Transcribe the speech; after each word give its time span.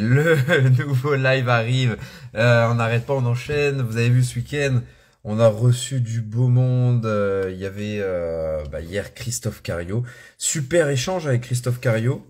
le 0.00 0.68
nouveau 0.84 1.14
live 1.14 1.48
arrive. 1.48 1.96
Euh, 2.34 2.68
on 2.70 2.74
n'arrête 2.74 3.06
pas, 3.06 3.14
on 3.14 3.24
enchaîne. 3.24 3.82
Vous 3.82 3.96
avez 3.96 4.10
vu 4.10 4.22
ce 4.22 4.36
week-end, 4.36 4.80
on 5.24 5.38
a 5.38 5.48
reçu 5.48 6.00
du 6.00 6.20
beau 6.20 6.48
monde. 6.48 7.06
Euh, 7.06 7.50
il 7.52 7.58
y 7.58 7.66
avait 7.66 7.98
euh, 8.00 8.64
bah, 8.70 8.80
hier 8.80 9.14
Christophe 9.14 9.62
Cario. 9.62 10.04
Super 10.36 10.88
échange 10.88 11.26
avec 11.26 11.42
Christophe 11.42 11.80
Cario. 11.80 12.26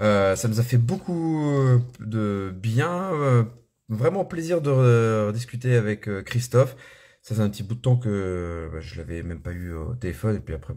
ça 0.00 0.48
nous 0.48 0.60
a 0.60 0.62
fait 0.62 0.78
beaucoup 0.78 1.82
de 2.00 2.52
bien. 2.54 3.10
vraiment 3.88 4.24
plaisir 4.24 4.60
de 4.60 5.30
discuter 5.32 5.76
avec 5.76 6.08
Christophe. 6.24 6.76
Ça 7.22 7.34
fait 7.34 7.42
un 7.42 7.50
petit 7.50 7.62
bout 7.62 7.74
de 7.74 7.80
temps 7.80 7.96
que 7.96 8.70
bah, 8.72 8.80
je 8.80 8.96
l'avais 8.96 9.22
même 9.22 9.40
pas 9.40 9.52
eu 9.52 9.72
au 9.72 9.94
téléphone. 9.94 10.36
Et 10.36 10.40
puis 10.40 10.54
après, 10.54 10.74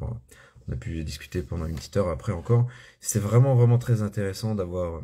on 0.67 0.73
a 0.73 0.75
pu 0.75 1.03
discuter 1.03 1.41
pendant 1.43 1.65
une 1.65 1.75
petite 1.75 1.97
heure 1.97 2.09
après 2.09 2.33
encore. 2.33 2.67
C'est 2.99 3.19
vraiment, 3.19 3.55
vraiment 3.55 3.77
très 3.77 4.01
intéressant 4.01 4.55
d'avoir 4.55 5.01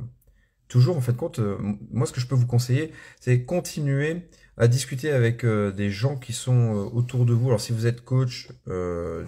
toujours, 0.67 0.97
en 0.97 1.01
fait, 1.01 1.15
compte, 1.15 1.39
euh, 1.39 1.57
moi, 1.91 2.07
ce 2.07 2.13
que 2.13 2.19
je 2.19 2.27
peux 2.27 2.35
vous 2.35 2.47
conseiller, 2.47 2.91
c'est 3.19 3.43
continuer 3.43 4.27
à 4.57 4.67
discuter 4.67 5.11
avec 5.11 5.45
euh, 5.45 5.71
des 5.71 5.89
gens 5.89 6.17
qui 6.17 6.33
sont 6.33 6.75
euh, 6.75 6.89
autour 6.93 7.25
de 7.25 7.33
vous. 7.33 7.47
Alors, 7.47 7.61
si 7.61 7.71
vous 7.73 7.85
êtes 7.85 8.01
coach, 8.01 8.49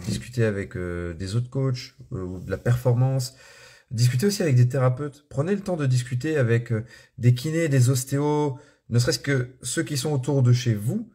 discutez 0.06 0.44
avec 0.44 0.78
des 0.78 1.36
autres 1.36 1.50
coachs 1.50 1.96
ou 2.12 2.40
de 2.40 2.52
la 2.52 2.58
performance. 2.58 3.36
Discutez 3.92 4.28
aussi 4.28 4.44
avec 4.44 4.56
des 4.56 4.68
thérapeutes. 4.68 5.26
Prenez 5.30 5.56
le 5.56 5.62
temps 5.62 5.78
de 5.78 5.86
discuter 5.86 6.38
avec 6.38 6.72
des 7.18 7.34
kinés, 7.34 7.70
des 7.70 7.90
ostéos, 7.90 8.60
ne 8.90 9.00
serait-ce 9.00 9.20
que 9.20 9.56
ceux 9.64 9.84
qui 9.84 9.98
sont 9.98 10.12
autour 10.12 10.44
de 10.44 10.54
chez 10.54 10.76
vous, 10.76 11.10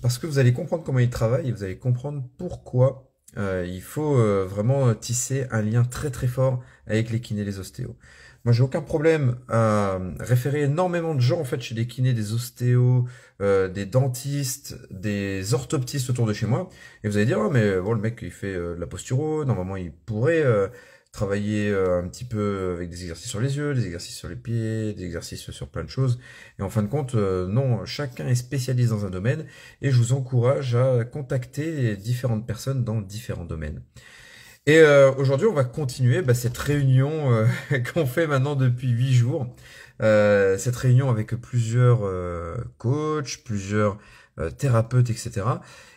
parce 0.00 0.18
que 0.18 0.26
vous 0.26 0.38
allez 0.38 0.54
comprendre 0.54 0.84
comment 0.84 1.00
ils 1.00 1.10
travaillent 1.10 1.48
et 1.48 1.52
vous 1.52 1.64
allez 1.64 1.76
comprendre 1.76 2.26
pourquoi 2.38 3.10
il 3.36 3.82
faut 3.82 4.16
vraiment 4.46 4.94
tisser 4.94 5.46
un 5.50 5.60
lien 5.60 5.84
très 5.84 6.10
très 6.10 6.28
fort 6.28 6.62
avec 6.86 7.10
les 7.10 7.20
kinés 7.20 7.42
et 7.42 7.44
les 7.44 7.58
ostéos. 7.58 7.96
Moi, 8.44 8.52
j'ai 8.52 8.62
aucun 8.62 8.82
problème 8.82 9.36
à 9.48 9.98
référer 10.20 10.62
énormément 10.64 11.14
de 11.14 11.20
gens 11.20 11.40
en 11.40 11.44
fait 11.44 11.62
chez 11.62 11.74
des 11.74 11.86
kinés, 11.86 12.12
des 12.12 12.34
ostéos, 12.34 13.06
euh, 13.40 13.68
des 13.68 13.86
dentistes, 13.86 14.76
des 14.90 15.54
orthoptistes 15.54 16.10
autour 16.10 16.26
de 16.26 16.34
chez 16.34 16.46
moi. 16.46 16.68
Et 17.02 17.08
vous 17.08 17.16
allez 17.16 17.24
dire, 17.24 17.38
oh, 17.40 17.48
mais 17.50 17.80
bon, 17.80 17.94
le 17.94 18.00
mec 18.00 18.18
il 18.20 18.30
fait 18.30 18.54
euh, 18.54 18.74
de 18.74 18.80
la 18.80 18.86
posturo, 18.86 19.46
normalement 19.46 19.76
il 19.76 19.92
pourrait 19.92 20.42
euh, 20.42 20.68
travailler 21.10 21.72
un 21.72 22.06
petit 22.08 22.24
peu 22.24 22.74
avec 22.76 22.90
des 22.90 23.02
exercices 23.02 23.30
sur 23.30 23.40
les 23.40 23.56
yeux, 23.56 23.72
des 23.72 23.86
exercices 23.86 24.16
sur 24.16 24.28
les 24.28 24.36
pieds, 24.36 24.92
des 24.92 25.04
exercices 25.04 25.50
sur 25.50 25.68
plein 25.68 25.84
de 25.84 25.88
choses. 25.88 26.18
Et 26.58 26.62
en 26.62 26.68
fin 26.68 26.82
de 26.82 26.88
compte, 26.88 27.14
non, 27.14 27.84
chacun 27.86 28.26
est 28.26 28.34
spécialiste 28.34 28.90
dans 28.90 29.06
un 29.06 29.10
domaine 29.10 29.46
et 29.80 29.90
je 29.92 29.96
vous 29.96 30.12
encourage 30.12 30.74
à 30.74 31.04
contacter 31.04 31.96
différentes 31.96 32.46
personnes 32.46 32.82
dans 32.82 33.00
différents 33.00 33.44
domaines. 33.44 33.80
Et 34.66 34.78
euh, 34.78 35.12
aujourd'hui, 35.16 35.46
on 35.46 35.52
va 35.52 35.64
continuer 35.64 36.22
bah, 36.22 36.32
cette 36.32 36.56
réunion 36.56 37.32
euh, 37.32 37.46
qu'on 37.92 38.06
fait 38.06 38.26
maintenant 38.26 38.56
depuis 38.56 38.88
huit 38.88 39.12
jours. 39.12 39.46
Euh, 40.02 40.56
cette 40.56 40.76
réunion 40.76 41.10
avec 41.10 41.34
plusieurs 41.36 42.00
coachs, 42.78 43.44
plusieurs 43.44 43.98
thérapeutes, 44.58 45.10
etc. 45.10 45.42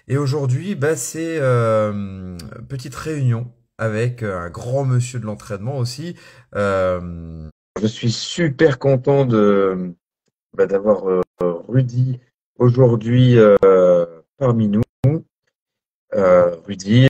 Et 0.08 0.18
aujourd'hui, 0.18 0.76
bah, 0.76 0.96
c'est 0.96 1.40
petite 2.68 2.96
réunion 2.96 3.52
avec 3.80 4.22
un 4.24 4.50
grand 4.50 4.86
monsieur 4.86 5.20
de 5.20 5.26
l'entraînement 5.26 5.78
aussi. 5.78 6.16
je 6.54 7.50
suis 7.88 8.12
super 8.12 8.78
content 8.78 9.26
de 9.26 9.96
bah, 10.56 10.68
d'avoir 10.68 11.24
Rudy 11.40 12.20
aujourd'hui 12.60 13.38
parmi 14.38 14.68
nous. 14.68 14.84
Rudy. 16.14 17.08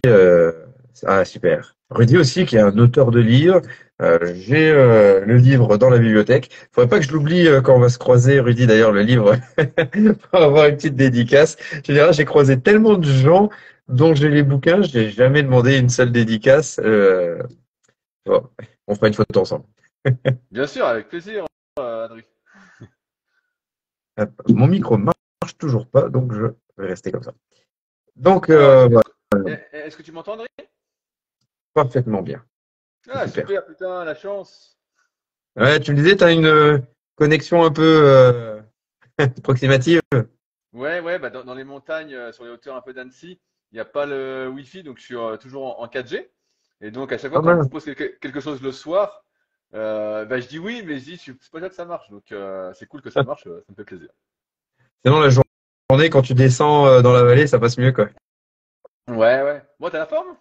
Ah, 1.05 1.25
super. 1.25 1.75
Rudy 1.89 2.17
aussi, 2.17 2.45
qui 2.45 2.55
est 2.55 2.61
un 2.61 2.77
auteur 2.77 3.11
de 3.11 3.19
livres. 3.19 3.61
Euh, 4.01 4.33
j'ai 4.35 4.69
euh, 4.69 5.25
le 5.25 5.37
livre 5.37 5.77
dans 5.77 5.89
la 5.89 5.97
bibliothèque. 5.97 6.49
Il 6.51 6.67
faudrait 6.71 6.89
pas 6.89 6.99
que 6.99 7.05
je 7.05 7.11
l'oublie 7.11 7.47
euh, 7.47 7.61
quand 7.61 7.75
on 7.75 7.79
va 7.79 7.89
se 7.89 7.97
croiser, 7.97 8.39
Rudy, 8.39 8.67
d'ailleurs, 8.67 8.91
le 8.91 9.01
livre, 9.01 9.35
pour 10.31 10.41
avoir 10.41 10.67
une 10.67 10.75
petite 10.75 10.95
dédicace. 10.95 11.57
J'ai 11.87 12.25
croisé 12.25 12.59
tellement 12.59 12.97
de 12.97 13.05
gens 13.07 13.49
dont 13.87 14.13
j'ai 14.13 14.29
les 14.29 14.43
bouquins, 14.43 14.81
je 14.81 14.97
n'ai 14.97 15.09
jamais 15.09 15.43
demandé 15.43 15.77
une 15.77 15.89
seule 15.89 16.11
dédicace. 16.11 16.79
Bon, 18.25 18.49
on 18.87 18.95
fera 18.95 19.07
une 19.07 19.13
photo 19.13 19.39
ensemble. 19.41 19.65
Bien 20.51 20.67
sûr, 20.67 20.85
avec 20.85 21.07
plaisir, 21.07 21.45
Adrien. 21.77 22.23
Mon 24.49 24.67
micro 24.67 24.97
marche 24.97 25.57
toujours 25.57 25.87
pas, 25.87 26.09
donc 26.09 26.33
je 26.33 26.41
vais 26.77 26.87
rester 26.87 27.11
comme 27.11 27.23
ça. 27.23 27.33
Donc, 28.15 28.49
est-ce 28.49 29.95
que 29.95 30.01
tu 30.01 30.11
m'entends, 30.11 30.33
Adrien? 30.33 30.47
Parfaitement 31.77 32.23
bien. 32.23 32.43
Ah, 33.07 33.27
super. 33.27 33.65
putain, 33.65 34.03
la 34.03 34.15
chance. 34.15 34.79
Ouais, 35.55 35.79
tu 35.79 35.91
me 35.91 35.97
disais, 35.97 36.15
tu 36.15 36.23
as 36.23 36.31
une 36.31 36.47
euh, 36.47 36.79
connexion 37.15 37.63
un 37.63 37.71
peu 37.71 38.01
euh, 38.03 38.61
approximative. 39.19 40.01
Ouais, 40.73 40.99
ouais, 40.99 41.19
bah 41.19 41.29
dans, 41.29 41.53
les 41.53 41.63
montagnes, 41.63 42.15
euh, 42.15 42.31
sur 42.31 42.45
les 42.45 42.49
hauteurs 42.49 42.75
un 42.75 42.81
peu 42.81 42.93
d'Annecy, 42.93 43.39
il 43.71 43.75
n'y 43.75 43.79
a 43.79 43.85
pas 43.85 44.07
le 44.07 44.49
Wi-Fi, 44.49 44.81
donc 44.81 44.97
je 44.97 45.03
suis 45.03 45.15
toujours 45.39 45.79
en, 45.79 45.85
4G. 45.87 46.27
Et 46.81 46.89
donc, 46.89 47.11
à 47.11 47.19
chaque 47.19 47.31
fois, 47.31 47.41
ah, 47.43 47.55
quand 47.55 47.63
je 47.63 47.69
pose 47.69 47.85
quelque, 47.85 48.39
chose 48.39 48.61
le 48.61 48.71
soir, 48.71 49.23
bah, 49.71 50.39
je 50.39 50.47
dis 50.47 50.57
oui, 50.57 50.81
mais 50.83 50.97
je 50.97 51.05
dis, 51.05 51.17
c'est 51.17 51.51
pas 51.51 51.59
ça 51.59 51.69
que 51.69 51.75
ça 51.75 51.85
marche. 51.85 52.09
Donc, 52.09 52.33
c'est 52.73 52.87
cool 52.87 53.01
que 53.01 53.11
ça 53.11 53.21
marche, 53.21 53.43
ça 53.43 53.49
me 53.49 53.75
fait 53.75 53.83
plaisir. 53.83 54.09
Sinon, 55.05 55.19
la 55.19 55.29
journée, 55.29 56.09
quand 56.09 56.23
tu 56.23 56.33
descends 56.33 57.01
dans 57.01 57.13
la 57.13 57.23
vallée, 57.23 57.45
ça 57.45 57.59
passe 57.59 57.77
mieux, 57.77 57.91
quoi. 57.91 58.09
Ouais, 59.07 59.41
ouais. 59.43 59.63
Bon, 59.79 59.89
t'as 59.89 59.99
la 59.99 60.05
forme? 60.05 60.35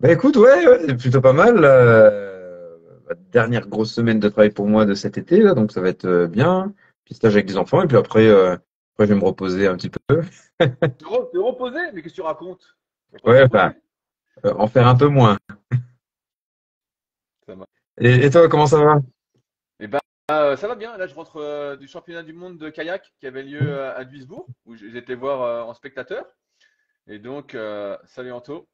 Bah 0.00 0.10
écoute, 0.10 0.36
ouais, 0.36 0.66
ouais 0.66 0.78
c'est 0.86 0.96
plutôt 0.96 1.20
pas 1.20 1.34
mal. 1.34 1.60
Euh, 1.62 2.74
dernière 3.32 3.68
grosse 3.68 3.92
semaine 3.92 4.18
de 4.18 4.30
travail 4.30 4.50
pour 4.50 4.66
moi 4.66 4.86
de 4.86 4.94
cet 4.94 5.18
été, 5.18 5.42
là, 5.42 5.52
donc 5.52 5.72
ça 5.72 5.82
va 5.82 5.90
être 5.90 6.06
euh, 6.06 6.26
bien. 6.26 6.72
Puis 7.04 7.14
stage 7.14 7.34
avec 7.34 7.46
des 7.46 7.58
enfants, 7.58 7.82
et 7.82 7.86
puis 7.86 7.98
après, 7.98 8.26
euh, 8.26 8.54
après 8.94 9.06
je 9.06 9.12
vais 9.12 9.20
me 9.20 9.24
reposer 9.24 9.66
un 9.66 9.76
petit 9.76 9.90
peu. 9.90 10.22
te, 10.58 11.38
reposer? 11.38 11.92
Mais 11.92 12.00
qu'est-ce 12.00 12.14
que 12.14 12.20
tu 12.20 12.22
racontes? 12.22 12.78
Ouais, 13.24 13.42
enfin, 13.42 13.74
en 14.42 14.68
faire 14.68 14.86
un 14.86 14.96
peu 14.96 15.08
moins. 15.08 15.36
Et, 17.98 18.24
et, 18.24 18.30
toi, 18.30 18.48
comment 18.48 18.66
ça 18.66 18.82
va? 18.82 19.00
Eh 19.80 19.86
ben, 19.86 20.00
ça 20.28 20.66
va 20.66 20.76
bien. 20.76 20.96
Là, 20.96 21.08
je 21.08 21.14
rentre 21.14 21.76
du 21.76 21.88
championnat 21.88 22.22
du 22.22 22.32
monde 22.32 22.56
de 22.56 22.70
kayak 22.70 23.12
qui 23.20 23.26
avait 23.26 23.42
lieu 23.42 23.82
à 23.82 24.04
Duisbourg, 24.04 24.46
où 24.64 24.76
j'étais 24.76 25.14
voir 25.14 25.68
en 25.68 25.74
spectateur. 25.74 26.24
Et 27.06 27.18
donc, 27.18 27.54
salut 28.06 28.32
Anto. 28.32 28.66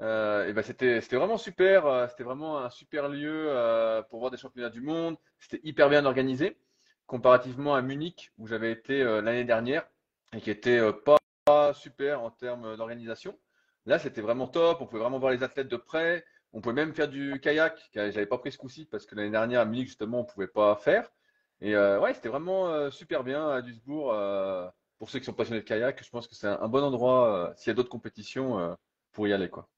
Euh, 0.00 0.48
et 0.48 0.52
ben 0.52 0.62
c'était 0.62 1.00
vraiment 1.16 1.38
super. 1.38 1.86
Euh, 1.86 2.06
c'était 2.08 2.24
vraiment 2.24 2.58
un 2.58 2.70
super 2.70 3.08
lieu 3.08 3.46
euh, 3.48 4.02
pour 4.02 4.20
voir 4.20 4.30
des 4.30 4.36
championnats 4.36 4.70
du 4.70 4.80
monde. 4.80 5.16
C'était 5.38 5.60
hyper 5.64 5.88
bien 5.88 6.04
organisé 6.04 6.58
comparativement 7.06 7.74
à 7.74 7.82
Munich 7.82 8.32
où 8.38 8.46
j'avais 8.46 8.72
été 8.72 9.04
l'année 9.04 9.44
dernière 9.44 9.86
et 10.32 10.40
qui 10.40 10.50
était 10.50 10.80
pas 11.44 11.74
super 11.74 12.22
en 12.22 12.30
termes 12.30 12.76
d'organisation. 12.76 13.38
Là, 13.86 13.98
c'était 13.98 14.22
vraiment 14.22 14.48
top. 14.48 14.80
On 14.80 14.86
pouvait 14.86 15.02
vraiment 15.02 15.18
voir 15.18 15.32
les 15.32 15.42
athlètes 15.42 15.68
de 15.68 15.76
près. 15.76 16.24
On 16.54 16.60
pouvait 16.62 16.74
même 16.74 16.94
faire 16.94 17.08
du 17.08 17.38
kayak. 17.40 17.78
J'avais 17.94 18.26
pas 18.26 18.38
pris 18.38 18.52
ce 18.52 18.58
coup-ci 18.58 18.86
parce 18.86 19.06
que 19.06 19.14
l'année 19.14 19.30
dernière 19.30 19.60
à 19.60 19.64
Munich 19.66 19.88
justement 19.88 20.20
on 20.20 20.24
pouvait 20.24 20.46
pas 20.48 20.76
faire. 20.76 21.10
Et 21.60 21.76
ouais, 21.76 22.14
c'était 22.14 22.30
vraiment 22.30 22.90
super 22.90 23.22
bien 23.24 23.48
à 23.50 23.62
Duisbourg. 23.62 24.14
pour 24.98 25.10
ceux 25.10 25.18
qui 25.18 25.26
sont 25.26 25.34
passionnés 25.34 25.60
de 25.60 25.66
kayak, 25.66 26.02
je 26.02 26.10
pense 26.10 26.26
que 26.26 26.34
c'est 26.34 26.48
un, 26.48 26.58
un, 26.60 26.68
bon 26.68 26.82
endroit 26.82 27.52
s'il 27.56 27.68
y 27.68 27.72
a 27.72 27.74
d'autres 27.74 27.90
compétitions 27.90 28.76
pour 29.12 29.28
y 29.28 29.32
aller 29.34 29.50
quoi. 29.50 29.68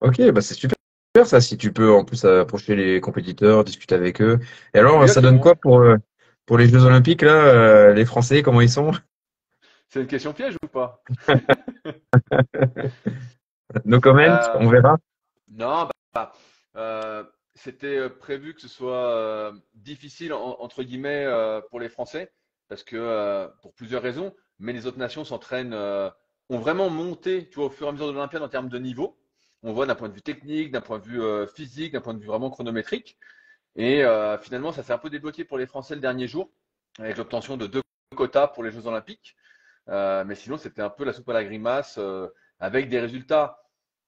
Ok, 0.00 0.30
bah 0.30 0.40
c'est 0.40 0.54
super 0.54 0.76
ça, 1.24 1.40
si 1.40 1.58
tu 1.58 1.72
peux 1.72 1.92
en 1.92 2.04
plus 2.04 2.24
approcher 2.24 2.76
les 2.76 3.00
compétiteurs, 3.00 3.64
discuter 3.64 3.94
avec 3.94 4.22
eux. 4.22 4.38
Et 4.74 4.78
alors, 4.78 5.08
ça 5.08 5.20
donne 5.20 5.40
quoi 5.40 5.54
pour, 5.54 5.80
euh, 5.80 5.96
pour 6.46 6.56
les 6.56 6.68
Jeux 6.68 6.84
Olympiques, 6.84 7.22
là, 7.22 7.34
euh, 7.34 7.92
les 7.92 8.04
Français, 8.04 8.42
comment 8.42 8.60
ils 8.60 8.70
sont? 8.70 8.92
C'est 9.88 10.00
une 10.00 10.06
question 10.06 10.32
piège 10.32 10.56
ou 10.62 10.68
pas? 10.68 11.02
No 13.84 14.00
comment, 14.00 14.18
euh, 14.22 14.36
on 14.54 14.68
verra. 14.68 14.98
Non, 15.48 15.88
bah, 16.12 16.32
c'était 17.54 18.10
prévu 18.10 18.52
que 18.52 18.60
ce 18.60 18.66
soit 18.66 19.52
difficile 19.74 20.32
entre 20.32 20.82
guillemets 20.82 21.24
pour 21.70 21.78
les 21.78 21.88
Français 21.88 22.32
parce 22.68 22.82
que 22.82 23.48
pour 23.62 23.72
plusieurs 23.74 24.02
raisons, 24.02 24.34
mais 24.58 24.72
les 24.72 24.86
autres 24.86 24.98
nations 24.98 25.24
s'entraînent, 25.24 25.72
ont 25.72 26.58
vraiment 26.58 26.90
monté, 26.90 27.48
tu 27.48 27.56
vois, 27.56 27.66
au 27.66 27.70
fur 27.70 27.86
et 27.86 27.90
à 27.90 27.92
mesure 27.92 28.08
de 28.08 28.12
l'Olympiade 28.12 28.42
en 28.42 28.48
termes 28.48 28.68
de 28.68 28.78
niveau 28.78 29.16
on 29.62 29.72
voit 29.72 29.86
d'un 29.86 29.94
point 29.94 30.08
de 30.08 30.14
vue 30.14 30.22
technique, 30.22 30.70
d'un 30.70 30.80
point 30.80 30.98
de 30.98 31.04
vue 31.04 31.22
euh, 31.22 31.46
physique, 31.46 31.92
d'un 31.92 32.00
point 32.00 32.14
de 32.14 32.20
vue 32.20 32.26
vraiment 32.26 32.50
chronométrique. 32.50 33.18
Et 33.76 34.02
euh, 34.04 34.38
finalement, 34.38 34.72
ça 34.72 34.82
s'est 34.82 34.92
un 34.92 34.98
peu 34.98 35.10
débloqué 35.10 35.44
pour 35.44 35.58
les 35.58 35.66
Français 35.66 35.94
le 35.94 36.00
dernier 36.00 36.26
jour, 36.26 36.50
avec 36.98 37.16
l'obtention 37.16 37.56
de 37.56 37.66
deux 37.66 37.82
quotas 38.16 38.48
pour 38.48 38.64
les 38.64 38.70
Jeux 38.70 38.86
Olympiques. 38.86 39.36
Euh, 39.88 40.24
mais 40.24 40.34
sinon, 40.34 40.56
c'était 40.56 40.82
un 40.82 40.90
peu 40.90 41.04
la 41.04 41.12
soupe 41.12 41.28
à 41.28 41.32
la 41.32 41.44
grimace, 41.44 41.98
avec 42.58 42.88
des 42.88 43.00
résultats 43.00 43.62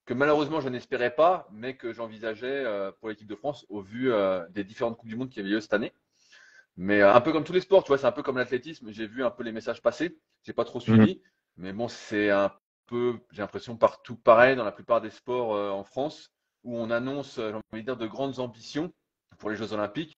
que 0.04 0.14
malheureusement 0.14 0.60
je 0.60 0.68
n'espérais 0.68 1.14
pas, 1.14 1.46
mais 1.52 1.76
que 1.76 1.92
j'envisageais 1.92 2.64
pour 2.98 3.08
l'équipe 3.08 3.28
de 3.28 3.36
France 3.36 3.64
au 3.68 3.80
vu 3.80 4.10
des 4.50 4.64
différentes 4.64 4.96
Coupes 4.96 5.08
du 5.08 5.16
Monde 5.16 5.30
qui 5.30 5.38
avaient 5.40 5.48
lieu 5.48 5.60
cette 5.60 5.74
année. 5.74 5.92
Mais 6.76 7.02
un 7.02 7.20
peu 7.20 7.32
comme 7.32 7.44
tous 7.44 7.52
les 7.52 7.60
sports, 7.60 7.84
tu 7.84 7.88
vois, 7.88 7.98
c'est 7.98 8.06
un 8.06 8.12
peu 8.12 8.22
comme 8.22 8.38
l'athlétisme. 8.38 8.90
J'ai 8.90 9.06
vu 9.06 9.22
un 9.24 9.30
peu 9.30 9.42
les 9.44 9.52
messages 9.52 9.80
passer. 9.80 10.18
J'ai 10.42 10.52
pas 10.52 10.64
trop 10.64 10.80
suivi, 10.80 11.16
mmh. 11.16 11.18
mais 11.58 11.72
bon, 11.72 11.86
c'est 11.86 12.30
un 12.30 12.52
j'ai 13.30 13.42
l'impression, 13.42 13.76
partout 13.76 14.16
pareil 14.16 14.56
dans 14.56 14.64
la 14.64 14.72
plupart 14.72 15.00
des 15.00 15.10
sports 15.10 15.54
euh, 15.54 15.70
en 15.70 15.84
France, 15.84 16.30
où 16.64 16.76
on 16.76 16.90
annonce, 16.90 17.38
euh, 17.38 17.50
j'ai 17.50 17.54
envie 17.54 17.82
de 17.82 17.86
dire, 17.86 17.96
de 17.96 18.06
grandes 18.06 18.38
ambitions 18.38 18.92
pour 19.38 19.50
les 19.50 19.56
Jeux 19.56 19.72
Olympiques. 19.72 20.16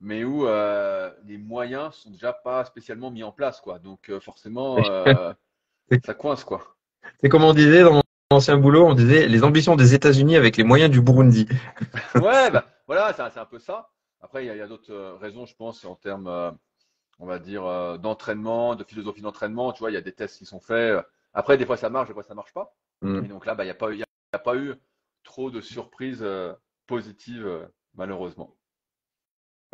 mais 0.00 0.24
où 0.24 0.46
les 1.24 1.38
moyens 1.38 1.94
sont 1.94 2.10
déjà 2.10 2.32
pas 2.32 2.64
spécialement 2.64 3.10
mis 3.10 3.22
en 3.22 3.32
place, 3.32 3.60
quoi. 3.60 3.78
Donc 3.78 4.12
forcément, 4.20 4.76
ça 6.04 6.14
coince, 6.14 6.44
quoi. 6.44 6.76
C'est 7.20 7.28
comme 7.28 7.44
on 7.44 7.54
disait 7.54 7.82
dans 7.82 7.94
mon 7.94 8.02
ancien 8.30 8.56
boulot, 8.56 8.86
on 8.86 8.94
disait 8.94 9.28
les 9.28 9.44
ambitions 9.44 9.76
des 9.76 9.94
États-Unis 9.94 10.36
avec 10.36 10.56
les 10.56 10.64
moyens 10.64 10.90
du 10.90 11.00
Burundi. 11.00 11.46
ouais, 12.16 12.50
bah, 12.50 12.66
voilà, 12.86 13.12
c'est 13.14 13.38
un 13.38 13.46
peu 13.46 13.58
ça. 13.58 13.90
Après, 14.20 14.44
il 14.44 14.54
y 14.54 14.60
a, 14.60 14.66
d'autres 14.66 15.16
raisons, 15.20 15.46
je 15.46 15.54
pense, 15.54 15.84
en 15.84 15.96
termes, 15.96 16.54
on 17.18 17.26
va 17.26 17.38
dire, 17.38 17.98
d'entraînement, 17.98 18.74
de 18.74 18.84
philosophie 18.84 19.22
d'entraînement. 19.22 19.72
Tu 19.72 19.80
vois, 19.80 19.90
il 19.90 19.94
y 19.94 19.98
a 19.98 20.02
des 20.02 20.12
tests 20.12 20.38
qui 20.38 20.44
sont 20.46 20.60
faits. 20.60 21.02
Après, 21.34 21.58
des 21.58 21.66
fois, 21.66 21.76
ça 21.76 21.90
marche, 21.90 22.08
des 22.08 22.14
fois, 22.14 22.22
ça 22.22 22.34
marche 22.34 22.52
pas. 22.52 22.74
Mm. 23.02 23.24
Et 23.24 23.28
donc 23.28 23.46
là, 23.46 23.54
bah, 23.54 23.64
il 23.64 23.66
n'y 23.66 23.72
a, 23.72 23.74
pas, 23.74 23.90
a 24.32 24.38
pas 24.38 24.56
eu 24.56 24.74
trop 25.24 25.50
de 25.50 25.60
surprises 25.60 26.24
positives, 26.86 27.68
malheureusement. 27.94 28.56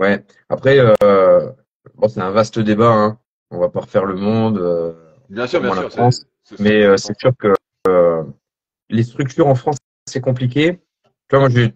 Ouais. 0.01 0.25
Après, 0.49 0.79
euh, 0.79 1.53
bon, 1.95 2.09
c'est 2.09 2.21
un 2.21 2.31
vaste 2.31 2.59
débat. 2.59 2.91
Hein. 2.91 3.19
On 3.51 3.59
va 3.59 3.69
pas 3.69 3.81
refaire 3.81 4.07
le 4.07 4.15
monde. 4.15 4.59
Euh, 4.59 4.93
bien 5.29 5.47
sûr, 5.47 5.61
bien 5.61 5.75
sûr. 5.91 6.09
mais 6.59 6.83
euh, 6.83 6.97
c'est 6.97 7.19
sûr 7.19 7.33
que 7.37 7.53
euh, 7.89 8.25
les 8.89 9.03
structures 9.03 9.47
en 9.47 9.55
France, 9.55 9.77
c'est 10.07 10.21
compliqué. 10.21 10.81
Tu 11.29 11.37
vois, 11.37 11.41
moi, 11.41 11.49
j'ai 11.51 11.75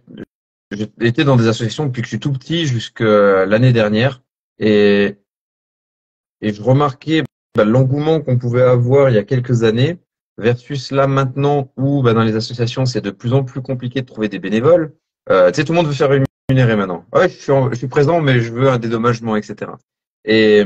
été 1.01 1.25
dans 1.25 1.37
des 1.37 1.49
associations 1.49 1.87
depuis 1.87 2.01
que 2.01 2.07
je 2.07 2.11
suis 2.11 2.21
tout 2.21 2.33
petit 2.33 2.67
jusqu'à 2.67 3.45
l'année 3.45 3.73
dernière, 3.73 4.23
et 4.59 5.19
et 6.41 6.53
je 6.53 6.63
remarquais 6.63 7.25
bah, 7.55 7.65
l'engouement 7.65 8.21
qu'on 8.21 8.39
pouvait 8.39 8.63
avoir 8.63 9.11
il 9.11 9.15
y 9.15 9.19
a 9.19 9.25
quelques 9.25 9.63
années 9.63 9.99
versus 10.39 10.91
là 10.91 11.07
maintenant 11.07 11.73
où 11.77 12.03
bah, 12.03 12.13
dans 12.13 12.25
les 12.25 12.37
associations 12.37 12.85
c'est 12.85 13.01
de 13.01 13.11
plus 13.11 13.33
en 13.33 13.45
plus 13.45 13.63
compliqué 13.63 14.01
de 14.01 14.07
trouver 14.07 14.29
des 14.29 14.39
bénévoles. 14.39 14.93
Euh, 15.31 15.51
tu 15.51 15.57
sais, 15.57 15.65
tout 15.65 15.73
le 15.73 15.77
monde 15.77 15.87
veut 15.87 15.93
faire 15.93 16.13
une 16.13 16.25
maintenant. 16.53 17.05
Ouais, 17.13 17.29
je 17.29 17.35
suis, 17.35 17.53
je 17.71 17.77
suis 17.77 17.89
présent, 17.89 18.21
mais 18.21 18.41
je 18.41 18.53
veux 18.53 18.69
un 18.69 18.79
dédommagement, 18.79 19.37
etc. 19.37 19.73
Et, 20.25 20.63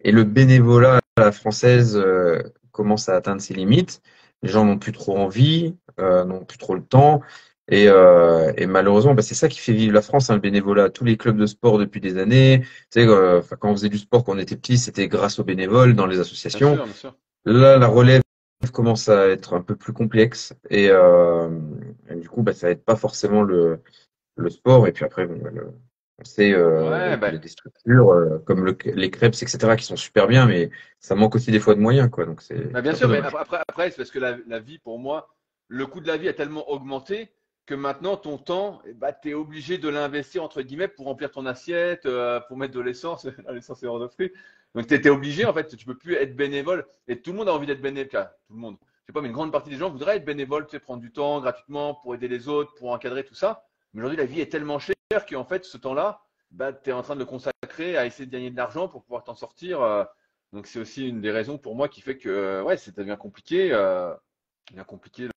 et 0.00 0.12
le 0.12 0.24
bénévolat 0.24 1.00
à 1.16 1.20
la 1.20 1.32
française 1.32 1.96
euh, 1.96 2.42
commence 2.72 3.08
à 3.08 3.16
atteindre 3.16 3.40
ses 3.40 3.54
limites. 3.54 4.00
Les 4.42 4.48
gens 4.48 4.64
n'ont 4.64 4.78
plus 4.78 4.92
trop 4.92 5.18
envie, 5.18 5.76
euh, 5.98 6.24
n'ont 6.24 6.44
plus 6.44 6.58
trop 6.58 6.74
le 6.74 6.82
temps. 6.82 7.22
Et, 7.70 7.86
euh, 7.88 8.52
et 8.56 8.66
malheureusement, 8.66 9.14
bah, 9.14 9.22
c'est 9.22 9.34
ça 9.34 9.48
qui 9.48 9.58
fait 9.58 9.72
vivre 9.72 9.92
la 9.92 10.02
France, 10.02 10.30
hein, 10.30 10.34
le 10.34 10.40
bénévolat. 10.40 10.90
Tous 10.90 11.04
les 11.04 11.16
clubs 11.16 11.36
de 11.36 11.46
sport 11.46 11.78
depuis 11.78 12.00
des 12.00 12.18
années. 12.18 12.60
Tu 12.62 12.68
sais, 12.90 13.06
euh, 13.06 13.42
quand 13.60 13.70
on 13.70 13.74
faisait 13.74 13.90
du 13.90 13.98
sport 13.98 14.24
quand 14.24 14.34
on 14.34 14.38
était 14.38 14.56
petit, 14.56 14.78
c'était 14.78 15.08
grâce 15.08 15.38
aux 15.38 15.44
bénévoles 15.44 15.94
dans 15.94 16.06
les 16.06 16.18
associations. 16.18 16.74
Bien 16.74 16.76
sûr, 16.76 16.84
bien 16.84 16.94
sûr. 16.94 17.16
Là, 17.44 17.78
la 17.78 17.86
relève 17.86 18.22
commence 18.72 19.08
à 19.08 19.28
être 19.28 19.54
un 19.54 19.60
peu 19.60 19.76
plus 19.76 19.92
complexe 19.92 20.52
et, 20.70 20.88
euh, 20.90 21.48
et 22.10 22.16
du 22.16 22.28
coup, 22.28 22.42
bah, 22.42 22.52
ça 22.52 22.70
aide 22.70 22.82
pas 22.82 22.96
forcément 22.96 23.42
le, 23.42 23.80
le 24.36 24.50
sport. 24.50 24.86
Et 24.86 24.92
puis 24.92 25.04
après, 25.04 25.26
bon, 25.26 25.38
bah, 25.38 25.50
on 26.18 26.24
sait 26.24 26.52
euh, 26.52 27.16
bah, 27.16 27.30
des 27.30 27.48
structures 27.48 28.12
euh, 28.12 28.38
comme 28.44 28.64
le, 28.64 28.76
les 28.84 29.10
crêpes, 29.10 29.34
etc., 29.34 29.76
qui 29.76 29.84
sont 29.84 29.96
super 29.96 30.26
bien, 30.26 30.46
mais 30.46 30.70
ça 30.98 31.14
manque 31.14 31.36
aussi 31.36 31.50
des 31.50 31.60
fois 31.60 31.74
de 31.74 31.80
moyens. 31.80 32.10
Quoi, 32.10 32.24
donc 32.24 32.42
c'est, 32.42 32.72
bah, 32.72 32.82
bien 32.82 32.94
sûr, 32.94 33.08
mais 33.08 33.18
après, 33.18 33.58
après, 33.68 33.90
c'est 33.90 33.96
parce 33.96 34.10
que 34.10 34.18
la, 34.18 34.36
la, 34.46 34.58
vie, 34.58 34.78
pour 34.78 34.98
moi, 34.98 35.34
le 35.68 35.86
coût 35.86 36.00
de 36.00 36.08
la 36.08 36.16
vie 36.16 36.28
a 36.28 36.32
tellement 36.32 36.68
augmenté 36.70 37.30
que 37.68 37.74
maintenant, 37.74 38.16
ton 38.16 38.38
temps, 38.38 38.80
eh 38.86 38.94
bah, 38.94 39.12
tu 39.12 39.28
es 39.28 39.34
obligé 39.34 39.76
de 39.76 39.90
l'investir, 39.90 40.42
entre 40.42 40.62
guillemets, 40.62 40.88
pour 40.88 41.04
remplir 41.04 41.30
ton 41.30 41.44
assiette, 41.44 42.06
euh, 42.06 42.40
pour 42.40 42.56
mettre 42.56 42.72
de 42.72 42.80
l'essence. 42.80 43.26
l'essence 43.52 43.82
est 43.82 43.86
hors 43.86 44.00
de 44.00 44.06
prix. 44.06 44.32
Donc, 44.74 44.86
tu 44.86 44.94
étais 44.94 45.10
obligé, 45.10 45.44
en 45.44 45.52
fait, 45.52 45.76
tu 45.76 45.84
peux 45.84 45.96
plus 45.96 46.14
être 46.14 46.34
bénévole. 46.34 46.86
Et 47.08 47.20
tout 47.20 47.32
le 47.32 47.36
monde 47.36 47.48
a 47.50 47.52
envie 47.52 47.66
d'être 47.66 47.82
bénévole. 47.82 48.08
Tout 48.10 48.54
le 48.54 48.58
monde. 48.58 48.76
Je 48.80 49.06
sais 49.08 49.12
pas, 49.12 49.20
mais 49.20 49.28
une 49.28 49.34
grande 49.34 49.52
partie 49.52 49.68
des 49.68 49.76
gens 49.76 49.90
voudraient 49.90 50.16
être 50.16 50.24
bénévole, 50.24 50.64
tu 50.66 50.72
sais, 50.72 50.80
prendre 50.80 51.02
du 51.02 51.12
temps 51.12 51.40
gratuitement 51.42 51.94
pour 51.94 52.14
aider 52.14 52.26
les 52.26 52.48
autres, 52.48 52.74
pour 52.74 52.90
encadrer 52.90 53.22
tout 53.22 53.34
ça. 53.34 53.66
Mais 53.92 54.00
aujourd'hui, 54.00 54.16
la 54.16 54.24
vie 54.24 54.40
est 54.40 54.50
tellement 54.50 54.78
chère 54.78 54.94
qu'en 55.28 55.44
fait, 55.44 55.66
ce 55.66 55.76
temps-là, 55.76 56.22
bah, 56.50 56.72
tu 56.72 56.88
es 56.88 56.92
en 56.94 57.02
train 57.02 57.14
de 57.14 57.20
le 57.20 57.26
consacrer 57.26 57.98
à 57.98 58.06
essayer 58.06 58.24
de 58.24 58.32
gagner 58.32 58.50
de 58.50 58.56
l'argent 58.56 58.88
pour 58.88 59.02
pouvoir 59.02 59.24
t'en 59.24 59.34
sortir. 59.34 59.82
Euh. 59.82 60.04
donc, 60.54 60.66
c'est 60.66 60.78
aussi 60.78 61.06
une 61.06 61.20
des 61.20 61.30
raisons 61.30 61.58
pour 61.58 61.76
moi 61.76 61.88
qui 61.88 62.00
fait 62.00 62.16
que 62.16 62.30
euh, 62.30 62.62
ouais, 62.62 62.78
ça 62.78 62.90
devient 62.92 63.16
compliqué, 63.18 63.72
euh, 63.72 64.14
compliqué 64.86 65.28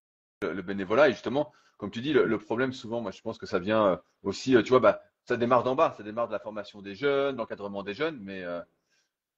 le, 0.42 0.62
bénévolat. 0.62 1.10
Et 1.10 1.12
justement, 1.12 1.52
comme 1.82 1.92
tu 1.92 2.00
dis, 2.00 2.14
le, 2.14 2.38
problème 2.38 2.72
souvent, 2.72 3.02
moi, 3.02 3.12
je 3.12 3.22
pense 3.22 3.38
que 3.38 3.46
ça 3.46 3.60
vient 3.60 3.86
euh, 3.88 3.98
aussi, 4.24 4.56
tu 4.64 4.70
vois, 4.70 4.80
bah, 4.80 5.02
ça 5.26 5.36
démarre 5.36 5.64
d'en 5.64 5.76
bas, 5.76 5.94
ça 5.98 6.04
démarre 6.04 6.28
de 6.28 6.34
la 6.34 6.40
formation 6.40 6.82
des 6.82 6.96
jeunes, 6.96 7.36
l'encadrement 7.36 7.84
des 7.84 7.94
jeunes, 7.94 8.20
mais 8.22 8.46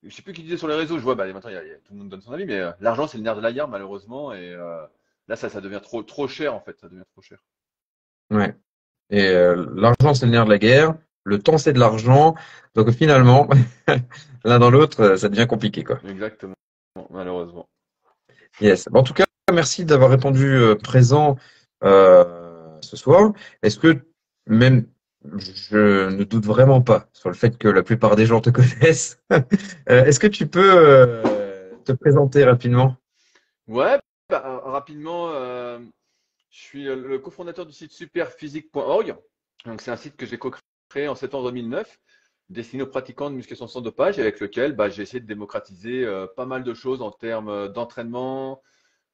je 0.03 0.13
sais 0.13 0.21
plus 0.21 0.33
qui 0.33 0.43
disait 0.43 0.57
sur 0.57 0.67
les 0.67 0.75
réseaux, 0.75 0.99
je 0.99 1.03
vois, 1.03 1.15
bah, 1.15 1.25
maintenant, 1.31 1.49
y 1.49 1.55
a, 1.55 1.61
tout 1.61 1.93
le 1.93 1.99
monde 1.99 2.09
donne 2.09 2.21
son 2.21 2.33
avis, 2.33 2.45
mais 2.45 2.61
l'argent, 2.79 3.07
c'est 3.07 3.17
le 3.17 3.23
nerf 3.23 3.35
de 3.35 3.41
la 3.41 3.51
guerre, 3.51 3.67
malheureusement, 3.67 4.33
et 4.33 4.55
là, 5.27 5.35
ça, 5.35 5.49
ça 5.49 5.61
devient 5.61 5.79
trop, 5.81 6.03
trop 6.03 6.27
cher, 6.27 6.53
en 6.53 6.59
fait, 6.59 6.77
ça 6.79 6.89
devient 6.89 7.05
trop 7.13 7.21
cher. 7.21 7.39
Ouais. 8.29 8.55
Et 9.09 9.27
euh, 9.27 9.65
l'argent, 9.75 10.13
c'est 10.13 10.25
le 10.25 10.31
nerf 10.31 10.45
de 10.45 10.49
la 10.49 10.57
guerre. 10.57 10.95
Le 11.23 11.39
temps, 11.39 11.57
c'est 11.57 11.73
de 11.73 11.79
l'argent. 11.79 12.35
Donc 12.75 12.89
finalement, 12.91 13.47
l'un 14.43 14.59
dans 14.59 14.69
l'autre, 14.69 15.01
euh, 15.01 15.17
ça 15.17 15.29
devient 15.29 15.47
compliqué. 15.47 15.83
Quoi. 15.83 15.99
Exactement, 16.07 16.55
malheureusement. 17.11 17.67
Yes. 18.59 18.89
En 18.93 19.03
tout 19.03 19.13
cas, 19.13 19.25
merci 19.51 19.85
d'avoir 19.85 20.09
répondu 20.09 20.45
euh, 20.45 20.75
présent 20.75 21.31
euh, 21.31 21.35
ce 21.83 22.97
soir. 22.97 23.33
Est-ce 23.61 23.79
que 23.79 24.05
même 24.47 24.85
je 25.37 26.09
ne 26.09 26.23
doute 26.25 26.45
vraiment 26.45 26.81
pas 26.81 27.07
sur 27.13 27.29
le 27.29 27.35
fait 27.35 27.57
que 27.57 27.67
la 27.69 27.81
plupart 27.81 28.15
des 28.15 28.25
gens 28.25 28.41
te 28.41 28.49
connaissent. 28.49 29.21
Est-ce 29.87 30.19
que 30.19 30.27
tu 30.27 30.47
peux 30.47 31.21
te 31.85 31.91
présenter 31.93 32.43
rapidement? 32.43 32.97
Ouais, 33.67 33.99
bah, 34.29 34.61
rapidement. 34.65 35.31
Je 36.53 36.59
suis 36.59 36.83
le 36.83 37.17
cofondateur 37.17 37.65
du 37.65 37.73
site 37.73 37.91
superphysique.org. 37.91 39.15
C'est 39.79 39.91
un 39.91 39.95
site 39.95 40.15
que 40.17 40.25
j'ai 40.25 40.37
co-créé 40.37 41.07
en 41.07 41.15
septembre 41.15 41.45
2009, 41.45 41.99
destiné 42.49 42.83
aux 42.83 42.87
pratiquants 42.87 43.31
de 43.31 43.35
musculation 43.35 43.67
sans 43.67 43.81
dopage, 43.81 44.19
avec 44.19 44.39
lequel 44.39 44.75
bah, 44.75 44.89
j'ai 44.89 45.01
essayé 45.01 45.19
de 45.19 45.25
démocratiser 45.25 46.03
euh, 46.05 46.27
pas 46.27 46.45
mal 46.45 46.63
de 46.63 46.73
choses 46.73 47.01
en 47.01 47.11
termes 47.11 47.69
d'entraînement, 47.69 48.61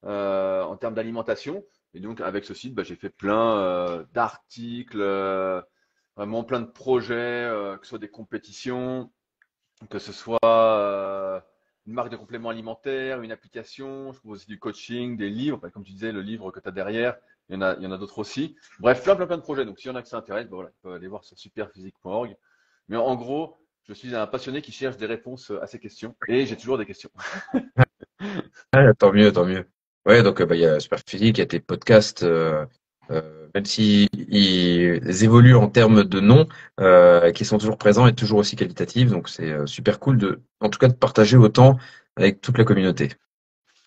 euh, 0.04 0.62
en 0.62 0.76
termes 0.76 0.94
d'alimentation. 0.94 1.64
Et 1.94 2.00
donc, 2.00 2.20
avec 2.20 2.44
ce 2.44 2.54
site, 2.54 2.74
bah, 2.74 2.82
j'ai 2.82 2.96
fait 2.96 3.10
plein 3.10 3.58
euh, 3.58 4.04
d'articles, 4.12 5.02
vraiment 6.16 6.44
plein 6.44 6.60
de 6.60 6.70
projets, 6.70 7.50
que 7.80 7.80
ce 7.82 7.88
soit 7.90 7.98
des 7.98 8.10
compétitions, 8.10 9.10
que 9.88 9.98
ce 9.98 10.12
soit 10.12 11.44
une 11.86 11.94
marque 11.94 12.10
de 12.10 12.16
compléments 12.16 12.50
alimentaires, 12.50 13.22
une 13.22 13.32
application, 13.32 14.12
je 14.12 14.18
propose 14.18 14.40
aussi 14.40 14.46
du 14.46 14.58
coaching, 14.58 15.16
des 15.16 15.30
livres, 15.30 15.58
bah, 15.58 15.70
comme 15.70 15.84
tu 15.84 15.92
disais, 15.92 16.12
le 16.12 16.20
livre 16.20 16.50
que 16.50 16.60
tu 16.60 16.68
as 16.68 16.72
derrière, 16.72 17.16
il 17.48 17.54
y 17.54 17.56
en 17.56 17.92
a, 17.92 17.98
d'autres 17.98 18.18
aussi. 18.18 18.56
Bref, 18.78 19.02
plein, 19.02 19.16
plein, 19.16 19.26
plein 19.26 19.36
de 19.36 19.42
projets. 19.42 19.64
Donc, 19.64 19.80
s'il 19.80 19.88
y 19.88 19.90
en 19.90 19.96
a 19.96 20.02
qui 20.02 20.10
s'intéressent, 20.10 20.50
ben 20.50 20.56
voilà, 20.56 20.70
ils 20.70 20.82
peuvent 20.82 20.94
aller 20.94 21.08
voir 21.08 21.24
sur 21.24 21.36
superphysique.org. 21.36 22.36
Mais 22.88 22.96
en 22.96 23.16
gros, 23.16 23.58
je 23.88 23.92
suis 23.92 24.14
un 24.14 24.26
passionné 24.28 24.62
qui 24.62 24.70
cherche 24.70 24.96
des 24.96 25.06
réponses 25.06 25.50
à 25.60 25.66
ces 25.66 25.80
questions 25.80 26.14
et 26.28 26.46
j'ai 26.46 26.56
toujours 26.56 26.78
des 26.78 26.86
questions. 26.86 27.10
ah, 28.72 28.94
tant 28.94 29.12
mieux, 29.12 29.32
tant 29.32 29.46
mieux. 29.46 29.68
Ouais, 30.06 30.22
donc 30.22 30.42
bah, 30.42 30.54
il 30.54 30.62
y 30.62 30.66
a 30.66 30.80
Superphysique, 30.80 31.38
il 31.38 31.40
y 31.40 31.44
a 31.44 31.46
tes 31.46 31.60
podcasts, 31.60 32.22
euh, 32.22 32.64
euh, 33.10 33.48
même 33.54 33.64
s'ils 33.64 34.08
ils 34.12 35.24
évoluent 35.24 35.56
en 35.56 35.68
termes 35.68 36.04
de 36.04 36.20
noms, 36.20 36.46
euh, 36.80 37.32
qui 37.32 37.44
sont 37.44 37.58
toujours 37.58 37.76
présents 37.78 38.06
et 38.06 38.14
toujours 38.14 38.38
aussi 38.38 38.56
qualitatifs. 38.56 39.10
Donc 39.10 39.28
c'est 39.28 39.50
euh, 39.50 39.66
super 39.66 40.00
cool 40.00 40.16
de, 40.18 40.40
en 40.60 40.70
tout 40.70 40.78
cas, 40.78 40.88
de 40.88 40.94
partager 40.94 41.36
autant 41.36 41.78
avec 42.16 42.40
toute 42.40 42.58
la 42.58 42.64
communauté. 42.64 43.10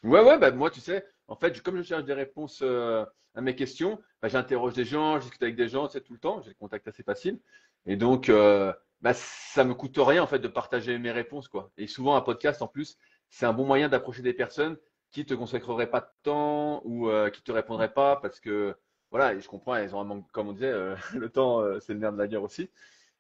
Ouais, 0.04 0.22
ouais, 0.22 0.38
bah 0.38 0.52
moi, 0.52 0.70
tu 0.70 0.82
sais, 0.82 1.06
en 1.28 1.36
fait, 1.36 1.62
comme 1.62 1.78
je 1.78 1.84
cherche 1.84 2.04
des 2.04 2.14
réponses 2.14 2.60
euh, 2.62 3.06
à 3.36 3.42
mes 3.42 3.56
questions, 3.56 4.00
bah, 4.22 4.28
j'interroge 4.28 4.74
des 4.74 4.86
gens, 4.86 5.16
je 5.16 5.22
discute 5.22 5.42
avec 5.42 5.56
des 5.56 5.70
gens, 5.70 5.88
sais, 5.90 6.02
tout 6.02 6.14
le 6.14 6.20
temps, 6.20 6.42
j'ai 6.42 6.50
des 6.50 6.56
contacts 6.56 6.88
assez 6.88 7.04
faciles. 7.04 7.40
Et 7.86 7.96
donc, 7.96 8.30
euh, 8.30 8.74
bah, 9.02 9.14
ça 9.14 9.64
me 9.64 9.74
coûte 9.74 9.98
rien, 9.98 10.22
en 10.22 10.28
fait, 10.28 10.40
de 10.40 10.48
partager 10.48 10.98
mes 10.98 11.12
réponses, 11.12 11.48
quoi. 11.48 11.72
Et 11.78 11.88
souvent, 11.88 12.16
un 12.16 12.22
podcast, 12.22 12.62
en 12.62 12.68
plus, 12.68 12.98
c'est 13.30 13.46
un 13.46 13.54
bon 13.54 13.66
moyen 13.66 13.90
d'approcher 13.90 14.22
des 14.22 14.34
personnes 14.34 14.78
qui 15.14 15.26
te 15.26 15.34
consacreraient 15.34 15.90
pas 15.90 16.02
de 16.02 16.10
temps 16.24 16.82
ou 16.86 17.08
euh, 17.10 17.30
qui 17.30 17.42
te 17.42 17.52
répondraient 17.54 17.94
pas 17.94 18.18
parce 18.18 18.40
que, 18.42 18.76
voilà, 19.12 19.34
et 19.34 19.42
je 19.42 19.48
comprends, 19.48 19.76
elles 19.76 19.96
ont 19.96 20.02
un 20.02 20.04
manque, 20.04 20.30
comme 20.32 20.50
on 20.50 20.54
disait, 20.54 20.68
euh, 20.68 20.96
le 21.16 21.30
temps, 21.30 21.62
euh, 21.62 21.80
c'est 21.80 21.94
le 21.94 22.00
nerf 22.00 22.12
de 22.14 22.18
la 22.18 22.28
guerre 22.28 22.44
aussi. 22.44 22.70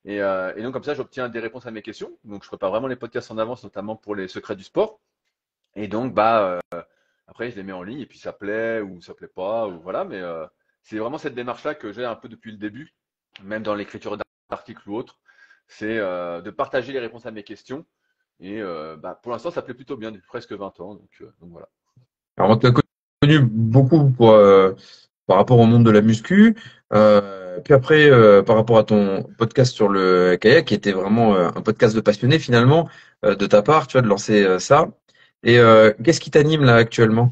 Et, 0.05 0.17
et 0.17 0.61
donc, 0.61 0.73
comme 0.73 0.83
ça, 0.83 0.95
j'obtiens 0.95 1.29
des 1.29 1.39
réponses 1.39 1.65
à 1.65 1.71
mes 1.71 1.81
questions. 1.81 2.11
Donc, 2.25 2.43
je 2.43 2.49
prépare 2.49 2.71
vraiment 2.71 2.87
les 2.87 2.97
podcasts 2.97 3.31
en 3.31 3.37
avance, 3.37 3.63
notamment 3.63 3.95
pour 3.95 4.15
les 4.15 4.27
secrets 4.27 4.57
du 4.57 4.63
sport. 4.63 4.99
Et 5.75 5.87
donc, 5.87 6.13
bah, 6.13 6.59
après, 7.27 7.51
je 7.51 7.55
les 7.55 7.63
mets 7.63 7.73
en 7.73 7.83
ligne 7.83 8.01
et 8.01 8.05
puis 8.05 8.19
ça 8.19 8.33
plaît 8.33 8.81
ou 8.81 9.01
ça 9.01 9.13
plaît 9.13 9.27
pas 9.27 9.67
ou 9.67 9.79
voilà. 9.81 10.05
Mais 10.05 10.21
euh, 10.21 10.45
c'est 10.83 10.97
vraiment 10.97 11.17
cette 11.17 11.35
démarche-là 11.35 11.75
que 11.75 11.91
j'ai 11.91 12.05
un 12.05 12.15
peu 12.15 12.29
depuis 12.29 12.51
le 12.51 12.57
début, 12.57 12.93
même 13.41 13.63
dans 13.63 13.75
l'écriture 13.75 14.17
d'articles 14.49 14.87
ou 14.89 14.95
autres, 14.95 15.19
c'est 15.67 15.97
euh, 15.99 16.41
de 16.41 16.51
partager 16.51 16.93
les 16.93 16.99
réponses 16.99 17.25
à 17.25 17.31
mes 17.31 17.43
questions. 17.43 17.85
Et 18.39 18.61
euh, 18.61 18.97
bah, 18.97 19.19
pour 19.21 19.31
l'instant, 19.31 19.51
ça 19.51 19.61
plaît 19.61 19.73
plutôt 19.73 19.97
bien 19.97 20.11
depuis 20.11 20.27
presque 20.27 20.51
20 20.53 20.79
ans. 20.81 20.95
Donc 20.95 21.11
voilà. 21.41 21.69
Alors, 22.37 22.51
on 22.51 22.57
t'a 22.57 22.71
connu 23.21 23.39
beaucoup 23.39 24.09
pour, 24.11 24.37
par 25.27 25.37
rapport 25.37 25.59
au 25.59 25.65
monde 25.65 25.85
de 25.85 25.91
la 25.91 26.01
muscu. 26.01 26.55
puis 26.89 27.73
après, 27.73 28.09
par 28.43 28.55
rapport 28.55 28.77
à 28.77 28.83
ton 28.83 29.23
podcast 29.37 29.73
sur 29.73 29.89
le 29.89 30.35
kayak, 30.35 30.65
qui 30.65 30.73
était 30.73 30.91
vraiment 30.91 31.35
un 31.35 31.61
podcast 31.61 31.95
de 31.95 32.01
passionné 32.01 32.39
finalement 32.39 32.89
de 33.23 33.45
ta 33.45 33.61
part, 33.61 33.87
tu 33.87 33.93
vois, 33.93 34.01
de 34.01 34.07
lancer 34.07 34.59
ça. 34.59 34.87
Et 35.43 35.59
euh, 35.59 35.91
qu'est-ce 36.03 36.21
qui 36.21 36.31
t'anime 36.31 36.63
là 36.63 36.75
actuellement? 36.75 37.31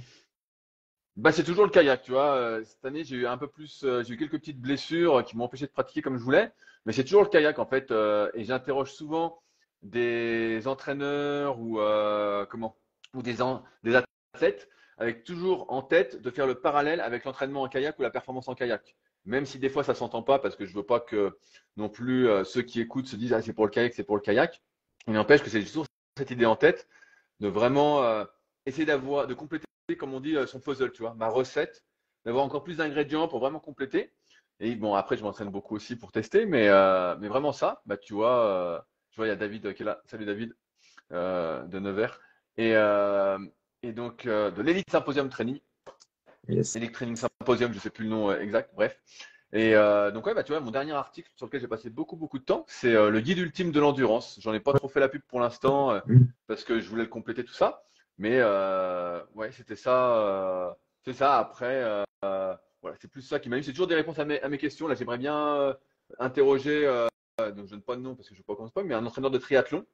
Bah, 1.15 1.31
c'est 1.31 1.43
toujours 1.43 1.65
le 1.65 1.71
kayak, 1.71 2.03
tu 2.03 2.11
vois. 2.11 2.35
Euh, 2.35 2.63
cette 2.63 2.83
année, 2.83 3.03
j'ai 3.03 3.15
eu 3.15 3.27
un 3.27 3.37
peu 3.37 3.47
plus, 3.47 3.83
euh, 3.83 4.03
j'ai 4.03 4.13
eu 4.13 4.17
quelques 4.17 4.39
petites 4.39 4.59
blessures 4.59 5.23
qui 5.23 5.37
m'ont 5.37 5.45
empêché 5.45 5.65
de 5.65 5.71
pratiquer 5.71 6.01
comme 6.01 6.17
je 6.17 6.23
voulais. 6.23 6.51
Mais 6.85 6.93
c'est 6.93 7.03
toujours 7.03 7.23
le 7.23 7.29
kayak 7.29 7.59
en 7.59 7.65
fait. 7.65 7.91
euh, 7.91 8.29
et 8.33 8.43
j'interroge 8.43 8.91
souvent 8.91 9.41
des 9.81 10.67
entraîneurs 10.67 11.59
ou 11.59 11.79
euh, 11.79 12.45
comment? 12.45 12.75
Ou 13.13 13.21
des 13.21 13.41
athlètes 13.41 14.69
avec 14.97 15.23
toujours 15.23 15.71
en 15.71 15.81
tête 15.81 16.21
de 16.21 16.29
faire 16.29 16.47
le 16.47 16.55
parallèle 16.55 17.01
avec 17.01 17.25
l'entraînement 17.25 17.63
en 17.63 17.67
kayak 17.67 17.97
ou 17.99 18.01
la 18.03 18.09
performance 18.09 18.47
en 18.47 18.55
kayak. 18.55 18.95
Même 19.25 19.45
si 19.45 19.59
des 19.59 19.69
fois 19.69 19.83
ça 19.83 19.95
s'entend 19.95 20.23
pas 20.23 20.39
parce 20.39 20.55
que 20.55 20.65
je 20.65 20.73
veux 20.73 20.83
pas 20.83 20.99
que 20.99 21.37
non 21.77 21.89
plus 21.89 22.27
euh, 22.27 22.43
ceux 22.43 22.61
qui 22.61 22.81
écoutent 22.81 23.07
se 23.07 23.15
disent 23.15 23.33
ah 23.33 23.41
c'est 23.41 23.53
pour 23.53 23.65
le 23.65 23.71
kayak, 23.71 23.93
c'est 23.93 24.03
pour 24.03 24.15
le 24.15 24.21
kayak. 24.21 24.61
Il 25.07 25.13
n'empêche 25.13 25.43
que 25.43 25.49
c'est 25.49 25.63
toujours 25.63 25.85
cette 26.17 26.31
idée 26.31 26.45
en 26.45 26.55
tête 26.55 26.87
de 27.39 27.47
vraiment 27.47 28.03
euh, 28.03 28.25
essayer 28.65 28.85
d'avoir 28.85 29.27
de 29.27 29.33
compléter 29.33 29.65
comme 29.97 30.13
on 30.13 30.19
dit 30.19 30.37
euh, 30.37 30.47
son 30.47 30.59
puzzle, 30.59 30.91
tu 30.91 31.01
vois, 31.01 31.13
ma 31.15 31.27
recette, 31.27 31.83
d'avoir 32.25 32.45
encore 32.45 32.63
plus 32.63 32.77
d'ingrédients 32.77 33.27
pour 33.27 33.39
vraiment 33.39 33.59
compléter. 33.59 34.13
Et 34.59 34.75
bon 34.75 34.93
après 34.93 35.17
je 35.17 35.23
m'entraîne 35.23 35.49
beaucoup 35.49 35.75
aussi 35.75 35.95
pour 35.95 36.11
tester, 36.11 36.45
mais 36.45 36.69
mais 37.19 37.27
vraiment 37.27 37.51
ça, 37.51 37.81
bah 37.85 37.97
tu 37.97 38.13
vois, 38.13 38.45
euh, 38.45 38.79
vois 39.17 39.25
il 39.25 39.29
y 39.29 39.31
a 39.31 39.35
David 39.35 39.73
qui 39.73 39.81
est 39.81 39.85
là. 39.85 40.01
Salut 40.05 40.25
David 40.25 40.55
de 41.09 41.79
Nevers 41.79 42.21
et 42.57 42.73
et 43.83 43.91
donc 43.93 44.25
euh, 44.25 44.51
de 44.51 44.61
l'Elite 44.61 44.89
Symposium 44.89 45.29
Training. 45.29 45.59
Yes. 46.47 46.75
Elite 46.75 46.91
Training 46.93 47.15
Symposium, 47.15 47.73
je 47.73 47.79
sais 47.79 47.89
plus 47.89 48.05
le 48.05 48.09
nom 48.09 48.31
euh, 48.31 48.39
exact, 48.39 48.71
bref. 48.73 48.99
Et 49.53 49.75
euh, 49.75 50.11
donc 50.11 50.25
ouais, 50.25 50.33
bah 50.33 50.43
tu 50.43 50.51
vois, 50.53 50.61
mon 50.61 50.71
dernier 50.71 50.93
article 50.93 51.29
sur 51.35 51.45
lequel 51.45 51.61
j'ai 51.61 51.67
passé 51.67 51.89
beaucoup 51.89 52.15
beaucoup 52.15 52.39
de 52.39 52.43
temps, 52.43 52.65
c'est 52.67 52.95
euh, 52.95 53.09
le 53.09 53.19
guide 53.19 53.37
ultime 53.39 53.71
de 53.71 53.79
l'endurance. 53.79 54.39
J'en 54.39 54.53
ai 54.53 54.59
pas 54.59 54.73
trop 54.73 54.87
fait 54.87 54.99
la 54.99 55.09
pub 55.09 55.21
pour 55.27 55.39
l'instant 55.39 55.91
euh, 55.91 55.99
Mm. 56.05 56.25
parce 56.47 56.63
que 56.63 56.79
je 56.79 56.89
voulais 56.89 57.03
le 57.03 57.09
compléter 57.09 57.43
tout 57.43 57.53
ça, 57.53 57.83
mais 58.17 58.41
ouais, 59.35 59.51
c'était 59.51 59.75
ça, 59.75 60.77
c'est 61.03 61.13
ça. 61.13 61.37
Après, 61.37 61.83
voilà, 62.21 62.97
c'est 62.99 63.09
plus 63.09 63.21
ça 63.21 63.39
qui 63.39 63.49
m'a 63.49 63.57
eu. 63.57 63.63
C'est 63.63 63.71
toujours 63.71 63.87
des 63.87 63.95
réponses 63.95 64.19
à 64.19 64.25
mes, 64.25 64.41
à 64.41 64.49
mes 64.49 64.57
questions. 64.57 64.87
Là, 64.87 64.95
j'aimerais 64.95 65.17
bien 65.17 65.75
interroger, 66.19 66.85
donc 67.39 67.65
je 67.65 67.71
donne 67.71 67.81
pas 67.81 67.95
de 67.95 68.01
nom 68.01 68.15
parce 68.15 68.29
que 68.29 68.35
je 68.35 68.39
ne 68.39 68.43
veux 68.43 68.45
pas 68.47 68.55
commencer 68.55 68.73
pas, 68.73 68.83
mais 68.83 68.93
un 68.95 69.05
entraîneur 69.05 69.31
de 69.31 69.37
triathlon, 69.37 69.85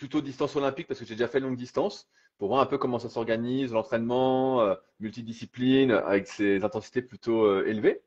plutôt 0.00 0.22
distance 0.22 0.56
olympique 0.56 0.88
parce 0.88 0.98
que 0.98 1.04
j'ai 1.04 1.14
déjà 1.14 1.28
fait 1.28 1.40
longue 1.40 1.56
distance 1.56 2.08
pour 2.38 2.48
voir 2.48 2.62
un 2.62 2.66
peu 2.66 2.78
comment 2.78 2.98
ça 2.98 3.10
s'organise, 3.10 3.74
l'entraînement, 3.74 4.62
euh, 4.62 4.74
multidiscipline, 4.98 5.90
avec 5.90 6.26
ses 6.26 6.64
intensités 6.64 7.02
plutôt 7.02 7.44
euh, 7.44 7.66
élevées. 7.66 8.00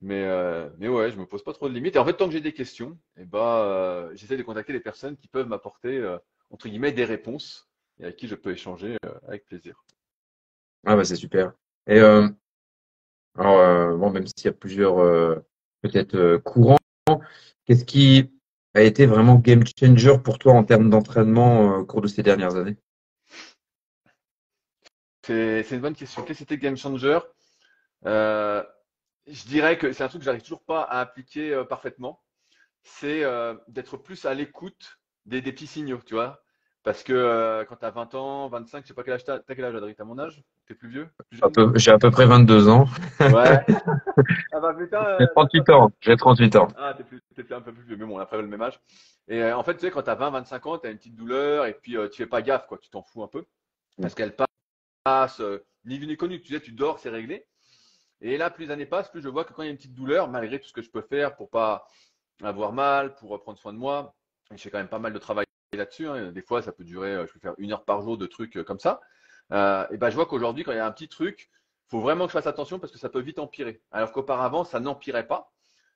Mais, 0.00 0.26
euh, 0.26 0.68
mais 0.78 0.86
ouais, 0.86 1.10
je 1.10 1.18
me 1.18 1.26
pose 1.26 1.42
pas 1.42 1.52
trop 1.52 1.68
de 1.68 1.74
limites. 1.74 1.96
Et 1.96 1.98
en 1.98 2.04
fait, 2.04 2.12
tant 2.12 2.26
que 2.26 2.32
j'ai 2.32 2.40
des 2.40 2.52
questions, 2.52 2.96
eh 3.16 3.24
ben, 3.24 3.40
euh, 3.40 4.14
j'essaie 4.14 4.36
de 4.36 4.44
contacter 4.44 4.72
des 4.72 4.78
personnes 4.78 5.16
qui 5.16 5.26
peuvent 5.26 5.48
m'apporter, 5.48 6.00
entre 6.50 6.68
guillemets, 6.68 6.92
des 6.92 7.04
réponses 7.04 7.68
et 7.98 8.04
avec 8.04 8.14
qui 8.14 8.28
je 8.28 8.36
peux 8.36 8.52
échanger 8.52 8.96
avec 9.26 9.44
plaisir. 9.44 9.84
Ah 10.86 10.94
bah 10.94 11.04
c'est 11.04 11.16
super. 11.16 11.52
Et 11.88 11.98
alors 11.98 13.98
bon, 13.98 14.10
même 14.10 14.28
s'il 14.28 14.44
y 14.44 14.48
a 14.48 14.52
plusieurs 14.52 15.42
peut-être 15.82 16.36
courants, 16.36 16.78
qu'est-ce 17.64 17.84
qui 17.84 18.30
a 18.78 18.82
été 18.82 19.06
vraiment 19.06 19.36
game 19.36 19.64
changer 19.78 20.18
pour 20.22 20.38
toi 20.38 20.52
en 20.54 20.64
termes 20.64 20.90
d'entraînement 20.90 21.72
euh, 21.72 21.78
au 21.78 21.84
cours 21.84 22.00
de 22.00 22.08
ces 22.08 22.22
dernières 22.22 22.56
années? 22.56 22.76
C'est, 25.26 25.70
une 25.70 25.80
bonne 25.80 25.94
question. 25.94 26.22
Qu'est-ce 26.22 26.38
que 26.38 26.44
c'était 26.44 26.56
Game 26.58 26.76
Changer? 26.76 27.18
Euh, 28.06 28.64
je 29.26 29.44
dirais 29.44 29.76
que 29.76 29.92
c'est 29.92 30.02
un 30.02 30.08
truc 30.08 30.22
que 30.22 30.24
j'arrive 30.24 30.42
toujours 30.42 30.64
pas 30.64 30.82
à 30.82 31.00
appliquer 31.00 31.52
euh, 31.52 31.64
parfaitement. 31.64 32.22
C'est 32.82 33.22
d'être 33.66 33.98
plus 33.98 34.24
à 34.24 34.32
l'écoute 34.32 34.98
des, 35.26 35.42
des 35.42 35.52
petits 35.52 35.66
signaux, 35.66 36.00
tu 36.06 36.14
vois. 36.14 36.42
Parce 36.84 37.02
que 37.02 37.12
euh, 37.12 37.64
quand 37.64 37.76
tu 37.76 37.84
as 37.84 37.90
20 37.90 38.14
ans, 38.14 38.48
25, 38.48 38.82
je 38.84 38.88
sais 38.88 38.94
pas 38.94 39.02
quel 39.02 39.14
âge 39.14 39.24
t'as, 39.24 39.40
t'as 39.40 39.54
quel 39.54 39.64
âge, 39.64 39.74
Adrien? 39.74 39.94
T'as 39.96 40.04
mon 40.04 40.18
âge? 40.18 40.42
T'es 40.66 40.74
plus 40.74 40.88
vieux? 40.88 41.08
Plus 41.30 41.40
peu- 41.52 41.72
J'ai 41.76 41.90
à 41.90 41.98
peu 41.98 42.10
près 42.10 42.26
22 42.26 42.68
ans. 42.68 42.86
Ouais. 43.20 43.64
Ah 44.52 44.60
bah 44.60 44.74
putain, 44.74 45.04
euh, 45.04 45.16
J'ai 45.20 45.26
38 45.28 45.70
ans. 45.70 45.92
J'ai 46.00 46.16
38 46.16 46.56
ans. 46.56 46.68
Ah, 46.76 46.92
t'es 46.96 47.04
plus, 47.04 47.20
t'es 47.34 47.52
un 47.54 47.60
peu 47.60 47.72
plus 47.72 47.84
vieux, 47.84 47.96
mais 47.96 48.04
bon, 48.04 48.16
on 48.16 48.18
a 48.18 48.22
après 48.22 48.36
le 48.38 48.46
même 48.46 48.60
âge. 48.62 48.80
Et 49.28 49.42
euh, 49.42 49.56
en 49.56 49.62
fait, 49.62 49.74
tu 49.74 49.80
sais, 49.80 49.90
quand 49.90 50.02
t'as 50.02 50.14
20, 50.16 50.30
25 50.30 50.66
ans, 50.66 50.78
t'as 50.78 50.90
une 50.90 50.96
petite 50.96 51.14
douleur 51.14 51.66
et 51.66 51.74
puis 51.74 51.96
euh, 51.96 52.08
tu 52.08 52.16
fais 52.16 52.26
pas 52.26 52.42
gaffe, 52.42 52.66
quoi. 52.66 52.78
Tu 52.78 52.90
t'en 52.90 53.02
fous 53.02 53.22
un 53.22 53.28
peu. 53.28 53.44
Parce 54.00 54.14
qu'elle 54.14 54.34
passe, 55.04 55.40
ni 55.84 55.98
vu 55.98 56.06
ni 56.06 56.16
connu. 56.16 56.40
Tu 56.40 56.52
sais, 56.52 56.60
tu 56.60 56.72
dors, 56.72 56.98
c'est 56.98 57.10
réglé. 57.10 57.46
Et 58.20 58.36
là, 58.36 58.50
plus 58.50 58.64
les 58.66 58.70
années 58.72 58.86
passent, 58.86 59.10
plus 59.10 59.22
je 59.22 59.28
vois 59.28 59.44
que 59.44 59.52
quand 59.52 59.62
il 59.62 59.66
y 59.66 59.68
a 59.68 59.70
une 59.70 59.76
petite 59.76 59.94
douleur, 59.94 60.28
malgré 60.28 60.58
tout 60.58 60.66
ce 60.68 60.72
que 60.72 60.82
je 60.82 60.90
peux 60.90 61.02
faire 61.02 61.36
pour 61.36 61.50
pas 61.50 61.86
avoir 62.42 62.72
mal, 62.72 63.14
pour 63.14 63.40
prendre 63.40 63.58
soin 63.58 63.72
de 63.72 63.78
moi, 63.78 64.14
et 64.52 64.56
je 64.56 64.62
fais 64.62 64.70
quand 64.70 64.78
même 64.78 64.88
pas 64.88 64.98
mal 64.98 65.12
de 65.12 65.18
travail 65.18 65.44
là-dessus. 65.76 66.06
hein. 66.06 66.32
Des 66.32 66.42
fois, 66.42 66.62
ça 66.62 66.72
peut 66.72 66.84
durer, 66.84 67.14
euh, 67.14 67.26
je 67.26 67.32
peux 67.32 67.38
faire 67.40 67.54
une 67.58 67.72
heure 67.72 67.84
par 67.84 68.02
jour 68.02 68.16
de 68.16 68.26
trucs 68.26 68.56
euh, 68.56 68.64
comme 68.64 68.78
ça. 68.78 69.00
Euh, 69.52 69.86
et 69.90 69.96
ben, 69.96 70.10
je 70.10 70.14
vois 70.14 70.26
qu'aujourd'hui, 70.26 70.64
quand 70.64 70.72
il 70.72 70.76
y 70.76 70.80
a 70.80 70.86
un 70.86 70.92
petit 70.92 71.08
truc, 71.08 71.50
faut 71.88 72.00
vraiment 72.00 72.26
que 72.26 72.30
je 72.30 72.38
fasse 72.38 72.46
attention 72.46 72.78
parce 72.78 72.92
que 72.92 72.98
ça 72.98 73.08
peut 73.08 73.20
vite 73.20 73.38
empirer. 73.38 73.82
Alors 73.90 74.12
qu'auparavant, 74.12 74.64
ça 74.64 74.80
n'empirait 74.80 75.26
pas. 75.26 75.52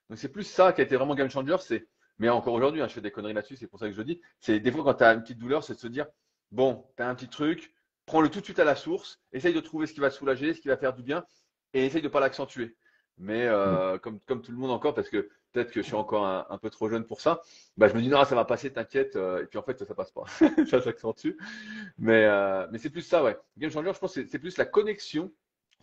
Donc 0.09 0.19
c'est 0.19 0.29
plus 0.29 0.43
ça 0.43 0.73
qui 0.73 0.81
a 0.81 0.83
été 0.83 0.95
vraiment 0.95 1.15
game 1.15 1.29
changer. 1.29 1.55
C'est, 1.59 1.87
mais 2.19 2.29
encore 2.29 2.53
aujourd'hui, 2.53 2.81
hein, 2.81 2.87
je 2.87 2.93
fais 2.93 3.01
des 3.01 3.11
conneries 3.11 3.33
là-dessus, 3.33 3.57
c'est 3.57 3.67
pour 3.67 3.79
ça 3.79 3.87
que 3.87 3.93
je 3.93 3.97
le 3.97 4.03
dis. 4.03 4.21
C'est 4.39 4.59
des 4.59 4.71
fois 4.71 4.83
quand 4.83 4.95
tu 4.95 5.03
as 5.03 5.13
une 5.13 5.21
petite 5.21 5.37
douleur, 5.37 5.63
c'est 5.63 5.75
de 5.75 5.79
se 5.79 5.87
dire, 5.87 6.07
bon, 6.51 6.85
tu 6.97 7.03
as 7.03 7.09
un 7.09 7.15
petit 7.15 7.29
truc, 7.29 7.73
prends-le 8.05 8.29
tout 8.29 8.39
de 8.39 8.45
suite 8.45 8.59
à 8.59 8.63
la 8.63 8.75
source, 8.75 9.21
essaye 9.31 9.53
de 9.53 9.59
trouver 9.59 9.87
ce 9.87 9.93
qui 9.93 9.99
va 9.99 10.09
te 10.09 10.15
soulager, 10.15 10.53
ce 10.53 10.61
qui 10.61 10.67
va 10.67 10.77
faire 10.77 10.93
du 10.93 11.03
bien, 11.03 11.25
et 11.73 11.85
essaye 11.85 12.01
de 12.01 12.07
pas 12.07 12.19
l'accentuer. 12.19 12.75
Mais 13.17 13.45
euh, 13.47 13.99
comme, 13.99 14.19
comme 14.21 14.41
tout 14.41 14.51
le 14.51 14.57
monde 14.57 14.71
encore, 14.71 14.95
parce 14.95 15.09
que 15.09 15.29
peut-être 15.53 15.71
que 15.71 15.81
je 15.81 15.85
suis 15.85 15.95
encore 15.95 16.25
un, 16.25 16.57
peu 16.57 16.69
trop 16.69 16.89
jeune 16.89 17.05
pour 17.05 17.21
ça, 17.21 17.41
bah, 17.77 17.87
je 17.87 17.93
me 17.93 18.01
dis 18.01 18.09
non, 18.09 18.25
ça 18.25 18.35
va 18.35 18.43
passer, 18.45 18.73
t'inquiète. 18.73 19.15
euh, 19.15 19.43
et 19.43 19.45
puis 19.45 19.57
en 19.57 19.63
fait, 19.63 19.77
ça 19.85 19.95
passe 19.95 20.11
pas. 20.11 20.25
ça 20.69 20.81
s'accentue. 20.81 21.31
Mais, 21.97 22.25
euh, 22.25 22.67
mais 22.71 22.79
c'est 22.79 22.89
plus 22.89 23.01
ça, 23.03 23.23
ouais. 23.23 23.37
Game 23.57 23.71
changer, 23.71 23.93
je 23.93 23.99
pense 23.99 24.13
c'est- 24.13 24.39
plus 24.39 24.57
la 24.57 24.65
connexion. 24.65 25.31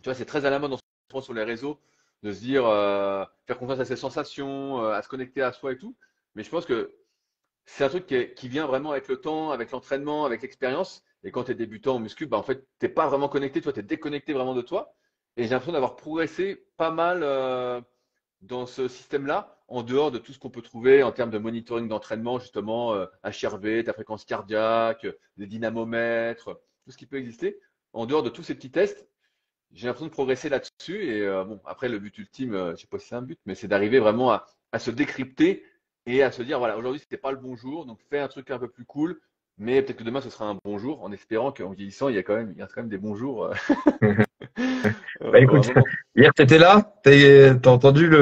Tu 0.01 0.09
vois, 0.09 0.13
c'est 0.15 0.25
très 0.25 0.45
à 0.45 0.49
la 0.49 0.59
mode 0.59 0.73
en 0.73 1.21
sur 1.21 1.33
les 1.33 1.43
réseaux 1.43 1.79
de 2.23 2.31
se 2.31 2.39
dire, 2.39 2.65
euh, 2.65 3.25
faire 3.47 3.57
confiance 3.57 3.79
à 3.79 3.85
ses 3.85 3.95
sensations, 3.95 4.85
à 4.85 5.01
se 5.01 5.09
connecter 5.09 5.41
à 5.41 5.51
soi 5.51 5.73
et 5.73 5.77
tout. 5.77 5.95
Mais 6.35 6.43
je 6.43 6.49
pense 6.49 6.65
que 6.65 6.95
c'est 7.65 7.83
un 7.83 7.89
truc 7.89 8.05
qui, 8.35 8.47
vient 8.49 8.67
vraiment 8.67 8.91
avec 8.91 9.07
le 9.07 9.17
temps, 9.17 9.51
avec 9.51 9.71
l'entraînement, 9.71 10.25
avec 10.25 10.41
l'expérience. 10.41 11.03
Et 11.23 11.31
quand 11.31 11.45
tu 11.45 11.51
es 11.51 11.55
débutant 11.55 11.95
en 11.95 11.99
muscu, 11.99 12.25
bah, 12.25 12.37
en 12.37 12.43
fait, 12.43 12.67
t'es 12.79 12.89
pas 12.89 13.07
vraiment 13.07 13.29
connecté, 13.29 13.61
toi, 13.61 13.73
tu 13.73 13.79
es 13.81 13.83
déconnecté 13.83 14.33
vraiment 14.33 14.55
de 14.55 14.61
toi. 14.61 14.95
Et 15.37 15.43
j'ai 15.43 15.49
l'impression 15.49 15.73
d'avoir 15.73 15.95
progressé 15.95 16.65
pas 16.77 16.91
mal 16.91 17.23
dans 18.41 18.65
ce 18.65 18.87
système-là, 18.87 19.57
en 19.67 19.83
dehors 19.83 20.11
de 20.11 20.17
tout 20.17 20.33
ce 20.33 20.39
qu'on 20.39 20.49
peut 20.49 20.61
trouver 20.61 21.03
en 21.03 21.11
termes 21.11 21.29
de 21.29 21.37
monitoring 21.37 21.87
d'entraînement, 21.87 22.39
justement, 22.39 22.93
euh, 22.93 23.05
HRV, 23.23 23.83
ta 23.83 23.93
fréquence 23.93 24.25
cardiaque, 24.25 25.07
des 25.37 25.47
dynamomètres, 25.47 26.59
tout 26.83 26.91
ce 26.91 26.97
qui 26.97 27.05
peut 27.05 27.17
exister. 27.17 27.59
En 27.93 28.05
dehors 28.05 28.23
de 28.23 28.29
tous 28.29 28.43
ces 28.43 28.55
petits 28.55 28.71
tests, 28.71 29.07
j'ai 29.71 29.87
l'impression 29.87 30.07
de 30.07 30.11
progresser 30.11 30.49
là-dessus. 30.49 31.05
Et 31.05 31.21
euh, 31.21 31.43
bon, 31.43 31.61
après, 31.65 31.87
le 31.87 31.99
but 31.99 32.17
ultime, 32.17 32.53
euh, 32.53 32.75
je 32.75 32.81
sais 32.81 32.87
pas 32.87 32.99
si 32.99 33.07
c'est 33.07 33.15
un 33.15 33.21
but, 33.21 33.39
mais 33.45 33.55
c'est 33.55 33.67
d'arriver 33.67 33.99
vraiment 33.99 34.31
à, 34.31 34.79
se 34.79 34.91
décrypter 34.91 35.63
et 36.05 36.23
à 36.23 36.31
se 36.31 36.41
dire, 36.41 36.57
voilà, 36.59 36.77
aujourd'hui, 36.77 36.99
c'était 36.99 37.17
pas 37.17 37.31
le 37.31 37.37
bon 37.37 37.55
jour, 37.55 37.85
donc 37.85 37.99
fais 38.09 38.19
un 38.19 38.27
truc 38.27 38.49
un 38.51 38.59
peu 38.59 38.69
plus 38.69 38.85
cool. 38.85 39.21
Mais 39.57 39.81
peut-être 39.81 39.99
que 39.99 40.03
demain, 40.03 40.21
ce 40.21 40.29
sera 40.29 40.45
un 40.45 40.57
bon 40.63 40.79
jour, 40.79 41.03
en 41.03 41.11
espérant 41.11 41.51
qu'en 41.51 41.71
vieillissant, 41.71 42.09
il 42.09 42.15
y 42.15 42.17
a 42.17 42.23
quand 42.23 42.35
même, 42.35 42.51
il 42.53 42.57
y 42.57 42.61
a 42.61 42.67
quand 42.67 42.81
même 42.81 42.89
des 42.89 42.97
bons 42.97 43.15
jours. 43.15 43.53
euh, 44.59 45.31
Bah 45.31 45.39
écoute, 45.39 45.65
vraiment. 45.65 45.83
hier 46.15 46.33
t'étais 46.33 46.57
là? 46.57 46.93
T'as 47.03 47.69
entendu 47.69 48.07
le, 48.07 48.17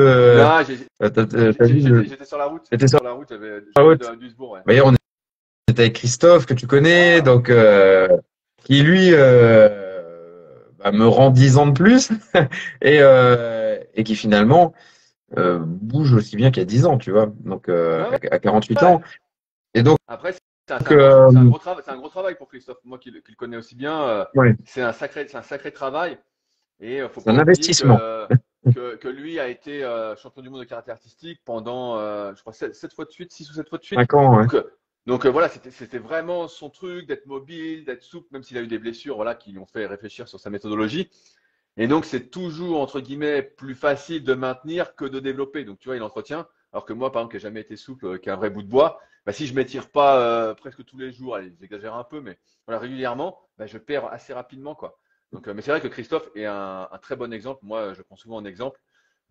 j'ai- 0.68 0.78
euh, 1.02 1.54
j'étais 1.62 2.10
j'étais 2.10 2.26
sur 2.26 2.38
la 2.38 2.46
route. 2.46 2.64
t'étais 2.70 2.88
sur 2.88 3.00
Sur 3.00 3.06
la 3.06 3.14
route, 3.14 3.28
j'avais 3.30 4.18
Duisbourg, 4.18 4.52
ouais. 4.52 4.60
Bah, 4.66 4.74
hier 4.74 4.86
on 4.86 4.94
était 5.70 5.82
avec 5.82 5.94
Christophe 5.94 6.46
que 6.46 6.54
tu 6.54 6.68
connais, 6.68 7.18
Ah, 7.18 7.22
donc 7.22 7.50
euh, 7.50 8.08
qui 8.64 8.82
lui 8.82 9.10
euh, 9.14 9.70
bah, 10.78 10.92
me 10.92 11.08
rend 11.08 11.30
10 11.30 11.58
ans 11.58 11.68
de 11.68 11.74
plus 11.74 12.10
et 12.82 13.00
euh, 13.02 13.78
et 13.96 14.04
qui 14.04 14.16
finalement 14.16 14.74
euh, 15.38 15.60
bouge 15.60 16.14
aussi 16.14 16.36
bien 16.36 16.52
qu'il 16.52 16.62
y 16.62 16.64
a 16.64 16.66
10 16.66 16.86
ans, 16.86 16.98
tu 16.98 17.12
vois. 17.12 17.28
Donc 17.42 17.70
euh, 17.70 18.10
ouais, 18.10 18.30
à 18.32 18.36
à 18.36 18.40
48 18.40 18.82
ouais. 18.82 18.88
ans. 18.88 19.02
Et 19.74 19.84
donc 19.84 19.98
Après, 20.08 20.34
c'est 20.78 20.92
un, 20.92 20.98
un 20.98 20.98
euh, 20.98 21.32
c'est 21.32 21.40
un 21.92 21.98
gros 21.98 22.10
travail, 22.10 22.36
pour 22.36 22.48
Christophe. 22.48 22.80
Moi 22.84 22.98
qui, 23.00 23.12
le 23.12 23.22
qui 23.22 23.32
le 23.32 23.36
connais 23.36 23.58
aussi 23.58 23.76
bien, 23.76 24.02
euh, 24.04 24.26
ouais, 24.36 24.56
c'est 24.66 24.82
un 24.82 24.94
sacré, 24.94 25.28
c'est 25.28 25.38
un 25.38 25.44
sacré 25.44 25.72
travail. 25.72 26.18
Et 26.80 27.02
euh, 27.02 27.10
faut 27.10 27.22
un 27.28 27.38
investissement. 27.38 27.98
que, 27.98 28.28
que, 28.74 28.96
que 28.96 29.08
lui 29.08 29.40
a 29.40 29.48
été 29.48 29.82
champion 30.22 30.42
du 30.42 30.50
monde 30.50 30.62
de 30.62 30.66
karaté 30.66 30.92
artistique 30.92 31.42
pendant, 31.46 31.98
je 32.34 32.40
crois, 32.42 32.54
7, 32.54 32.94
fois 32.94 33.06
de 33.06 33.12
suite, 33.12 33.32
6 33.32 33.50
ou 33.52 33.54
7 33.54 33.70
fois 33.70 33.78
de 33.78 33.84
suite. 33.84 34.00
5 34.00 34.14
ans. 34.14 34.42
Donc, 34.42 34.56
donc 35.06 35.26
euh, 35.26 35.30
voilà, 35.30 35.50
c'était 35.50 35.72
c'était 35.72 35.98
vraiment 35.98 36.48
son 36.48 36.70
truc 36.70 37.08
d'être 37.08 37.26
mobile, 37.26 37.84
d'être 37.84 38.04
souple, 38.04 38.28
même 38.32 38.44
s'il 38.44 38.58
a 38.58 38.62
eu 38.62 38.68
des 38.68 38.78
blessures 38.78 39.16
voilà, 39.16 39.34
qui 39.34 39.52
lui 39.52 39.60
ont 39.60 39.66
fait 39.66 39.88
réfléchir 39.88 40.28
sur 40.28 40.40
sa 40.40 40.52
méthodologie. 40.52 41.10
Et 41.78 41.88
donc, 41.88 42.06
c'est 42.06 42.30
toujours, 42.30 42.82
entre 42.82 43.00
guillemets, 43.00 43.42
plus 43.42 43.74
facile 43.74 44.24
de 44.24 44.34
maintenir 44.34 44.96
que 44.96 45.06
de 45.06 45.20
développer. 45.20 45.64
Donc, 45.64 45.80
tu 45.80 45.88
vois, 45.88 45.96
il 45.96 46.04
entretient. 46.04 46.46
Alors 46.72 46.86
que 46.86 46.94
moi, 46.94 47.12
par 47.12 47.22
exemple, 47.22 47.32
qui 47.32 47.38
n'ai 47.38 47.50
jamais 47.50 47.62
été 47.62 47.76
souple, 47.76 48.06
euh, 48.06 48.18
qui 48.18 48.30
a 48.30 48.34
un 48.34 48.38
vrai 48.38 48.50
bout 48.50 48.62
de 48.62 48.68
bois, 48.68 49.00
bah, 49.26 49.34
si 49.34 49.48
je 49.48 49.54
m'étire 49.54 49.90
pas 49.90 50.20
euh, 50.20 50.54
presque 50.54 50.84
tous 50.86 50.98
les 50.98 51.12
jours, 51.12 51.36
allez, 51.36 51.54
j'exagère 51.60 51.96
un 51.96 52.04
peu, 52.04 52.22
mais 52.22 52.38
voilà, 52.68 52.80
régulièrement, 52.80 53.40
bah, 53.58 53.66
je 53.66 53.78
perds 53.78 54.06
assez 54.08 54.34
rapidement, 54.34 54.76
quoi. 54.76 55.00
Donc, 55.32 55.48
euh, 55.48 55.54
mais 55.54 55.62
c'est 55.62 55.72
vrai 55.72 55.82
que 55.82 55.88
Christophe 55.88 56.30
est 56.36 56.46
un, 56.46 56.88
très 57.02 57.16
bon 57.16 57.34
exemple. 57.34 57.60
Moi, 57.64 57.94
je 57.94 58.02
prends 58.02 58.16
souvent 58.16 58.40
un 58.40 58.46
exemple 58.46 58.80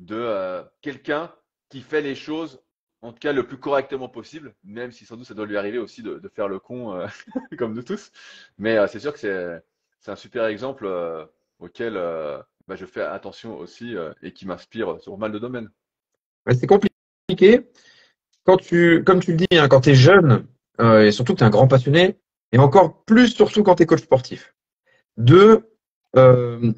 de 0.00 0.62
quelqu'un 0.80 1.33
qui 1.68 1.80
fait 1.80 2.00
les 2.00 2.14
choses, 2.14 2.62
en 3.02 3.12
tout 3.12 3.18
cas, 3.18 3.33
le 3.33 3.47
plus 3.47 3.59
correctement 3.59 4.09
possible, 4.09 4.54
même 4.64 4.92
si 4.92 5.04
sans 5.04 5.16
doute 5.16 5.26
ça 5.26 5.35
doit 5.35 5.47
lui 5.47 5.57
arriver 5.57 5.78
aussi 5.78 6.02
de, 6.02 6.21
faire 6.35 6.49
le 6.49 6.61
con, 6.61 7.04
comme 7.59 7.75
nous 7.75 7.83
tous. 7.83 8.12
Mais 8.59 8.87
c'est 8.87 9.00
sûr 9.00 9.12
que 9.12 9.18
c'est 9.18 10.11
un 10.11 10.16
super 10.16 10.47
exemple 10.47 10.88
auquel 11.59 11.95
bah, 11.95 12.76
je 12.76 12.87
fais 12.87 13.02
attention 13.02 13.59
aussi 13.59 13.97
et 14.23 14.33
qui 14.33 14.47
m'inspire 14.47 15.00
sur 15.00 15.18
mal 15.18 15.33
de 15.33 15.40
domaines. 15.40 15.71
c'est 16.52 16.68
compliqué. 16.68 16.97
Quand 18.44 18.56
tu, 18.56 19.02
comme 19.04 19.20
tu 19.20 19.32
le 19.32 19.37
dis, 19.37 19.58
hein, 19.58 19.68
quand 19.68 19.82
tu 19.82 19.90
es 19.90 19.94
jeune, 19.94 20.47
euh, 20.80 21.06
et 21.06 21.12
surtout 21.12 21.35
que 21.35 21.38
tu 21.38 21.44
es 21.44 21.47
un 21.47 21.50
grand 21.50 21.68
passionné, 21.68 22.16
et 22.52 22.58
encore 22.58 23.04
plus 23.04 23.28
surtout 23.28 23.62
quand 23.62 23.75
tu 23.75 23.82
es 23.82 23.87
coach 23.87 24.02
sportif, 24.02 24.54
de 25.18 25.68
euh, 26.16 26.73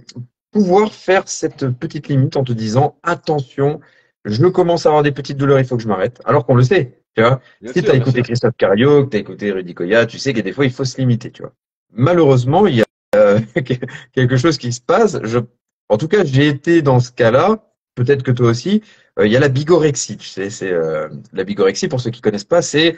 pouvoir 0.50 0.92
faire 0.92 1.28
cette 1.28 1.69
petite 1.69 2.09
limite 2.09 2.37
en 2.37 2.42
te 2.42 2.52
disant 2.52 2.99
attention, 3.02 3.80
je 4.25 4.47
commence 4.47 4.87
à 4.87 4.88
avoir 4.88 5.02
des 5.02 5.12
petites 5.12 5.37
douleurs, 5.37 5.61
il 5.61 5.64
faut 5.64 5.76
que 5.76 5.83
je 5.83 5.88
m'arrête. 5.88 6.21
Alors 6.25 6.45
qu'on 6.45 6.57
le 6.57 6.64
sait, 6.64 7.00
tu 7.14 7.23
vois. 7.23 7.40
si 7.73 7.83
tu 7.83 7.90
as 7.90 7.95
écouté 7.95 8.23
Christophe 8.23 8.57
Cario, 8.57 9.04
que 9.04 9.11
tu 9.11 9.16
as 9.16 9.21
écouté 9.21 9.52
Rudy 9.52 9.75
Koya, 9.75 10.07
tu 10.07 10.19
sais 10.19 10.33
que 10.33 10.40
des 10.40 10.52
fois, 10.52 10.64
il 10.64 10.73
faut 10.73 10.85
se 10.85 10.99
limiter, 10.99 11.30
tu 11.30 11.42
vois. 11.42 11.52
Malheureusement, 11.92 12.66
il 12.66 12.76
y 12.76 12.83
a 12.83 12.85
euh, 13.16 13.40
quelque 14.12 14.37
chose 14.37 14.59
qui 14.59 14.73
se 14.73 14.80
passe. 14.80 15.19
Je, 15.23 15.38
en 15.88 15.97
tout 15.97 16.09
cas, 16.09 16.25
j'ai 16.25 16.49
été 16.49 16.83
dans 16.83 17.00
ce 17.00 17.12
cas-là. 17.12 17.69
Peut-être 18.00 18.23
que 18.23 18.30
toi 18.30 18.49
aussi. 18.49 18.83
Euh, 19.19 19.26
il 19.26 19.33
y 19.33 19.37
a 19.37 19.40
la 19.40 19.50
bigorexie. 19.50 20.16
Tu 20.16 20.26
sais, 20.26 20.49
c'est 20.49 20.73
euh, 20.73 21.11
la 21.35 21.45
bigorexie. 21.45 21.87
Pour 21.87 22.00
ceux 22.00 22.11
qui 22.11 22.23
connaissent 22.23 22.45
pas, 22.45 22.62
c'est 22.62 22.97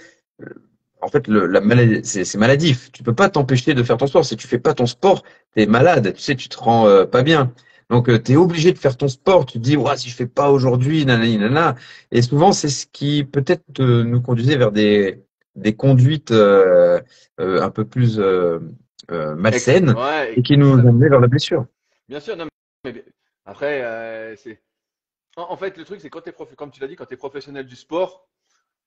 en 1.00 1.08
fait 1.08 1.26
le, 1.26 1.48
la 1.48 1.60
maladie. 1.60 2.02
C'est 2.04 2.38
maladif. 2.38 2.92
Tu 2.92 3.02
peux 3.02 3.12
pas 3.12 3.28
t'empêcher 3.28 3.74
de 3.74 3.82
faire 3.82 3.96
ton 3.96 4.06
sport. 4.06 4.24
Si 4.24 4.36
tu 4.36 4.46
fais 4.46 4.60
pas 4.60 4.74
ton 4.74 4.86
sport, 4.86 5.24
tu 5.56 5.62
es 5.62 5.66
malade. 5.66 6.12
Tu 6.14 6.22
sais, 6.22 6.36
tu 6.36 6.48
te 6.48 6.56
rends 6.56 7.04
pas 7.06 7.24
bien. 7.24 7.52
Donc, 7.90 8.06
tu 8.22 8.32
es 8.32 8.36
obligé 8.36 8.70
de 8.70 8.78
faire 8.78 8.96
ton 8.96 9.08
sport. 9.08 9.44
Tu 9.44 9.58
te 9.58 9.64
dis, 9.64 9.76
ouais, 9.76 9.96
si 9.96 10.08
je 10.08 10.14
fais 10.14 10.28
pas 10.28 10.52
aujourd'hui, 10.52 11.04
nanana, 11.04 11.36
nanana. 11.36 11.74
Et 12.12 12.22
souvent, 12.22 12.52
c'est 12.52 12.68
ce 12.68 12.86
qui 12.86 13.24
peut-être 13.24 13.82
nous 13.82 14.20
conduisait 14.20 14.56
vers 14.56 14.70
des, 14.70 15.20
des 15.56 15.74
conduites 15.74 16.30
euh, 16.30 17.00
un 17.38 17.70
peu 17.70 17.84
plus 17.84 18.20
euh, 18.20 18.60
malsaine 19.10 19.96
et 20.36 20.42
qui 20.42 20.56
nous 20.56 20.74
amenait 20.74 21.08
vers 21.08 21.18
la 21.18 21.26
blessure. 21.26 21.66
Bien 22.08 22.20
sûr, 22.20 22.36
non, 22.36 22.46
mais 22.84 23.04
après, 23.44 23.82
euh, 23.82 24.36
c'est. 24.36 24.60
En, 25.36 25.56
fait, 25.56 25.78
le 25.78 25.84
truc, 25.84 26.00
c'est 26.00 26.10
quand 26.10 26.20
tu 26.20 26.30
es, 26.30 26.56
comme 26.56 26.70
tu 26.70 26.80
l'as 26.80 26.88
dit, 26.88 26.96
quand 26.96 27.06
tu 27.06 27.14
es 27.14 27.16
professionnel 27.16 27.66
du 27.66 27.76
sport, 27.76 28.28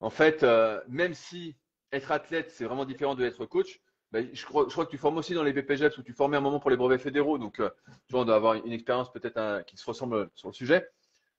en 0.00 0.10
fait, 0.10 0.42
euh, 0.42 0.80
même 0.88 1.14
si 1.14 1.56
être 1.92 2.12
athlète, 2.12 2.50
c'est 2.50 2.64
vraiment 2.64 2.84
différent 2.84 3.14
de 3.14 3.24
être 3.24 3.46
coach, 3.46 3.80
ben, 4.12 4.28
je, 4.32 4.44
crois, 4.44 4.66
que 4.66 4.90
tu 4.90 4.98
formes 4.98 5.18
aussi 5.18 5.34
dans 5.34 5.42
les 5.42 5.52
BPGEPS 5.52 5.98
où 5.98 6.02
tu 6.02 6.12
formais 6.12 6.36
un 6.36 6.40
moment 6.40 6.60
pour 6.60 6.70
les 6.70 6.76
brevets 6.76 7.00
fédéraux. 7.00 7.38
Donc, 7.38 7.54
tu 7.56 7.62
vois, 8.10 8.20
on 8.20 8.24
doit 8.24 8.36
avoir 8.36 8.54
une 8.54 8.72
expérience 8.72 9.10
peut-être 9.12 9.64
qui 9.66 9.76
se 9.76 9.84
ressemble 9.84 10.30
sur 10.34 10.48
le 10.48 10.54
sujet. 10.54 10.88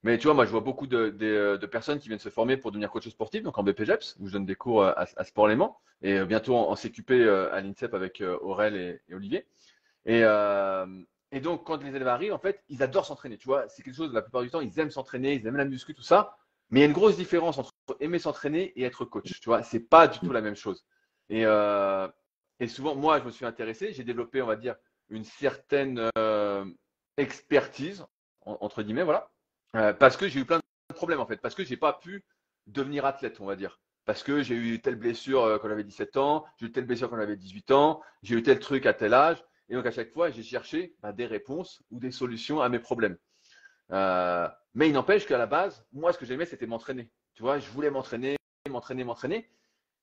Mais 0.04 0.18
tu 0.18 0.26
vois, 0.26 0.34
moi, 0.34 0.46
je 0.46 0.52
vois 0.52 0.62
beaucoup 0.62 0.88
de, 0.88 1.10
de, 1.10 1.66
personnes 1.66 2.00
qui 2.00 2.08
viennent 2.08 2.20
se 2.20 2.30
former 2.30 2.58
pour 2.58 2.72
devenir 2.72 2.92
coach 2.92 3.08
sportif, 3.10 3.44
donc 3.44 3.58
en 3.58 3.64
BPGEPS, 3.64 4.18
où 4.20 4.28
je 4.28 4.34
donne 4.34 4.46
des 4.46 4.56
cours 4.56 4.84
à, 4.84 5.06
Sport 5.24 5.48
Léman, 5.48 5.78
et 6.02 6.20
euh, 6.20 6.26
bientôt 6.26 6.56
en, 6.56 6.76
CQP 6.76 7.12
euh, 7.12 7.52
à 7.52 7.62
l'INSEP 7.62 7.94
avec 7.94 8.22
euh, 8.22 8.38
Aurel 8.42 8.76
et, 8.76 9.14
Olivier. 9.14 9.46
Et, 10.06 10.22
et, 11.32 11.40
donc, 11.40 11.66
quand 11.66 11.84
les 11.84 11.96
élèves 11.96 12.08
arrivent, 12.08 12.34
en 12.34 12.40
fait, 12.40 12.64
ils 12.70 12.82
adorent 12.84 13.06
s'entraîner. 13.06 13.38
Tu 13.38 13.48
vois, 13.48 13.68
c'est 13.70 13.84
quelque 13.84 13.96
chose, 13.96 14.14
la 14.14 14.22
plupart 14.22 14.42
du 14.42 14.50
temps, 14.50 14.62
ils 14.62 14.80
aiment 14.80 14.92
s'entraîner, 14.92 15.36
ils 15.36 15.46
aiment 15.46 15.58
la 15.58 15.66
muscu, 15.66 15.94
tout 15.94 16.02
ça. 16.02 16.38
Mais 16.70 16.80
il 16.80 16.84
y 16.84 16.86
a 16.86 16.88
une 16.88 16.94
grosse 16.94 17.16
différence 17.16 17.58
entre 17.58 17.72
aimer 18.00 18.20
s'entraîner 18.20 18.74
et 18.76 18.84
être 18.84 19.06
coach. 19.06 19.40
Tu 19.40 19.50
vois, 19.50 19.64
c'est 19.64 19.80
pas 19.80 20.08
du 20.08 20.20
tout 20.20 20.32
la 20.32 20.42
même 20.42 20.56
chose. 20.56 20.86
Et, 21.30 21.44
et 21.44 22.68
souvent, 22.68 22.96
moi, 22.96 23.20
je 23.20 23.26
me 23.26 23.32
suis 23.32 23.46
intéressé, 23.46 23.94
j'ai 23.94 24.04
développé, 24.04 24.42
on 24.42 24.48
va 24.48 24.56
dire, 24.56 24.76
une 25.10 25.24
certaine 25.24 26.10
expertise, 27.18 28.06
entre 28.46 28.84
guillemets, 28.84 29.04
voilà 29.04 29.30
euh, 29.76 29.94
parce 29.94 30.18
que 30.18 30.28
j'ai 30.28 30.40
eu 30.40 30.46
plein 30.46 30.58
de 30.58 30.96
problèmes 30.96 31.20
en 31.20 31.26
fait, 31.26 31.38
parce 31.38 31.56
que 31.56 31.64
j'ai 31.64 31.78
pas 31.78 31.94
pu 31.94 32.24
devenir 32.68 33.06
athlète, 33.06 33.40
on 33.40 33.46
va 33.46 33.56
dire. 33.56 33.80
Parce 34.06 34.24
que 34.24 34.42
j'ai 34.42 34.56
eu 34.56 34.82
telle 34.82 34.96
blessure 34.96 35.44
euh, 35.44 35.58
quand 35.60 35.68
j'avais 35.68 35.84
17 35.84 36.18
ans, 36.18 36.46
j'ai 36.58 36.68
eu 36.68 36.72
telle 36.72 36.86
blessure 36.86 37.10
quand 37.10 37.18
j'avais 37.18 37.36
18 37.36 37.72
ans, 37.72 38.02
j'ai 38.24 38.36
eu 38.36 38.44
tel 38.44 38.60
truc 38.60 38.86
à 38.86 38.94
tel 38.94 39.14
âge. 39.14 39.44
Et 39.70 39.76
donc 39.76 39.86
à 39.86 39.92
chaque 39.92 40.12
fois, 40.12 40.30
j'ai 40.30 40.44
cherché 40.44 40.96
bah, 41.02 41.12
des 41.12 41.26
réponses 41.26 41.82
ou 41.92 42.00
des 42.00 42.12
solutions 42.12 42.62
à 42.62 42.70
mes 42.70 42.80
problèmes. 42.80 43.18
Euh, 43.92 44.48
mais 44.74 44.90
il 44.90 44.94
n'empêche 44.94 45.26
qu'à 45.26 45.38
la 45.38 45.46
base, 45.48 45.86
moi, 45.94 46.14
ce 46.14 46.18
que 46.18 46.26
j'aimais, 46.26 46.46
c'était 46.46 46.68
m'entraîner. 46.68 47.10
Tu 47.34 47.42
vois, 47.42 47.60
je 47.60 47.70
voulais 47.70 47.90
m'entraîner, 47.90 48.38
m'entraîner, 48.70 49.04
m'entraîner. 49.04 49.50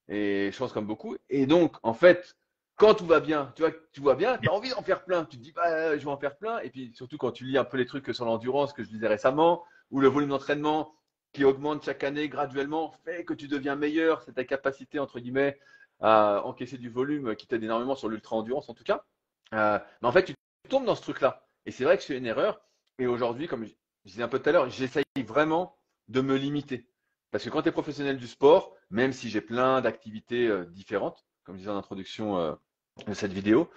Et 0.09 0.51
je 0.53 0.59
pense 0.59 0.73
comme 0.73 0.87
beaucoup. 0.87 1.17
Et 1.31 1.47
donc, 1.47 1.77
en 1.83 1.95
fait, 1.95 2.37
quand 2.77 2.95
tout 2.95 3.07
va 3.07 3.21
bien, 3.21 3.53
tu 3.57 3.63
vois, 3.63 3.73
tu 3.93 4.01
vois 4.01 4.17
bien, 4.17 4.39
tu 4.39 4.49
as 4.49 4.53
envie 4.53 4.71
d'en 4.71 4.83
faire 4.83 5.05
plein. 5.05 5.25
Tu 5.25 5.39
te 5.39 5.43
dis, 5.43 5.53
bah, 5.53 5.97
je 5.97 6.05
vais 6.05 6.11
en 6.11 6.19
faire 6.19 6.37
plein. 6.37 6.59
Et 6.61 6.71
puis, 6.71 6.93
surtout 6.95 7.19
quand 7.19 7.33
tu 7.33 7.45
lis 7.45 7.59
un 7.59 7.65
peu 7.65 7.77
les 7.77 7.87
trucs 7.87 8.15
sur 8.15 8.25
l'endurance 8.25 8.73
que 8.73 8.83
je 8.83 8.89
disais 8.89 9.07
récemment, 9.07 9.65
ou 9.91 10.01
le 10.01 10.09
volume 10.09 10.31
d'entraînement 10.31 10.95
qui 11.33 11.45
augmente 11.45 11.85
chaque 11.85 12.05
année 12.05 12.29
graduellement, 12.29 12.93
fait 13.05 13.25
que 13.25 13.35
tu 13.35 13.49
deviens 13.49 13.77
meilleur. 13.77 14.23
C'est 14.23 14.35
ta 14.35 14.45
capacité, 14.45 14.99
entre 14.99 15.21
guillemets, 15.21 15.59
à 16.01 16.43
encaisser 16.45 16.79
du 16.79 16.91
volume 16.91 17.37
qui 17.37 17.47
t'aide 17.47 17.65
énormément 17.65 17.97
sur 17.97 18.09
l'ultra-endurance, 18.09 18.69
en 18.69 18.75
tout 18.75 18.85
cas. 18.85 19.05
Euh, 19.53 19.79
mais 20.01 20.09
en 20.09 20.13
fait, 20.13 20.25
tu 20.25 20.35
tombes 20.69 20.87
dans 20.87 20.95
ce 20.95 21.03
truc-là. 21.03 21.47
Et 21.67 21.71
c'est 21.71 21.85
vrai 21.85 21.97
que 21.97 22.03
c'est 22.03 22.17
une 22.17 22.27
erreur. 22.27 22.61
Et 22.99 23.07
aujourd'hui, 23.07 23.47
comme 23.49 23.65
je 23.67 23.73
disais 24.05 24.23
un 24.23 24.29
peu 24.29 24.39
tout 24.39 24.49
à 24.49 24.53
l'heure, 24.53 24.71
j'essaye 24.71 25.05
vraiment 25.27 25.77
de 26.09 26.21
me 26.21 26.37
limiter. 26.37 26.89
Parce 27.31 27.45
que 27.45 27.51
quand 27.51 27.63
tu 27.63 27.69
es 27.69 27.73
professionnel 27.73 28.17
du 28.17 28.29
sport, 28.29 28.77
même 28.91 29.13
si 29.13 29.29
j'ai 29.29 29.41
plein 29.41 29.81
d'activités 29.81 30.47
euh, 30.47 30.67
différentes, 30.67 31.27
comme 31.43 31.57
je 31.57 31.61
disais 31.61 31.71
en 31.71 31.77
introduction 31.77 32.39
euh, 32.39 32.55
de 33.07 33.15
cette 33.15 33.33
vidéo, 33.33 33.71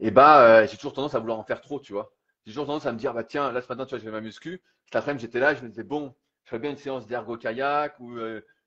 et 0.00 0.10
bah, 0.10 0.42
euh, 0.42 0.66
j'ai 0.66 0.76
toujours 0.76 0.92
tendance 0.92 1.14
à 1.14 1.18
vouloir 1.18 1.38
en 1.38 1.44
faire 1.44 1.60
trop, 1.60 1.80
tu 1.80 1.92
vois. 1.92 2.12
J'ai 2.44 2.52
toujours 2.52 2.66
tendance 2.66 2.86
à 2.86 2.92
me 2.92 2.98
dire, 2.98 3.14
bah 3.14 3.24
tiens, 3.24 3.52
là 3.52 3.62
ce 3.62 3.68
matin, 3.68 3.86
tu 3.86 3.90
vois, 3.90 3.98
je 3.98 4.04
fais 4.04 4.10
ma 4.10 4.20
muscu. 4.20 4.62
Cet 4.84 4.96
après-midi, 4.96 5.22
j'étais 5.24 5.40
là, 5.40 5.54
je 5.54 5.62
me 5.62 5.68
disais, 5.68 5.82
bon, 5.82 6.14
je 6.44 6.50
ferais 6.50 6.60
bien 6.60 6.70
une 6.70 6.76
séance 6.76 7.06
d'ergo 7.06 7.36
kayak 7.36 7.98
ou 8.00 8.18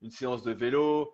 une 0.02 0.12
séance 0.12 0.44
de 0.44 0.52
vélo, 0.52 1.14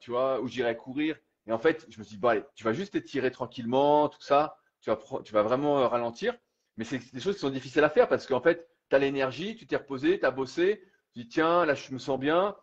tu 0.00 0.10
vois, 0.10 0.40
ou 0.40 0.48
j'irais 0.48 0.76
courir. 0.76 1.16
Et 1.48 1.52
en 1.52 1.58
fait, 1.58 1.86
je 1.88 1.98
me 1.98 2.04
suis 2.04 2.18
dit, 2.18 2.26
tu 2.54 2.64
vas 2.64 2.72
juste 2.72 2.94
étirer 2.94 3.30
tranquillement, 3.30 4.08
tout 4.08 4.20
ça, 4.20 4.58
tu 4.80 4.90
vas, 4.90 5.42
vraiment 5.42 5.88
ralentir. 5.88 6.36
Mais 6.76 6.84
c'est 6.84 6.98
des 7.12 7.20
choses 7.20 7.34
qui 7.34 7.40
sont 7.40 7.50
difficiles 7.50 7.82
à 7.82 7.90
faire 7.90 8.08
parce 8.08 8.26
qu'en 8.26 8.40
fait, 8.40 8.68
tu 8.90 8.96
as 8.96 8.98
l'énergie, 8.98 9.56
tu 9.56 9.66
t'es 9.66 9.76
reposé, 9.76 10.20
tu 10.20 10.26
as 10.26 10.30
bossé, 10.30 10.82
tu 11.14 11.20
dis, 11.20 11.28
tiens, 11.28 11.64
là, 11.64 11.74
je 11.74 11.92
me 11.92 11.98
sens 11.98 12.20
bien. 12.20 12.54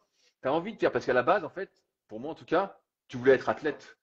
Tu 0.42 0.48
as 0.48 0.54
envie 0.54 0.74
de 0.74 0.80
faire 0.80 0.92
parce 0.92 1.06
qu'à 1.06 1.14
la 1.14 1.24
base, 1.24 1.44
en 1.44 1.50
fait, 1.50 1.72
pour 2.08 2.20
moi 2.20 2.32
en 2.32 2.36
tout 2.36 2.46
cas, 2.46 2.80
tu 3.08 3.18
voulais 3.18 3.34
être 3.34 3.50
athlète 3.50 3.98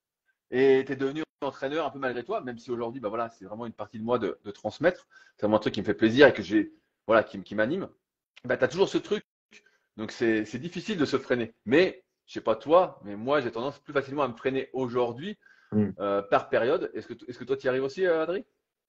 et 0.51 0.83
tu 0.85 0.92
es 0.92 0.97
devenu 0.97 1.23
entraîneur 1.40 1.87
un 1.87 1.90
peu 1.90 1.99
malgré 1.99 2.25
toi, 2.25 2.40
même 2.40 2.59
si 2.59 2.71
aujourd'hui, 2.71 3.01
bah 3.01 3.09
voilà, 3.09 3.31
c'est 3.31 3.45
vraiment 3.45 3.66
une 3.66 3.73
partie 3.73 3.99
de 3.99 4.05
moi 4.05 4.18
de, 4.18 4.38
transmettre. 4.53 5.07
C'est 5.37 5.47
vraiment 5.47 5.57
un 5.57 5.61
truc 5.61 5.75
qui 5.75 5.81
me 5.81 5.87
fait 5.87 5.95
plaisir 5.95 6.27
et 6.27 6.33
que 6.33 6.42
j'ai, 6.42 6.73
voilà, 7.07 7.23
qui, 7.23 7.40
qui 7.42 7.55
m'anime. 7.55 7.88
Bah, 8.45 8.57
tu 8.57 8.64
as 8.64 8.68
toujours 8.68 8.88
ce 8.88 8.99
truc. 8.99 9.25
Donc, 9.97 10.11
c'est 10.12 10.59
difficile 10.59 10.99
de 10.99 11.05
se 11.05 11.18
freiner. 11.18 11.55
Mais, 11.66 12.05
je 12.27 12.35
sais 12.35 12.41
pas 12.41 12.57
toi, 12.57 13.01
mais 13.05 13.17
moi, 13.17 13.41
j'ai 13.41 13.51
tendance 13.51 13.79
plus 13.79 13.93
facilement 13.93 14.23
à 14.23 14.29
me 14.29 14.35
freiner 14.35 14.69
aujourd'hui 14.73 15.37
hmm. 15.73 15.91
euh, 16.01 16.23
par 16.23 16.49
période. 16.49 16.91
Est-ce 16.95 17.07
que, 17.07 17.45
toi, 17.45 17.57
tu 17.57 17.67
y 17.67 17.69
arrives 17.69 17.85
aussi, 17.85 18.07
euh, 18.07 18.23
Adri? 18.23 18.45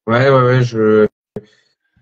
Ouais, 0.08 0.30
ouais, 0.30 0.44
ouais, 0.44 0.64
je, 0.64 1.08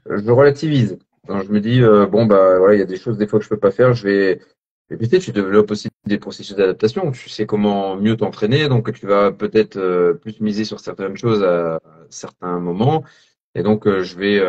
je 0.05 0.31
relativise. 0.31 0.97
je 1.27 1.51
me 1.51 1.59
dis, 1.59 1.81
euh, 1.81 2.05
bon, 2.05 2.25
bah, 2.25 2.57
voilà, 2.57 2.75
il 2.75 2.79
y 2.79 2.83
a 2.83 2.85
des 2.85 2.97
choses 2.97 3.17
des 3.17 3.27
fois 3.27 3.39
que 3.39 3.45
je 3.45 3.49
peux 3.49 3.59
pas 3.59 3.71
faire. 3.71 3.93
Je 3.93 4.07
vais, 4.07 4.41
et 4.89 4.97
puis 4.97 5.07
tu, 5.07 5.31
développes 5.31 5.71
aussi 5.71 5.89
des 6.05 6.17
processus 6.19 6.55
d'adaptation. 6.55 7.11
Tu 7.11 7.29
sais 7.29 7.45
comment 7.45 7.95
mieux 7.95 8.17
t'entraîner, 8.17 8.67
donc 8.67 8.91
tu 8.93 9.07
vas 9.07 9.31
peut-être 9.31 9.77
euh, 9.77 10.13
plus 10.13 10.41
miser 10.41 10.65
sur 10.65 10.79
certaines 10.79 11.15
choses 11.15 11.43
à, 11.43 11.79
certains 12.09 12.59
moments. 12.59 13.03
Et 13.55 13.63
donc 13.63 13.87
je 13.87 14.17
vais, 14.17 14.41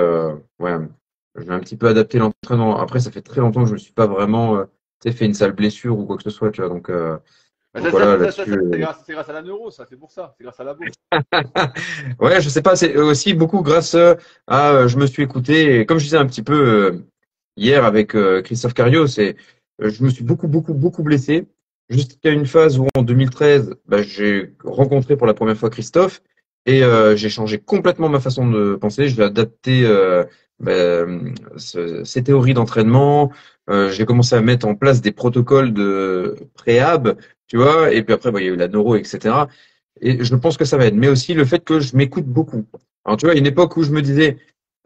ouais, 0.61 0.77
je 1.37 1.43
vais 1.43 1.53
un 1.53 1.61
petit 1.61 1.77
peu 1.77 1.89
adapter 1.89 2.19
l'entraînement. 2.19 2.79
Après, 2.79 3.01
ça 3.01 3.11
fait 3.11 3.23
très 3.23 3.41
longtemps 3.41 3.63
que 3.63 3.69
je 3.69 3.75
me 3.75 3.79
suis 3.79 3.93
pas 3.93 4.07
vraiment, 4.07 4.65
fait 5.11 5.25
une 5.25 5.35
sale 5.35 5.53
blessure 5.53 5.99
ou 5.99 6.07
quoi 6.07 6.17
que 6.17 6.23
ce 6.23 6.31
soit, 6.31 6.53
tu 6.53 6.61
vois. 6.61 6.71
Donc, 6.71 6.91
c'est 7.75 7.91
grâce, 7.91 9.29
à 9.29 9.33
la 9.33 9.43
neuro, 9.43 9.71
ça, 9.71 9.87
c'est 9.89 9.99
pour 9.99 10.13
ça, 10.13 10.35
c'est 10.37 10.45
grâce 10.45 10.61
à 10.61 10.65
la 10.65 10.75
bourse. 10.75 10.95
ouais, 12.21 12.41
je 12.41 12.49
sais 12.49 12.63
pas, 12.63 12.77
c'est 12.77 12.97
aussi 12.97 13.35
beaucoup 13.35 13.63
grâce 13.63 13.97
à, 14.47 14.87
je 14.87 14.97
me 14.97 15.07
suis 15.07 15.23
écouté, 15.23 15.85
comme 15.87 15.99
je 15.99 16.05
disais 16.05 16.19
un 16.19 16.27
petit 16.27 16.43
peu 16.43 17.03
hier 17.57 17.85
avec 17.85 18.15
Christophe 18.45 18.75
Cario, 18.75 19.07
c'est 19.07 19.37
euh, 19.81 19.91
je 19.91 20.03
me 20.05 20.11
suis 20.11 20.25
beaucoup, 20.25 20.49
beaucoup, 20.49 20.75
beaucoup 20.75 21.03
blessé. 21.03 21.47
Jusqu'à 21.89 22.31
une 22.31 22.47
phase 22.47 22.79
où 22.79 22.87
en 22.97 23.03
2013, 23.03 23.75
bah, 23.87 24.03
j'ai 24.03 24.55
rencontré 24.65 25.17
pour 25.17 25.27
la 25.27 25.35
première 25.35 25.57
fois 25.57 25.71
Christophe 25.71 26.23
et 26.65 26.83
euh, 26.85 27.17
j'ai 27.17 27.29
changé 27.29 27.59
complètement 27.59 28.09
ma 28.09 28.21
façon 28.21 28.49
de 28.49 28.77
penser. 28.77 29.09
Je 29.09 29.17
vais 29.17 29.25
adapter 29.25 29.85
euh, 29.85 30.25
bah, 30.61 31.05
ces 31.57 32.25
théories 32.25 32.55
d'entraînement. 32.55 33.31
J'ai 33.69 34.05
commencé 34.05 34.35
à 34.35 34.41
mettre 34.41 34.67
en 34.67 34.75
place 34.75 35.01
des 35.01 35.13
protocoles 35.13 35.73
de 35.73 36.37
préhab, 36.55 37.17
tu 37.47 37.57
vois. 37.57 37.93
Et 37.93 38.03
puis 38.03 38.15
après, 38.15 38.31
bah, 38.31 38.41
il 38.41 38.47
y 38.47 38.49
a 38.49 38.53
eu 38.53 38.57
la 38.57 38.69
neuro, 38.69 38.97
etc. 38.97 39.35
Et 40.01 40.25
je 40.25 40.35
pense 40.35 40.57
que 40.57 40.65
ça 40.65 40.77
va 40.77 40.87
être. 40.87 40.95
Mais 40.95 41.09
aussi 41.09 41.35
le 41.35 41.45
fait 41.45 41.65
que 41.65 41.81
je 41.81 41.97
m'écoute 41.97 42.27
beaucoup. 42.27 42.67
Alors 43.05 43.17
tu 43.17 43.27
vois, 43.27 43.35
une 43.35 43.47
époque 43.47 43.77
où 43.77 43.83
je 43.83 43.91
me 43.91 44.03
disais, 44.03 44.39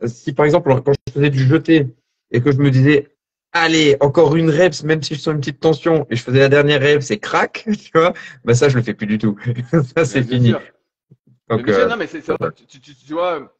si 0.06 0.32
par 0.32 0.44
exemple 0.44 0.70
quand 0.84 0.92
je 1.08 1.12
faisais 1.12 1.30
du 1.30 1.46
jeté 1.46 1.86
et 2.30 2.40
que 2.40 2.52
je 2.52 2.58
me 2.58 2.70
disais 2.70 3.08
allez, 3.56 3.96
encore 4.00 4.36
une 4.36 4.50
reps, 4.50 4.84
même 4.84 5.02
si 5.02 5.14
je 5.14 5.20
sens 5.20 5.34
une 5.34 5.40
petite 5.40 5.60
tension, 5.60 6.06
et 6.10 6.16
je 6.16 6.22
faisais 6.22 6.40
la 6.40 6.48
dernière 6.48 6.80
reps, 6.80 7.06
c'est 7.06 7.18
crack, 7.18 7.66
tu 7.78 7.90
vois, 7.94 8.12
bah 8.44 8.54
ça, 8.54 8.68
je 8.68 8.76
le 8.76 8.82
fais 8.82 8.94
plus 8.94 9.06
du 9.06 9.18
tout. 9.18 9.38
ça, 9.96 10.04
c'est 10.04 10.22
fini. 10.22 10.52
Donc, 11.48 11.68
euh, 11.68 11.88
non, 11.88 11.96
mais 11.96 12.06
c'est, 12.06 12.22
tu, 12.22 12.80
tu, 12.80 12.94
tu, 12.94 13.12
vois, 13.12 13.54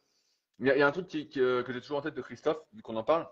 il 0.59 0.67
y, 0.67 0.81
a 0.81 0.87
un 0.87 0.91
truc 0.91 1.07
qui, 1.07 1.27
que 1.29 1.65
j'ai 1.69 1.81
toujours 1.81 1.97
en 1.97 2.01
tête 2.01 2.15
de 2.15 2.21
Christophe, 2.21 2.57
vu 2.73 2.81
qu'on 2.81 2.95
en 2.95 3.03
parle, 3.03 3.27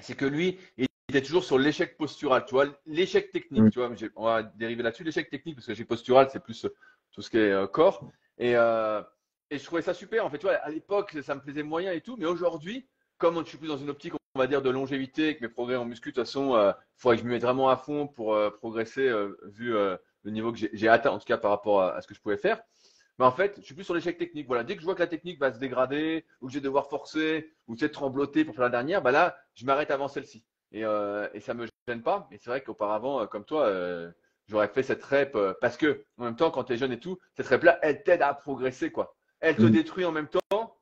c'est 0.00 0.14
que 0.14 0.24
lui, 0.24 0.58
il 0.76 0.86
était 1.08 1.22
toujours 1.22 1.44
sur 1.44 1.58
l'échec 1.58 1.96
postural, 1.96 2.44
tu 2.44 2.54
vois, 2.54 2.66
l'échec 2.86 3.32
technique, 3.32 3.70
tu 3.72 3.78
vois, 3.78 3.90
on 4.16 4.24
va 4.24 4.42
dériver 4.42 4.82
là-dessus, 4.82 5.04
l'échec 5.04 5.30
technique, 5.30 5.56
parce 5.56 5.66
que 5.66 5.72
l'échec 5.72 5.88
postural, 5.88 6.28
c'est 6.30 6.40
plus 6.40 6.66
euh, 6.66 6.74
tout 7.12 7.22
ce 7.22 7.30
qui 7.30 7.38
est 7.38 7.50
euh, 7.50 7.66
corps. 7.66 8.04
Et, 8.36 8.54
euh, 8.56 9.02
et 9.50 9.58
je 9.58 9.64
trouvais 9.64 9.80
ça 9.80 9.94
super, 9.94 10.26
en 10.26 10.30
fait, 10.30 10.38
tu 10.38 10.46
vois, 10.46 10.56
à 10.56 10.68
l'époque, 10.68 11.16
ça 11.22 11.34
me 11.34 11.40
plaisait 11.40 11.62
moyen 11.62 11.92
et 11.92 12.02
tout, 12.02 12.16
mais 12.18 12.26
aujourd'hui, 12.26 12.86
comme 13.16 13.42
je 13.42 13.48
suis 13.48 13.58
plus 13.58 13.68
dans 13.68 13.78
une 13.78 13.88
optique, 13.88 14.12
va 14.34 14.46
dire, 14.46 14.62
de 14.62 14.70
longévité 14.70 15.24
avec 15.24 15.40
mes 15.40 15.48
progrès 15.48 15.76
en 15.76 15.84
muscu, 15.84 16.10
de 16.10 16.14
toute 16.14 16.24
façon, 16.24 16.54
il 16.56 16.74
faudrait 16.96 17.16
que 17.16 17.22
je 17.22 17.26
me 17.26 17.32
mette 17.32 17.42
vraiment 17.42 17.68
à 17.70 17.76
fond 17.76 18.06
pour 18.06 18.38
progresser 18.58 19.12
vu 19.46 19.72
le 19.72 20.30
niveau 20.30 20.52
que 20.52 20.58
j'ai 20.72 20.88
atteint, 20.88 21.10
en 21.10 21.18
tout 21.18 21.24
cas 21.24 21.38
par 21.38 21.50
rapport 21.50 21.82
à, 21.82 22.00
ce 22.00 22.06
que 22.06 22.14
je 22.14 22.20
pouvais 22.20 22.36
faire. 22.36 22.60
Mais 23.18 23.24
en 23.24 23.32
fait, 23.32 23.56
je 23.58 23.62
suis 23.64 23.74
plus 23.74 23.82
sur 23.82 23.94
l'échec 23.94 24.16
technique. 24.16 24.46
Voilà, 24.46 24.62
dès 24.62 24.76
que 24.76 24.80
je 24.80 24.84
vois 24.84 24.94
que 24.94 25.00
la 25.00 25.08
technique 25.08 25.40
va 25.40 25.52
se 25.52 25.58
dégrader, 25.58 26.24
ou 26.40 26.46
que 26.46 26.52
je 26.52 26.58
vais 26.58 26.62
devoir 26.62 26.88
forcer, 26.88 27.52
ou 27.66 27.74
peut-être 27.74 27.94
trembloter 27.94 28.44
pour 28.44 28.54
faire 28.54 28.62
la 28.62 28.70
dernière, 28.70 29.02
bah 29.02 29.10
là, 29.10 29.36
je 29.54 29.64
m'arrête 29.64 29.90
avant 29.90 30.06
celle-ci. 30.06 30.44
Et, 30.72 30.84
euh, 30.84 31.28
et 31.34 31.40
ça 31.40 31.54
me 31.54 31.66
gêne 31.88 32.02
pas. 32.02 32.28
Mais 32.30 32.38
c'est 32.38 32.50
vrai 32.50 32.62
qu'auparavant, 32.62 33.26
comme 33.26 33.44
toi, 33.44 33.70
j'aurais 34.46 34.68
fait 34.68 34.82
cette 34.82 35.04
rep 35.04 35.36
parce 35.60 35.76
que, 35.76 36.04
en 36.18 36.24
même 36.24 36.36
temps, 36.36 36.50
quand 36.50 36.64
tu 36.64 36.74
es 36.74 36.76
jeune 36.76 36.92
et 36.92 37.00
tout, 37.00 37.18
cette 37.34 37.48
rep-là, 37.48 37.78
elle 37.82 38.02
t'aide 38.02 38.22
à 38.22 38.34
progresser, 38.34 38.90
quoi. 38.90 39.16
Elle 39.40 39.56
te 39.56 39.62
mm. 39.62 39.70
détruit 39.70 40.04
en 40.04 40.12
même 40.12 40.28
temps 40.28 40.76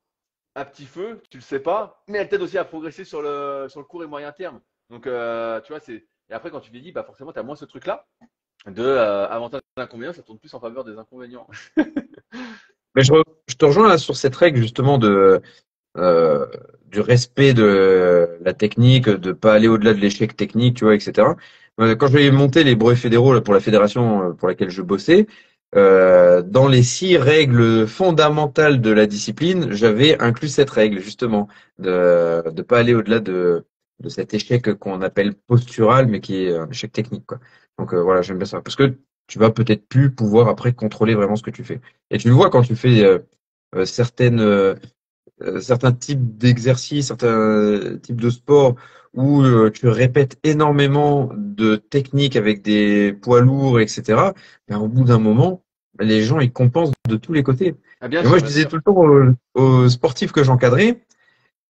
à 0.57 0.64
petit 0.64 0.87
feu, 0.87 1.20
tu 1.31 1.37
le 1.37 1.42
sais 1.42 1.61
pas, 1.61 2.03
mais 2.09 2.18
elle 2.18 2.29
t'aide 2.31 2.40
aussi 2.40 2.57
à 2.57 2.64
progresser 2.64 3.05
sur 3.05 3.20
le, 3.20 3.66
sur 3.68 3.79
le 3.79 3.85
court 3.85 4.03
et 4.03 4.07
moyen 4.07 4.33
terme. 4.33 4.61
Donc, 4.90 5.07
euh, 5.07 5.61
tu 5.61 5.72
vois, 5.72 5.81
c'est. 5.81 6.07
Et 6.29 6.33
après, 6.33 6.51
quand 6.51 6.61
tu 6.61 6.72
vieillis, 6.72 6.92
bah 6.92 7.05
forcément, 7.05 7.33
tu 7.33 7.38
as 7.38 7.42
moins 7.42 7.57
ce 7.57 7.66
truc-là 7.66 8.07
de 8.66 8.83
euh, 8.83 9.29
avantages 9.29 9.61
et 9.77 9.81
inconvénients, 9.81 10.12
ça 10.12 10.22
tourne 10.22 10.38
plus 10.38 10.53
en 10.55 10.61
faveur 10.61 10.83
des 10.83 10.99
inconvénients. 10.99 11.46
mais 11.77 13.05
je, 13.05 13.12
je, 13.46 13.55
te 13.55 13.64
rejoins 13.64 13.88
là 13.88 13.99
sur 13.99 14.16
cette 14.16 14.35
règle 14.35 14.59
justement 14.59 14.99
de 14.99 15.40
euh, 15.99 16.46
du 16.90 17.01
respect 17.01 17.55
de 17.55 18.38
la 18.42 18.53
technique, 18.53 19.09
de 19.09 19.33
pas 19.33 19.55
aller 19.55 19.68
au-delà 19.68 19.94
de 19.94 20.01
l'échec 20.01 20.37
technique, 20.37 20.77
tu 20.77 20.85
vois, 20.85 20.94
etc. 20.94 21.29
Euh, 21.81 21.94
quand 21.96 22.09
j'ai 22.09 22.31
monté 22.31 22.64
les 22.64 22.75
brevets 22.75 22.99
fédéraux 22.99 23.40
pour 23.40 23.55
la 23.55 23.61
fédération 23.61 24.31
euh, 24.31 24.33
pour 24.33 24.49
laquelle 24.49 24.70
je 24.70 24.83
bossais, 24.83 25.27
euh, 25.75 26.42
dans 26.42 26.68
les 26.68 26.83
six 26.83 27.16
règles 27.16 27.87
fondamentales 27.87 28.81
de 28.81 28.90
la 28.90 29.07
discipline, 29.07 29.72
j'avais 29.72 30.18
inclus 30.22 30.49
cette 30.49 30.70
règle 30.70 31.01
justement 31.01 31.49
de 31.79 32.42
ne 32.51 32.62
pas 32.62 32.79
aller 32.79 32.94
au-delà 32.94 33.20
de, 33.20 33.66
de 34.01 34.09
cet 34.09 34.33
échec 34.35 34.75
qu'on 34.75 35.03
appelle 35.03 35.35
postural, 35.35 36.07
mais 36.07 36.20
qui 36.20 36.44
est 36.44 36.57
un 36.57 36.68
échec 36.70 36.92
technique. 36.92 37.27
Quoi. 37.27 37.40
Donc 37.79 37.92
euh, 37.92 38.03
voilà, 38.03 38.22
j'aime 38.22 38.38
bien 38.38 38.46
ça 38.46 38.61
parce 38.62 38.77
que 38.77 38.99
tu 39.27 39.38
vas 39.38 39.51
peut-être 39.51 39.87
plus 39.88 40.14
pouvoir 40.14 40.49
après 40.49 40.72
contrôler 40.72 41.14
vraiment 41.14 41.37
ce 41.37 41.42
que 41.42 41.51
tu 41.51 41.64
fais. 41.64 41.81
Et 42.11 42.18
tu 42.18 42.29
le 42.29 42.35
vois 42.35 42.49
quand 42.51 42.62
tu 42.62 42.77
fais 42.77 43.05
euh, 43.05 43.85
certaines 43.85 44.40
certains 45.61 45.92
types 45.92 46.38
d'exercices, 46.38 47.09
certains 47.09 47.99
types 48.03 48.20
de 48.20 48.31
sports 48.31 48.75
où 49.14 49.42
tu 49.70 49.88
répètes 49.88 50.38
énormément 50.44 51.31
de 51.35 51.77
techniques 51.77 52.37
avec 52.37 52.62
des 52.62 53.12
poids 53.14 53.40
lourds, 53.40 53.81
etc. 53.81 54.33
Ben, 54.68 54.79
au 54.79 54.88
bout 54.88 55.05
d'un 55.05 55.18
moment, 55.18 55.64
les 56.01 56.22
gens 56.22 56.40
ils 56.40 56.53
compensent 56.53 56.92
de 57.09 57.16
tous 57.16 57.33
les 57.33 57.42
côtés. 57.42 57.75
Ah, 58.01 58.09
et 58.11 58.22
moi, 58.25 58.38
je 58.38 58.44
disais 58.44 58.66
tout 58.66 58.77
le 58.77 58.83
temps 58.83 59.35
aux, 59.55 59.88
sportifs 59.88 60.33
que 60.33 60.44
j'encadrais, 60.44 61.01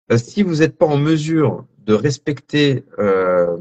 ben, 0.08 0.17
si 0.17 0.43
vous 0.43 0.58
n'êtes 0.58 0.78
pas 0.78 0.86
en 0.86 0.97
mesure 0.97 1.65
de 1.80 1.93
respecter 1.93 2.86
euh, 3.00 3.58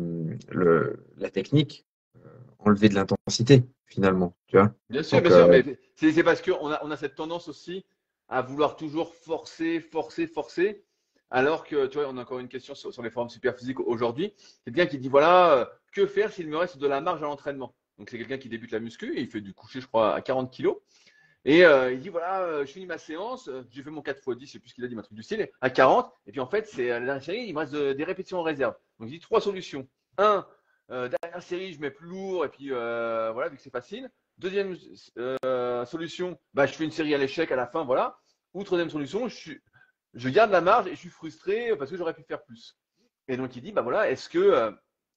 le, 0.50 1.04
la 1.16 1.30
technique, 1.30 1.86
euh, 2.16 2.28
enlever 2.58 2.88
de 2.88 2.94
l'intensité 2.94 3.64
finalement, 3.86 4.36
tu 4.46 4.56
vois. 4.56 4.72
Bien 4.88 5.02
sûr, 5.02 5.20
bien 5.20 5.30
sûr, 5.30 5.46
euh, 5.46 5.48
mais 5.48 6.12
c'est 6.12 6.22
parce 6.22 6.42
qu'on 6.42 6.70
a, 6.70 6.80
on 6.84 6.90
a 6.90 6.96
cette 6.96 7.14
tendance 7.14 7.48
aussi 7.48 7.84
à 8.30 8.42
vouloir 8.42 8.76
toujours 8.76 9.14
forcer, 9.14 9.80
forcer, 9.80 10.26
forcer. 10.26 10.84
Alors 11.30 11.64
que, 11.64 11.86
tu 11.86 11.98
vois, 11.98 12.08
on 12.08 12.16
a 12.16 12.22
encore 12.22 12.38
une 12.38 12.48
question 12.48 12.74
sur, 12.74 13.02
les 13.02 13.10
formes 13.10 13.28
super 13.28 13.56
physiques 13.56 13.80
aujourd'hui. 13.80 14.34
Quelqu'un 14.64 14.86
qui 14.86 14.98
dit, 14.98 15.08
voilà, 15.08 15.52
euh, 15.52 15.64
que 15.92 16.06
faire 16.06 16.32
s'il 16.32 16.48
me 16.48 16.56
reste 16.56 16.78
de 16.78 16.86
la 16.86 17.00
marge 17.00 17.22
à 17.22 17.26
l'entraînement? 17.26 17.74
Donc, 17.98 18.08
c'est 18.08 18.18
quelqu'un 18.18 18.38
qui 18.38 18.48
débute 18.48 18.72
la 18.72 18.80
muscu 18.80 19.12
il 19.16 19.28
fait 19.28 19.40
du 19.40 19.52
coucher, 19.52 19.80
je 19.80 19.86
crois, 19.86 20.14
à 20.14 20.20
40 20.22 20.50
kilos. 20.50 20.78
Et 21.44 21.64
euh, 21.64 21.92
il 21.92 22.00
dit, 22.00 22.08
voilà, 22.08 22.42
euh, 22.42 22.66
je 22.66 22.72
finis 22.72 22.86
ma 22.86 22.98
séance, 22.98 23.50
j'ai 23.70 23.82
fait 23.82 23.90
mon 23.90 24.02
4 24.02 24.18
x 24.18 24.38
10, 24.38 24.46
je 24.46 24.52
sais 24.52 24.58
plus 24.58 24.70
ce 24.70 24.74
qu'il 24.74 24.84
a 24.84 24.88
dit, 24.88 24.94
ma 24.94 25.02
truc 25.02 25.16
du 25.16 25.22
style, 25.22 25.48
à 25.60 25.70
40. 25.70 26.12
Et 26.26 26.32
puis, 26.32 26.40
en 26.40 26.46
fait, 26.46 26.66
c'est 26.66 26.88
la 26.88 27.00
dernière 27.00 27.22
série, 27.22 27.46
il 27.46 27.54
me 27.54 27.58
reste 27.58 27.74
des 27.74 28.04
répétitions 28.04 28.38
en 28.38 28.42
réserve. 28.42 28.74
Donc, 28.98 29.08
il 29.08 29.12
dit 29.12 29.20
trois 29.20 29.40
solutions. 29.40 29.88
Un, 30.18 30.46
dernière 30.88 31.42
série, 31.42 31.72
je 31.72 31.80
mets 31.80 31.90
plus 31.90 32.08
lourd 32.08 32.44
et 32.44 32.48
puis, 32.48 32.68
voilà, 32.70 33.48
vu 33.48 33.56
que 33.56 33.62
c'est 33.62 33.70
facile. 33.70 34.10
Deuxième 34.40 34.74
solution, 35.84 36.38
bah, 36.54 36.64
je 36.64 36.72
fais 36.72 36.84
une 36.84 36.90
série 36.90 37.14
à 37.14 37.18
l'échec 37.18 37.52
à 37.52 37.56
la 37.56 37.66
fin, 37.66 37.84
voilà. 37.84 38.18
Ou 38.54 38.64
troisième 38.64 38.88
solution, 38.88 39.28
je 39.28 40.28
garde 40.30 40.50
la 40.50 40.62
marge 40.62 40.86
et 40.86 40.92
je 40.92 40.96
suis 40.96 41.10
frustré 41.10 41.76
parce 41.76 41.90
que 41.90 41.96
j'aurais 41.98 42.14
pu 42.14 42.22
faire 42.22 42.42
plus. 42.42 42.78
Et 43.28 43.36
donc 43.36 43.54
il 43.54 43.62
dit, 43.62 43.70
bah 43.70 43.82
voilà, 43.82 44.10
est-ce 44.10 44.30
que 44.30 44.38
euh, 44.38 44.72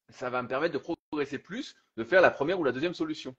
ça 0.10 0.30
va 0.30 0.42
me 0.44 0.50
permettre 0.50 0.74
de 0.74 0.96
progresser 1.10 1.40
plus, 1.40 1.74
de 1.96 2.04
faire 2.04 2.22
la 2.22 2.32
première 2.32 2.60
ou 2.60 2.66
la 2.66 2.74
deuxième 2.74 2.94
solution? 2.94 3.34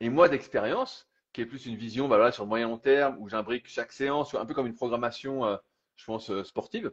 Et 0.00 0.10
moi, 0.10 0.28
d'expérience, 0.28 1.08
qui 1.32 1.40
est 1.40 1.46
plus 1.46 1.64
une 1.64 1.76
vision 1.76 2.06
bah 2.06 2.30
sur 2.30 2.44
le 2.44 2.50
moyen 2.50 2.68
long 2.68 2.78
terme, 2.78 3.16
où 3.18 3.30
j'imbrique 3.30 3.66
chaque 3.66 3.92
séance, 3.92 4.34
un 4.34 4.44
peu 4.44 4.52
comme 4.52 4.66
une 4.66 4.74
programmation, 4.74 5.46
euh, 5.46 5.56
je 5.96 6.04
pense, 6.04 6.30
euh, 6.30 6.44
sportive, 6.44 6.92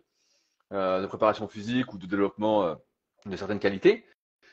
de 0.72 1.06
préparation 1.06 1.50
physique 1.50 1.92
ou 1.94 1.98
de 1.98 2.06
développement 2.06 2.78
de 3.26 3.36
certaines 3.36 3.60
qualités, 3.60 4.06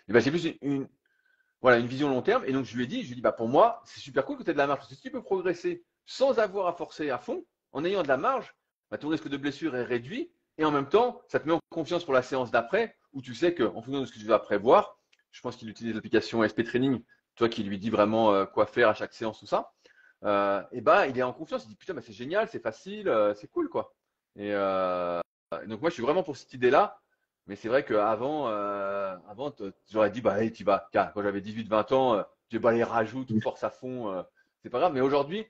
ben, 0.09 0.19
j'ai 0.19 0.33
plus 0.33 0.49
une, 0.62 0.88
voilà, 1.61 1.79
une 1.79 1.87
vision 1.87 2.09
long 2.09 2.23
terme. 2.23 2.44
Et 2.47 2.53
donc 2.53 2.64
je 2.64 2.77
lui 2.77 2.85
ai 2.85 2.87
dit, 2.87 3.03
je 3.03 3.07
lui 3.07 3.12
ai 3.12 3.14
dit, 3.16 3.21
bah 3.21 3.33
pour 3.33 3.49
moi, 3.49 3.83
c'est 3.85 4.01
super 4.01 4.25
cool 4.25 4.37
que 4.37 4.42
tu 4.42 4.51
aies 4.51 4.55
de 4.55 4.59
la 4.59 4.66
marge, 4.66 4.81
parce 4.81 4.90
que 4.90 4.94
si 4.94 5.03
tu 5.03 5.11
peux 5.11 5.23
progresser 5.23 5.85
sans 6.07 6.38
avoir 6.38 6.66
à 6.66 6.73
forcer 6.73 7.11
à 7.11 7.18
fond, 7.18 7.44
en 7.73 7.85
ayant 7.85 8.03
de 8.03 8.09
la 8.09 8.16
marge, 8.16 8.55
bah, 8.90 8.99
ton 8.99 9.09
risque 9.09 9.29
de 9.29 9.37
blessure 9.37 9.77
est 9.77 9.85
réduit 9.85 10.33
et 10.57 10.64
en 10.64 10.71
même 10.71 10.88
temps, 10.88 11.23
ça 11.29 11.38
te 11.38 11.47
met 11.47 11.53
en 11.53 11.61
confiance 11.71 12.05
pour 12.05 12.14
la 12.14 12.23
séance 12.23 12.51
d'après 12.51 12.97
où 13.12 13.23
tu 13.23 13.35
sais 13.35 13.55
qu'en 13.55 13.81
fonction 13.83 14.01
de 14.01 14.07
ce 14.07 14.12
que 14.12 14.18
tu 14.18 14.27
vas 14.27 14.38
prévoir, 14.38 14.99
je 15.31 15.40
pense 15.40 15.57
qu'il 15.57 15.68
utilise 15.68 15.94
l'application 15.94 16.42
SP 16.42 16.64
Training, 16.64 17.03
toi 17.37 17.49
qui 17.49 17.62
lui 17.62 17.79
dis 17.79 17.90
vraiment 17.90 18.33
euh, 18.33 18.44
quoi 18.44 18.66
faire 18.66 18.88
à 18.88 18.94
chaque 18.94 19.12
séance, 19.12 19.38
tout 19.38 19.47
ça, 19.47 19.73
euh, 20.25 20.62
et 20.73 20.81
ben 20.81 21.07
il 21.07 21.16
est 21.18 21.23
en 21.23 21.33
confiance, 21.33 21.64
il 21.64 21.68
dit 21.68 21.77
putain, 21.77 21.94
bah, 21.94 22.03
c'est 22.05 22.12
génial, 22.12 22.49
c'est 22.49 22.62
facile, 22.62 23.09
euh, 23.09 23.35
c'est 23.35 23.49
cool 23.49 23.68
quoi. 23.68 23.94
Et, 24.37 24.53
donc 25.66 25.81
moi 25.81 25.90
je 25.90 25.94
suis 25.94 26.03
vraiment 26.03 26.23
pour 26.23 26.37
cette 26.37 26.53
idée-là, 26.53 27.01
mais 27.48 27.56
c'est 27.56 27.68
vrai 27.68 27.84
qu'avant, 27.84 28.46
avant, 28.46 29.52
j'aurais 29.90 30.11
dit 30.11 30.20
bah 30.20 30.42
hey, 30.42 30.52
tu 30.52 30.64
vas, 30.64 30.88
quand 30.92 31.22
j'avais 31.22 31.40
18-20 31.40 31.94
ans, 31.94 32.24
tu 32.48 32.58
vas 32.58 32.72
les 32.72 32.84
rajoutes, 32.84 33.32
force 33.42 33.64
à 33.64 33.70
fond, 33.70 34.24
c'est 34.62 34.70
pas 34.70 34.78
grave, 34.78 34.92
mais 34.92 35.00
aujourd'hui, 35.00 35.46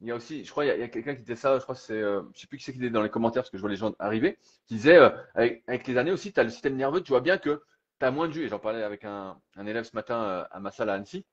il 0.00 0.06
y 0.06 0.10
a 0.12 0.14
aussi, 0.14 0.44
je 0.44 0.50
crois, 0.50 0.64
il 0.64 0.80
y 0.80 0.82
a, 0.82 0.88
quelqu'un 0.88 1.14
qui 1.14 1.22
disait 1.22 1.36
ça, 1.36 1.58
je 1.58 1.62
crois 1.62 1.74
que 1.74 1.80
c'est, 1.80 2.00
euh, 2.00 2.22
je 2.34 2.40
sais 2.40 2.46
plus 2.46 2.58
qui 2.58 2.64
c'est 2.64 2.72
qui 2.72 2.78
était 2.78 2.90
dans 2.90 3.02
les 3.02 3.10
commentaires 3.10 3.42
parce 3.42 3.50
que 3.50 3.56
je 3.56 3.62
vois 3.62 3.70
les 3.70 3.76
gens 3.76 3.94
arriver, 3.98 4.38
qui 4.66 4.74
disait, 4.74 4.96
euh, 4.96 5.10
avec, 5.34 5.86
les 5.86 5.96
années 5.96 6.12
aussi, 6.12 6.32
tu 6.32 6.38
as 6.38 6.44
le 6.44 6.50
système 6.50 6.76
nerveux, 6.76 7.02
tu 7.02 7.10
vois 7.10 7.20
bien 7.20 7.38
que 7.38 7.62
tu 7.98 8.06
as 8.06 8.10
moins 8.10 8.28
de 8.28 8.32
jus. 8.32 8.44
Et 8.44 8.48
j'en 8.48 8.60
parlais 8.60 8.82
avec 8.82 9.04
un, 9.04 9.40
un, 9.56 9.66
élève 9.66 9.84
ce 9.84 9.96
matin 9.96 10.22
euh, 10.22 10.44
à 10.50 10.60
ma 10.60 10.70
salle 10.70 10.90
à 10.90 10.94
Annecy, 10.94 11.24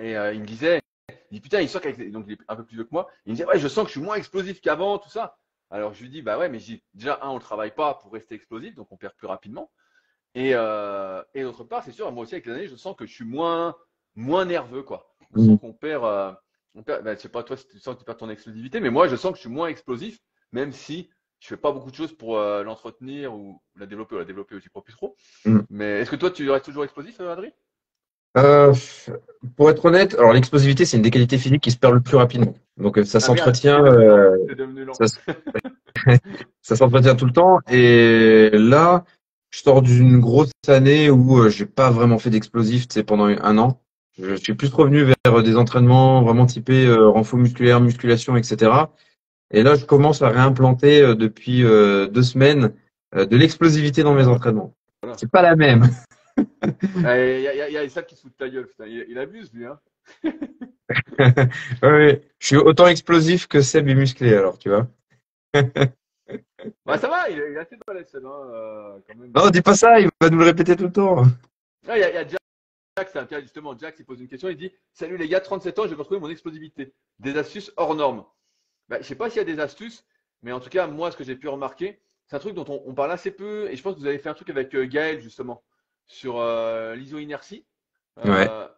et 0.00 0.12
il 0.12 0.40
me 0.40 0.46
disait, 0.46 0.80
il 1.30 1.34
dit 1.34 1.40
putain, 1.40 1.60
il 1.60 1.68
sent 1.68 1.80
qu'avec, 1.80 2.10
donc 2.12 2.24
il 2.28 2.34
est 2.34 2.38
un 2.48 2.56
peu 2.56 2.64
plus 2.64 2.76
vieux 2.76 2.84
que 2.84 2.92
moi, 2.92 3.08
il 3.26 3.32
me 3.32 3.36
disait, 3.36 3.46
ouais, 3.46 3.58
je 3.58 3.68
sens 3.68 3.84
que 3.84 3.88
je 3.88 3.98
suis 3.98 4.00
moins 4.00 4.16
explosif 4.16 4.60
qu'avant, 4.60 4.98
tout 4.98 5.10
ça. 5.10 5.36
Alors 5.72 5.94
je 5.94 6.02
lui 6.02 6.10
dis, 6.10 6.22
bah 6.22 6.38
ouais, 6.38 6.48
mais 6.48 6.58
déjà, 6.94 7.18
un, 7.22 7.30
on 7.30 7.34
ne 7.34 7.40
travaille 7.40 7.74
pas 7.74 7.94
pour 7.94 8.12
rester 8.12 8.36
explosif, 8.36 8.74
donc 8.76 8.92
on 8.92 8.96
perd 8.96 9.14
plus 9.14 9.26
rapidement. 9.26 9.72
Et, 10.34 10.50
et 10.50 11.42
d'autre 11.42 11.64
part, 11.64 11.82
c'est 11.82 11.92
sûr, 11.92 12.10
moi 12.12 12.22
aussi 12.22 12.34
avec 12.34 12.46
les 12.46 12.52
années, 12.52 12.68
je 12.68 12.76
sens 12.76 12.94
que 12.96 13.06
je 13.06 13.12
suis 13.12 13.24
moins, 13.24 13.74
moins 14.14 14.44
nerveux, 14.44 14.82
quoi. 14.82 15.14
Je 15.34 15.40
sens 15.40 15.48
mmh. 15.48 15.58
qu'on 15.58 15.72
perd 15.72 16.36
ben, 16.74 17.14
je 17.16 17.20
sais 17.20 17.28
pas 17.28 17.42
toi 17.42 17.56
si 17.56 17.66
tu 17.68 17.78
sens 17.78 17.94
que 17.94 18.00
tu 18.00 18.04
perds 18.04 18.16
ton 18.16 18.30
explosivité, 18.30 18.80
mais 18.80 18.90
moi 18.90 19.08
je 19.08 19.16
sens 19.16 19.32
que 19.32 19.36
je 19.36 19.42
suis 19.42 19.50
moins 19.50 19.68
explosif, 19.68 20.18
même 20.52 20.72
si 20.72 21.10
je 21.38 21.48
fais 21.48 21.56
pas 21.56 21.72
beaucoup 21.72 21.90
de 21.90 21.96
choses 21.96 22.12
pour 22.12 22.38
euh, 22.38 22.62
l'entretenir 22.62 23.34
ou 23.34 23.60
la 23.76 23.86
développer 23.86 24.14
ou 24.14 24.18
la 24.18 24.24
développer 24.24 24.54
aussi 24.54 24.68
pas 24.68 24.80
plus 24.80 24.94
trop. 24.94 25.16
Mm. 25.44 25.60
Mais 25.70 26.00
est-ce 26.00 26.10
que 26.10 26.16
toi 26.16 26.30
tu 26.30 26.48
restes 26.50 26.64
toujours 26.64 26.84
explosif, 26.84 27.20
euh, 27.20 27.32
Adri 27.32 27.52
euh, 28.38 28.72
Pour 29.56 29.68
être 29.68 29.84
honnête, 29.84 30.14
alors 30.14 30.32
l'explosivité 30.32 30.84
c'est 30.86 30.96
une 30.96 31.02
des 31.02 31.10
qualités 31.10 31.36
physiques 31.36 31.62
qui 31.62 31.70
se 31.70 31.76
perd 31.76 31.94
le 31.94 32.00
plus 32.00 32.16
rapidement. 32.16 32.54
Donc 32.82 32.98
ça 33.04 33.18
ah, 33.18 33.20
s'entretient, 33.20 33.84
ça, 34.92 35.06
ça 36.62 36.76
s'entretient 36.76 37.14
tout 37.14 37.26
le 37.26 37.32
temps. 37.32 37.60
Et 37.70 38.50
là, 38.52 39.04
je 39.50 39.60
sors 39.60 39.82
d'une 39.82 40.18
grosse 40.18 40.50
année 40.68 41.10
où 41.10 41.48
j'ai 41.48 41.66
pas 41.66 41.90
vraiment 41.90 42.18
fait 42.18 42.30
d'explosif, 42.30 42.86
c'est 42.90 43.04
pendant 43.04 43.26
un 43.26 43.58
an. 43.58 43.80
Je 44.18 44.34
suis 44.34 44.54
plus 44.54 44.72
revenu 44.72 45.04
vers 45.04 45.42
des 45.42 45.56
entraînements 45.56 46.22
vraiment 46.22 46.44
typés 46.44 46.86
euh, 46.86 47.08
renfort 47.08 47.38
musculaire, 47.38 47.80
musculation, 47.80 48.36
etc. 48.36 48.70
Et 49.52 49.62
là, 49.62 49.74
je 49.74 49.84
commence 49.84 50.22
à 50.22 50.30
réimplanter 50.30 51.02
euh, 51.02 51.14
depuis 51.14 51.64
euh, 51.64 52.08
deux 52.08 52.22
semaines 52.22 52.72
euh, 53.14 53.26
de 53.26 53.36
l'explosivité 53.36 54.02
dans 54.02 54.14
mes 54.14 54.26
entraînements. 54.26 54.74
C'est 55.16 55.30
pas 55.30 55.42
la 55.42 55.56
même. 55.56 55.88
Ah, 57.04 57.18
il 57.18 57.42
y, 57.42 57.46
a, 57.46 57.70
y, 57.70 57.76
a 57.76 58.02
qui 58.02 58.16
se 58.16 58.22
fout 58.22 58.32
de 58.32 58.36
ta 58.36 58.48
gueule. 58.48 58.66
Il, 58.86 59.18
abuse, 59.18 59.52
lui. 59.52 59.66
Hein 59.66 59.78
oui, 60.24 62.20
je 62.38 62.46
suis 62.46 62.56
autant 62.56 62.86
explosif 62.86 63.46
que 63.46 63.60
Seb 63.60 63.88
est 63.88 63.94
musclé, 63.94 64.34
alors, 64.34 64.58
tu 64.58 64.68
vois. 64.68 64.88
bah, 66.84 66.98
ça 66.98 67.08
va, 67.08 67.28
il 67.30 67.38
est, 67.38 67.56
assez 67.58 67.76
de 67.76 67.92
la 67.92 68.04
scène. 68.04 68.26
Hein, 68.26 69.00
quand 69.06 69.14
même. 69.16 69.32
Non, 69.34 69.50
dis 69.50 69.62
pas 69.62 69.74
ça, 69.74 70.00
il 70.00 70.08
va 70.20 70.30
nous 70.30 70.38
le 70.38 70.44
répéter 70.44 70.76
tout 70.76 70.84
le 70.84 70.92
temps. 70.92 71.24
Il 71.84 71.88
y, 71.88 72.04
a, 72.04 72.12
y 72.12 72.16
a 72.16 72.24
déjà 72.24 72.38
Jack, 72.96 73.40
justement, 73.40 73.76
Jack 73.76 73.96
s'est 73.96 74.04
posé 74.04 74.22
une 74.22 74.28
question. 74.28 74.48
Il 74.48 74.56
dit 74.56 74.72
Salut 74.92 75.16
les 75.16 75.28
gars, 75.28 75.40
37 75.40 75.78
ans, 75.78 75.88
j'ai 75.88 75.96
construit 75.96 76.20
mon 76.20 76.28
explosivité. 76.28 76.92
Des 77.18 77.36
astuces 77.36 77.72
hors 77.76 77.94
normes. 77.94 78.24
Bah, 78.88 78.98
je 79.00 79.06
sais 79.06 79.14
pas 79.14 79.30
s'il 79.30 79.38
y 79.38 79.40
a 79.40 79.44
des 79.44 79.60
astuces, 79.60 80.04
mais 80.42 80.52
en 80.52 80.60
tout 80.60 80.68
cas, 80.68 80.86
moi, 80.86 81.10
ce 81.10 81.16
que 81.16 81.24
j'ai 81.24 81.36
pu 81.36 81.48
remarquer, 81.48 82.02
c'est 82.26 82.36
un 82.36 82.38
truc 82.38 82.54
dont 82.54 82.66
on, 82.68 82.94
parle 82.94 83.12
assez 83.12 83.30
peu. 83.30 83.70
Et 83.70 83.76
je 83.76 83.82
pense 83.82 83.94
que 83.94 84.00
vous 84.00 84.06
avez 84.06 84.18
fait 84.18 84.28
un 84.28 84.34
truc 84.34 84.50
avec 84.50 84.74
euh, 84.74 84.86
Gaël, 84.86 85.20
justement, 85.20 85.62
sur 86.06 86.38
euh, 86.38 86.94
l'iso-inertie. 86.94 87.64
Euh, 88.26 88.68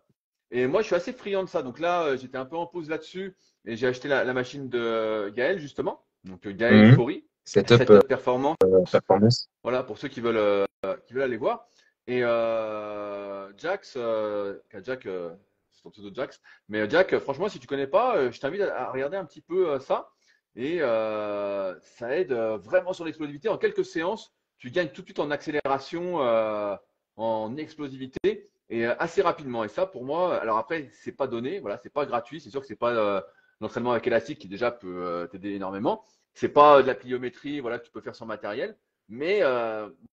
et 0.57 0.69
moi, 0.69 0.83
je 0.83 0.87
suis 0.87 0.95
assez 0.95 1.13
friand 1.13 1.43
de 1.43 1.49
ça. 1.49 1.65
Donc 1.65 1.81
là, 1.81 2.15
j'étais 2.15 2.39
un 2.39 2.45
peu 2.45 2.57
en 2.57 2.67
pause 2.67 2.89
là-dessus. 2.89 3.37
Et 3.65 3.75
j'ai 3.75 3.89
acheté 3.89 4.07
la, 4.07 4.33
machine 4.33 4.69
de 4.69 5.33
Gaël, 5.35 5.59
justement. 5.59 6.05
Donc 6.23 6.47
Gaël 6.47 6.97
mmh. 6.97 7.23
setup, 7.45 7.79
setup 7.79 8.07
performance. 8.07 8.57
performance. 8.91 9.51
Voilà, 9.65 9.83
pour 9.83 9.99
ceux 9.99 10.07
qui 10.07 10.21
veulent, 10.21 10.65
qui 11.07 11.13
veulent 11.13 11.25
aller 11.25 11.37
voir. 11.37 11.67
Et 12.07 12.21
Jax, 12.21 13.99
Jack, 14.85 15.09
c'est 15.73 15.83
ton 15.83 15.91
pseudo 15.91 16.11
Jax, 16.15 16.41
mais 16.69 16.89
Jack, 16.89 17.19
franchement, 17.19 17.49
si 17.49 17.59
tu 17.59 17.67
connais 17.67 17.89
pas, 17.89 18.31
je 18.31 18.39
t'invite 18.39 18.61
à 18.61 18.93
regarder 18.93 19.17
un 19.17 19.25
petit 19.25 19.41
peu 19.41 19.81
ça. 19.81 20.13
Et 20.55 20.79
ça 20.79 22.17
aide 22.17 22.33
vraiment 22.33 22.93
sur 22.93 23.05
l'explosivité. 23.05 23.49
En 23.49 23.59
quelques 23.59 23.85
séances, 23.85 24.33
tu 24.59 24.71
gagnes 24.71 24.91
tout 24.91 25.01
de 25.01 25.07
suite 25.09 25.19
en 25.19 25.33
accélération, 25.33 26.21
en 27.17 27.57
explosivité 27.57 28.49
et 28.75 28.87
assez 28.87 29.23
rapidement. 29.23 29.63
Et 29.63 29.69
ça, 29.69 29.87
pour 29.87 30.05
moi, 30.05 30.37
alors 30.41 30.59
après, 30.59 30.91
c'est 30.93 31.13
pas 31.13 31.29
donné, 31.29 31.61
voilà, 31.61 31.79
c'est 31.83 31.93
pas 31.93 32.07
gratuit. 32.07 32.41
C'est 32.41 32.51
sûr 32.51 32.61
que 32.61 32.67
c'est 32.67 32.75
pas 32.75 33.25
l'entraînement 33.61 33.93
avec 33.93 34.07
élastique 34.07 34.41
qui 34.41 34.49
déjà 34.49 34.73
peut 34.73 35.29
t'aider 35.31 35.53
énormément. 35.53 36.05
C'est 36.35 36.49
pas 36.49 36.83
de 36.83 36.87
la 36.89 36.97
pliométrie, 36.97 37.61
voilà, 37.61 37.79
que 37.79 37.85
tu 37.85 37.93
peux 37.93 38.01
faire 38.01 38.17
sans 38.17 38.27
matériel. 38.27 38.77
Mais 39.09 39.43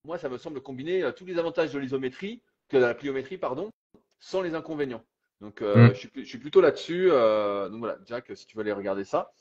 moi, 0.04 0.20
ça 0.20 0.30
me 0.30 0.38
semble 0.38 0.62
combiner 0.62 1.10
tous 1.16 1.26
les 1.26 1.40
avantages 1.40 1.74
de 1.74 1.80
l'isométrie, 1.80 2.44
que 2.70 2.78
de 2.78 2.84
la 2.84 2.94
pliométrie, 2.94 3.38
pardon, 3.38 3.72
sans 4.20 4.42
les 4.42 4.54
inconvénients. 4.54 5.04
Donc, 5.40 5.62
mm. 5.62 5.94
je, 5.96 6.24
suis, 6.24 6.38
plutôt 6.38 6.62
là-dessus. 6.62 7.08
donc 7.10 7.80
voilà, 7.80 7.98
Jack, 8.06 8.32
si 8.36 8.46
tu 8.46 8.58
veux 8.58 8.62
aller 8.62 8.74
regarder 8.74 9.06
ça. 9.06 9.32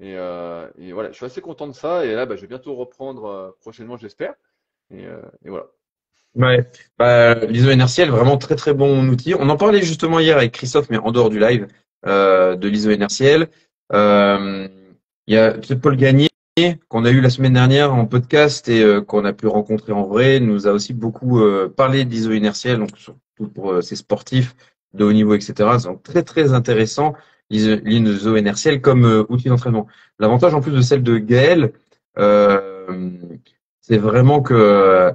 Et, 0.00 0.14
et, 0.14 0.92
voilà, 0.92 1.12
je 1.12 1.16
suis 1.16 1.26
assez 1.26 1.40
content 1.40 1.68
de 1.68 1.74
ça. 1.74 2.04
Et 2.04 2.14
là, 2.14 2.26
bah, 2.26 2.34
je 2.34 2.40
vais 2.40 2.48
bientôt 2.48 2.74
reprendre 2.74 3.56
prochainement, 3.60 3.96
j'espère. 3.96 4.34
Et, 4.90 5.04
et, 5.44 5.48
voilà. 5.50 5.68
Ouais, 6.34 6.68
bah, 6.98 7.34
l'ISO 7.46 7.70
inertiel, 7.70 8.10
vraiment 8.10 8.36
très 8.38 8.56
très 8.56 8.74
bon 8.74 9.08
outil. 9.08 9.34
On 9.38 9.48
en 9.48 9.56
parlait 9.56 9.82
justement 9.82 10.18
hier 10.18 10.36
avec 10.36 10.52
Christophe, 10.52 10.90
mais 10.90 10.98
en 10.98 11.12
dehors 11.12 11.30
du 11.30 11.38
live, 11.38 11.68
euh, 12.06 12.56
de 12.56 12.68
l'ISO 12.68 12.90
inertiel. 12.90 13.48
Euh, 13.92 14.68
il 15.26 15.34
y 15.34 15.38
a 15.38 15.54
Paul 15.80 15.96
Gagné 15.96 16.28
qu'on 16.88 17.04
a 17.04 17.10
eu 17.10 17.20
la 17.20 17.30
semaine 17.30 17.52
dernière 17.52 17.94
en 17.94 18.06
podcast 18.06 18.68
et 18.68 18.82
euh, 18.82 19.00
qu'on 19.00 19.24
a 19.24 19.32
pu 19.32 19.46
rencontrer 19.46 19.92
en 19.92 20.04
vrai, 20.04 20.40
nous 20.40 20.66
a 20.66 20.72
aussi 20.72 20.92
beaucoup 20.92 21.40
euh, 21.40 21.68
parlé 21.68 22.04
d'ISO 22.04 22.32
inertiel, 22.32 22.78
donc 22.78 22.96
surtout 22.96 23.48
pour 23.54 23.82
ses 23.82 23.96
sportifs 23.96 24.56
de 24.92 25.04
haut 25.04 25.12
niveau, 25.12 25.34
etc. 25.34 25.54
Donc 25.84 26.02
très 26.02 26.24
très 26.24 26.52
intéressant 26.52 27.14
l'ISO 27.50 28.36
inertiel 28.36 28.80
comme 28.80 29.26
outil 29.28 29.48
d'entraînement. 29.48 29.86
L'avantage 30.18 30.54
en 30.54 30.60
plus 30.60 30.72
de 30.72 30.80
celle 30.80 31.02
de 31.04 31.18
Gaël, 31.18 31.72
c'est 32.16 33.98
vraiment 33.98 34.40
que 34.40 35.14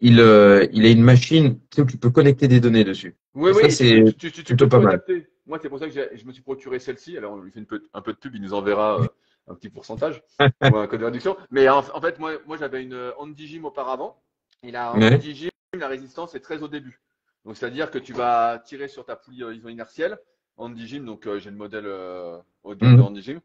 il, 0.00 0.20
euh, 0.20 0.66
il 0.72 0.86
a 0.86 0.90
une 0.90 1.02
machine 1.02 1.60
où 1.76 1.84
tu 1.84 1.98
peux 1.98 2.10
connecter 2.10 2.48
des 2.48 2.60
données 2.60 2.84
dessus. 2.84 3.16
Oui, 3.34 3.52
oui, 3.54 3.70
c'est 3.70 4.02
plutôt 4.44 4.68
pas 4.68 4.80
mal. 4.80 5.02
Moi, 5.46 5.58
c'est 5.60 5.68
pour 5.68 5.78
ça 5.78 5.88
que 5.88 5.92
je 5.92 6.24
me 6.24 6.32
suis 6.32 6.42
procuré 6.42 6.78
celle-ci. 6.78 7.16
Alors, 7.18 7.32
on 7.32 7.38
lui 7.38 7.50
fait 7.50 7.60
un 7.92 8.02
peu 8.02 8.12
de 8.12 8.18
pub, 8.18 8.34
il 8.34 8.42
nous 8.42 8.54
enverra 8.54 9.00
euh, 9.00 9.06
un 9.48 9.54
petit 9.54 9.68
pourcentage 9.68 10.22
ou 10.40 10.76
un 10.76 10.86
code 10.86 11.00
de 11.00 11.04
réduction. 11.04 11.36
Mais 11.50 11.68
en, 11.68 11.82
fait, 11.82 12.18
moi, 12.18 12.32
moi 12.46 12.56
j'avais 12.56 12.82
une 12.82 13.12
Andigym 13.18 13.64
auparavant. 13.64 14.22
Et 14.62 14.70
la 14.70 14.92
Andigym, 14.92 15.50
la 15.78 15.88
résistance 15.88 16.34
est 16.34 16.40
très 16.40 16.62
au 16.62 16.68
début. 16.68 17.00
Donc, 17.44 17.56
c'est-à-dire 17.56 17.90
que 17.90 17.98
tu 17.98 18.12
vas 18.12 18.62
tirer 18.64 18.88
sur 18.88 19.04
ta 19.04 19.16
poulie 19.16 19.42
euh, 19.42 19.54
iso 19.54 19.68
inertielle. 19.68 20.18
Andigym, 20.56 21.04
donc 21.04 21.26
j'ai 21.38 21.50
le 21.50 21.56
modèle 21.56 21.86
au 22.62 22.74
début 22.74 22.96
mmh. 22.96 23.40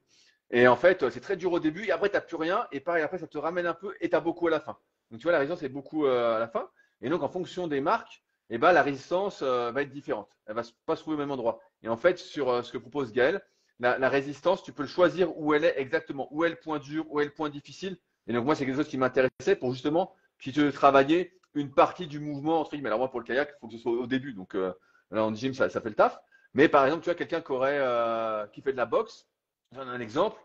Et 0.51 0.67
en 0.67 0.75
fait, 0.75 1.09
c'est 1.09 1.21
très 1.21 1.37
dur 1.37 1.53
au 1.53 1.59
début 1.59 1.85
et 1.85 1.91
après, 1.91 2.09
tu 2.09 2.15
n'as 2.15 2.21
plus 2.21 2.35
rien. 2.35 2.67
Et 2.73 2.81
pareil, 2.81 3.03
après, 3.03 3.17
ça 3.17 3.27
te 3.27 3.37
ramène 3.37 3.65
un 3.65 3.73
peu 3.73 3.95
et 4.01 4.09
tu 4.09 4.15
as 4.15 4.19
beaucoup 4.19 4.47
à 4.47 4.51
la 4.51 4.59
fin. 4.59 4.77
Donc, 5.11 5.19
tu 5.19 5.23
vois, 5.23 5.31
la 5.31 5.39
résistance 5.39 5.63
est 5.63 5.69
beaucoup 5.69 6.05
euh, 6.05 6.35
à 6.35 6.39
la 6.39 6.47
fin. 6.47 6.69
Et 7.01 7.09
donc, 7.09 7.23
en 7.23 7.29
fonction 7.29 7.67
des 7.67 7.81
marques, 7.81 8.23
eh 8.49 8.57
ben, 8.57 8.71
la 8.71 8.83
résistance 8.83 9.41
euh, 9.41 9.71
va 9.71 9.81
être 9.81 9.91
différente. 9.91 10.29
Elle 10.45 10.55
va 10.55 10.63
pas 10.85 10.95
se 10.95 11.01
trouver 11.01 11.15
au 11.15 11.19
même 11.19 11.31
endroit. 11.31 11.59
Et 11.83 11.89
en 11.89 11.97
fait, 11.97 12.17
sur 12.17 12.49
euh, 12.49 12.61
ce 12.61 12.71
que 12.71 12.77
propose 12.77 13.11
Gaël, 13.11 13.41
la, 13.79 14.09
résistance, 14.09 14.63
tu 14.63 14.71
peux 14.71 14.83
le 14.83 14.89
choisir 14.89 15.37
où 15.37 15.53
elle 15.53 15.65
est 15.65 15.77
exactement, 15.77 16.29
où 16.31 16.45
est 16.45 16.49
le 16.49 16.55
point 16.55 16.79
dur, 16.79 17.05
où 17.09 17.19
est 17.19 17.25
le 17.25 17.31
point 17.31 17.49
difficile. 17.49 17.97
Et 18.27 18.33
donc, 18.33 18.45
moi, 18.45 18.55
c'est 18.55 18.65
quelque 18.65 18.77
chose 18.77 18.87
qui 18.87 18.97
m'intéressait 18.97 19.55
pour 19.59 19.73
justement 19.73 20.15
tu 20.37 20.51
veux 20.51 20.71
travailler 20.71 21.33
une 21.55 21.71
partie 21.71 22.07
du 22.07 22.19
mouvement 22.19 22.61
entre 22.61 22.71
guillemets. 22.71 22.87
Alors, 22.87 22.99
moi, 22.99 23.11
pour 23.11 23.19
le 23.19 23.25
kayak, 23.25 23.49
il 23.49 23.59
faut 23.59 23.67
que 23.67 23.73
ce 23.73 23.79
soit 23.79 23.91
au 23.91 24.07
début. 24.07 24.33
Donc, 24.33 24.53
là, 24.53 24.75
en 25.11 25.33
gym, 25.33 25.53
ça, 25.53 25.69
ça 25.69 25.81
fait 25.81 25.89
le 25.89 25.95
taf. 25.95 26.17
Mais 26.53 26.69
par 26.69 26.85
exemple, 26.85 27.03
tu 27.03 27.09
vois, 27.09 27.15
quelqu'un 27.15 27.41
qui 27.41 27.51
aurait, 27.51 28.47
qui 28.53 28.61
fait 28.61 28.71
de 28.71 28.77
la 28.77 28.85
boxe, 28.85 29.27
j'en 29.73 29.83
ai 29.83 29.89
un 29.89 29.99
exemple, 29.99 30.37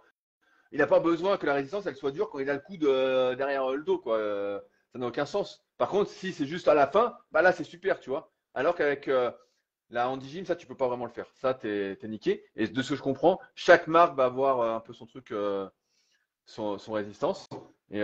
il 0.72 0.78
n'a 0.78 0.87
pas 0.87 1.00
besoin 1.00 1.37
que 1.37 1.46
la 1.46 1.54
résistance 1.54 1.87
elle 1.87 1.96
soit 1.96 2.12
dure 2.12 2.30
quand 2.30 2.38
il 2.38 2.50
a 2.50 2.54
le 2.54 2.61
coude 2.61 2.85
euh, 2.85 3.35
derrière 3.35 3.68
le 3.70 3.83
dos 3.83 3.98
quoi. 3.98 4.16
Euh, 4.16 4.61
ça 4.92 4.98
n'a 4.98 5.06
aucun 5.06 5.26
sens. 5.26 5.64
Par 5.78 5.88
contre, 5.88 6.11
si 6.11 6.33
c'est 6.33 6.46
juste 6.46 6.68
à 6.68 6.74
la 6.74 6.87
fin, 6.87 7.16
bah 7.30 7.42
là 7.42 7.52
c'est 7.52 7.64
super, 7.64 8.00
tu 8.00 8.11
vois. 8.11 8.33
Alors 8.54 8.74
qu'avec 8.74 9.06
euh, 9.09 9.30
la 9.88 10.09
handigym, 10.09 10.44
ça 10.44 10.56
tu 10.56 10.66
peux 10.66 10.76
pas 10.76 10.88
vraiment 10.88 11.04
le 11.04 11.12
faire. 11.12 11.26
Ça 11.35 11.54
t'es 11.54 11.98
es 12.00 12.09
niqué. 12.09 12.44
Et 12.56 12.66
de 12.66 12.83
ce 12.83 12.90
que 12.90 12.96
je 12.96 13.02
comprends, 13.02 13.40
chaque 13.54 13.87
marque 13.87 14.16
va 14.16 14.24
avoir 14.24 14.74
un 14.74 14.80
peu 14.80 14.92
son 14.92 15.06
truc, 15.06 15.33
son, 16.44 16.78
son, 16.78 16.92
résistance. 16.92 17.48
Et 17.90 18.00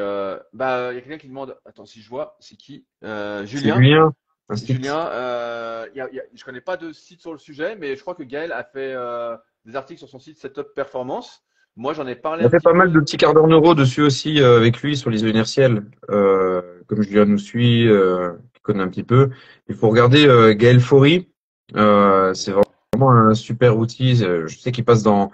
bah 0.52 0.92
il 0.92 0.96
y 0.96 0.98
a 0.98 1.00
quelqu'un 1.00 1.18
qui 1.18 1.28
demande, 1.28 1.58
attends 1.64 1.86
si 1.86 2.02
je 2.02 2.08
vois, 2.08 2.36
c'est 2.40 2.56
qui 2.56 2.86
Julien? 3.02 3.76
Julien. 3.76 4.12
Julien, 4.50 5.10
y 5.92 6.00
a, 6.00 6.08
y 6.12 6.20
a, 6.20 6.22
je 6.32 6.44
connais 6.44 6.60
pas 6.60 6.76
de 6.76 6.92
site 6.92 7.20
sur 7.20 7.32
le 7.32 7.38
sujet, 7.38 7.74
mais 7.74 7.96
je 7.96 8.00
crois 8.00 8.14
que 8.14 8.22
Gaël 8.22 8.52
a 8.52 8.62
fait 8.62 8.94
des 9.64 9.74
articles 9.74 9.98
sur 9.98 10.08
son 10.08 10.20
site 10.20 10.38
Setup 10.38 10.72
Performance. 10.74 11.44
Moi, 11.76 11.92
j'en 11.92 12.06
ai 12.06 12.14
parlé. 12.14 12.42
On 12.42 12.46
a 12.46 12.50
fait 12.50 12.62
pas 12.62 12.72
mal 12.72 12.92
de 12.92 13.00
petits 13.00 13.18
quarts 13.18 13.34
d'heure 13.34 13.48
neuro 13.48 13.74
dessus 13.74 14.02
aussi 14.02 14.40
euh, 14.40 14.56
avec 14.56 14.80
lui 14.80 14.96
sur 14.96 15.10
l'iso 15.10 15.26
inertiel. 15.26 15.84
Euh, 16.10 16.62
comme 16.86 17.02
Julien 17.02 17.26
nous 17.26 17.38
suit, 17.38 17.88
euh, 17.88 18.32
qui 18.54 18.60
connaît 18.62 18.82
un 18.82 18.88
petit 18.88 19.02
peu. 19.02 19.30
Il 19.68 19.74
faut 19.74 19.88
regarder 19.88 20.26
euh, 20.26 20.54
Gaël 20.54 20.80
Faury. 20.80 21.28
Euh, 21.76 22.32
c'est 22.34 22.52
vraiment 22.52 23.10
un 23.10 23.34
super 23.34 23.76
outil. 23.76 24.16
Je 24.16 24.56
sais 24.56 24.72
qu'il 24.72 24.84
passe 24.84 25.02
dans 25.02 25.30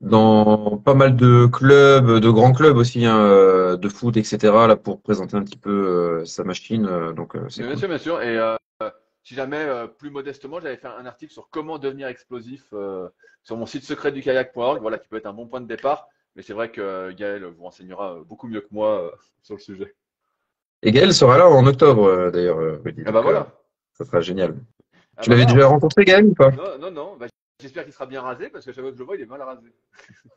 dans 0.00 0.78
pas 0.78 0.94
mal 0.94 1.14
de 1.14 1.44
clubs, 1.44 2.20
de 2.20 2.30
grands 2.30 2.52
clubs 2.52 2.78
aussi, 2.78 3.04
hein, 3.04 3.76
de 3.76 3.88
foot, 3.88 4.16
etc. 4.16 4.38
Là 4.66 4.76
pour 4.76 5.02
présenter 5.02 5.36
un 5.36 5.42
petit 5.42 5.58
peu 5.58 6.24
sa 6.24 6.42
machine. 6.42 6.88
donc 7.14 7.36
c'est 7.48 7.66
bien 7.66 7.76
sûr, 7.76 7.88
bien 7.88 7.98
sûr. 7.98 8.22
Et 8.22 8.38
si 9.22 9.34
jamais, 9.34 9.66
plus 9.98 10.10
modestement, 10.10 10.60
j'avais 10.60 10.76
fait 10.76 10.88
un 10.88 11.06
article 11.06 11.32
sur 11.32 11.48
comment 11.50 11.78
devenir 11.78 12.08
explosif 12.08 12.72
sur 13.42 13.56
mon 13.56 13.66
site 13.66 13.84
secret 13.84 14.12
du 14.12 14.22
kayak.org, 14.22 14.80
voilà, 14.80 14.98
qui 14.98 15.08
peut 15.08 15.16
être 15.16 15.26
un 15.26 15.32
bon 15.32 15.46
point 15.46 15.60
de 15.60 15.66
départ. 15.66 16.08
Mais 16.36 16.42
c'est 16.42 16.52
vrai 16.52 16.70
que 16.70 17.10
Gaël 17.12 17.44
vous 17.44 17.64
renseignera 17.64 18.18
beaucoup 18.26 18.46
mieux 18.46 18.60
que 18.60 18.68
moi 18.70 19.02
euh, 19.02 19.10
sur 19.42 19.56
le 19.56 19.60
sujet. 19.60 19.94
Et 20.82 20.92
Gaël 20.92 21.12
sera 21.12 21.36
là 21.36 21.48
en 21.48 21.66
octobre, 21.66 22.04
euh, 22.04 22.30
d'ailleurs. 22.30 22.58
Euh, 22.58 22.82
ah 23.04 23.12
bah 23.12 23.20
voilà. 23.20 23.48
ça 23.92 24.04
sera 24.04 24.20
génial. 24.20 24.56
Ah 25.16 25.22
tu 25.22 25.30
l'avais 25.30 25.44
bah 25.44 25.52
déjà 25.52 25.66
rencontré, 25.66 26.04
Gaël, 26.04 26.24
ou 26.24 26.34
pas? 26.34 26.50
Non, 26.52 26.78
non, 26.80 26.90
non. 26.90 27.16
Bah, 27.18 27.26
j'espère 27.60 27.84
qu'il 27.84 27.92
sera 27.92 28.06
bien 28.06 28.22
rasé, 28.22 28.48
parce 28.48 28.64
que 28.64 28.72
chaque 28.72 28.82
fois 28.82 28.90
que 28.90 28.96
je 28.96 29.00
le 29.00 29.06
vois, 29.06 29.16
il 29.16 29.22
est 29.22 29.26
mal 29.26 29.42
rasé. 29.42 29.74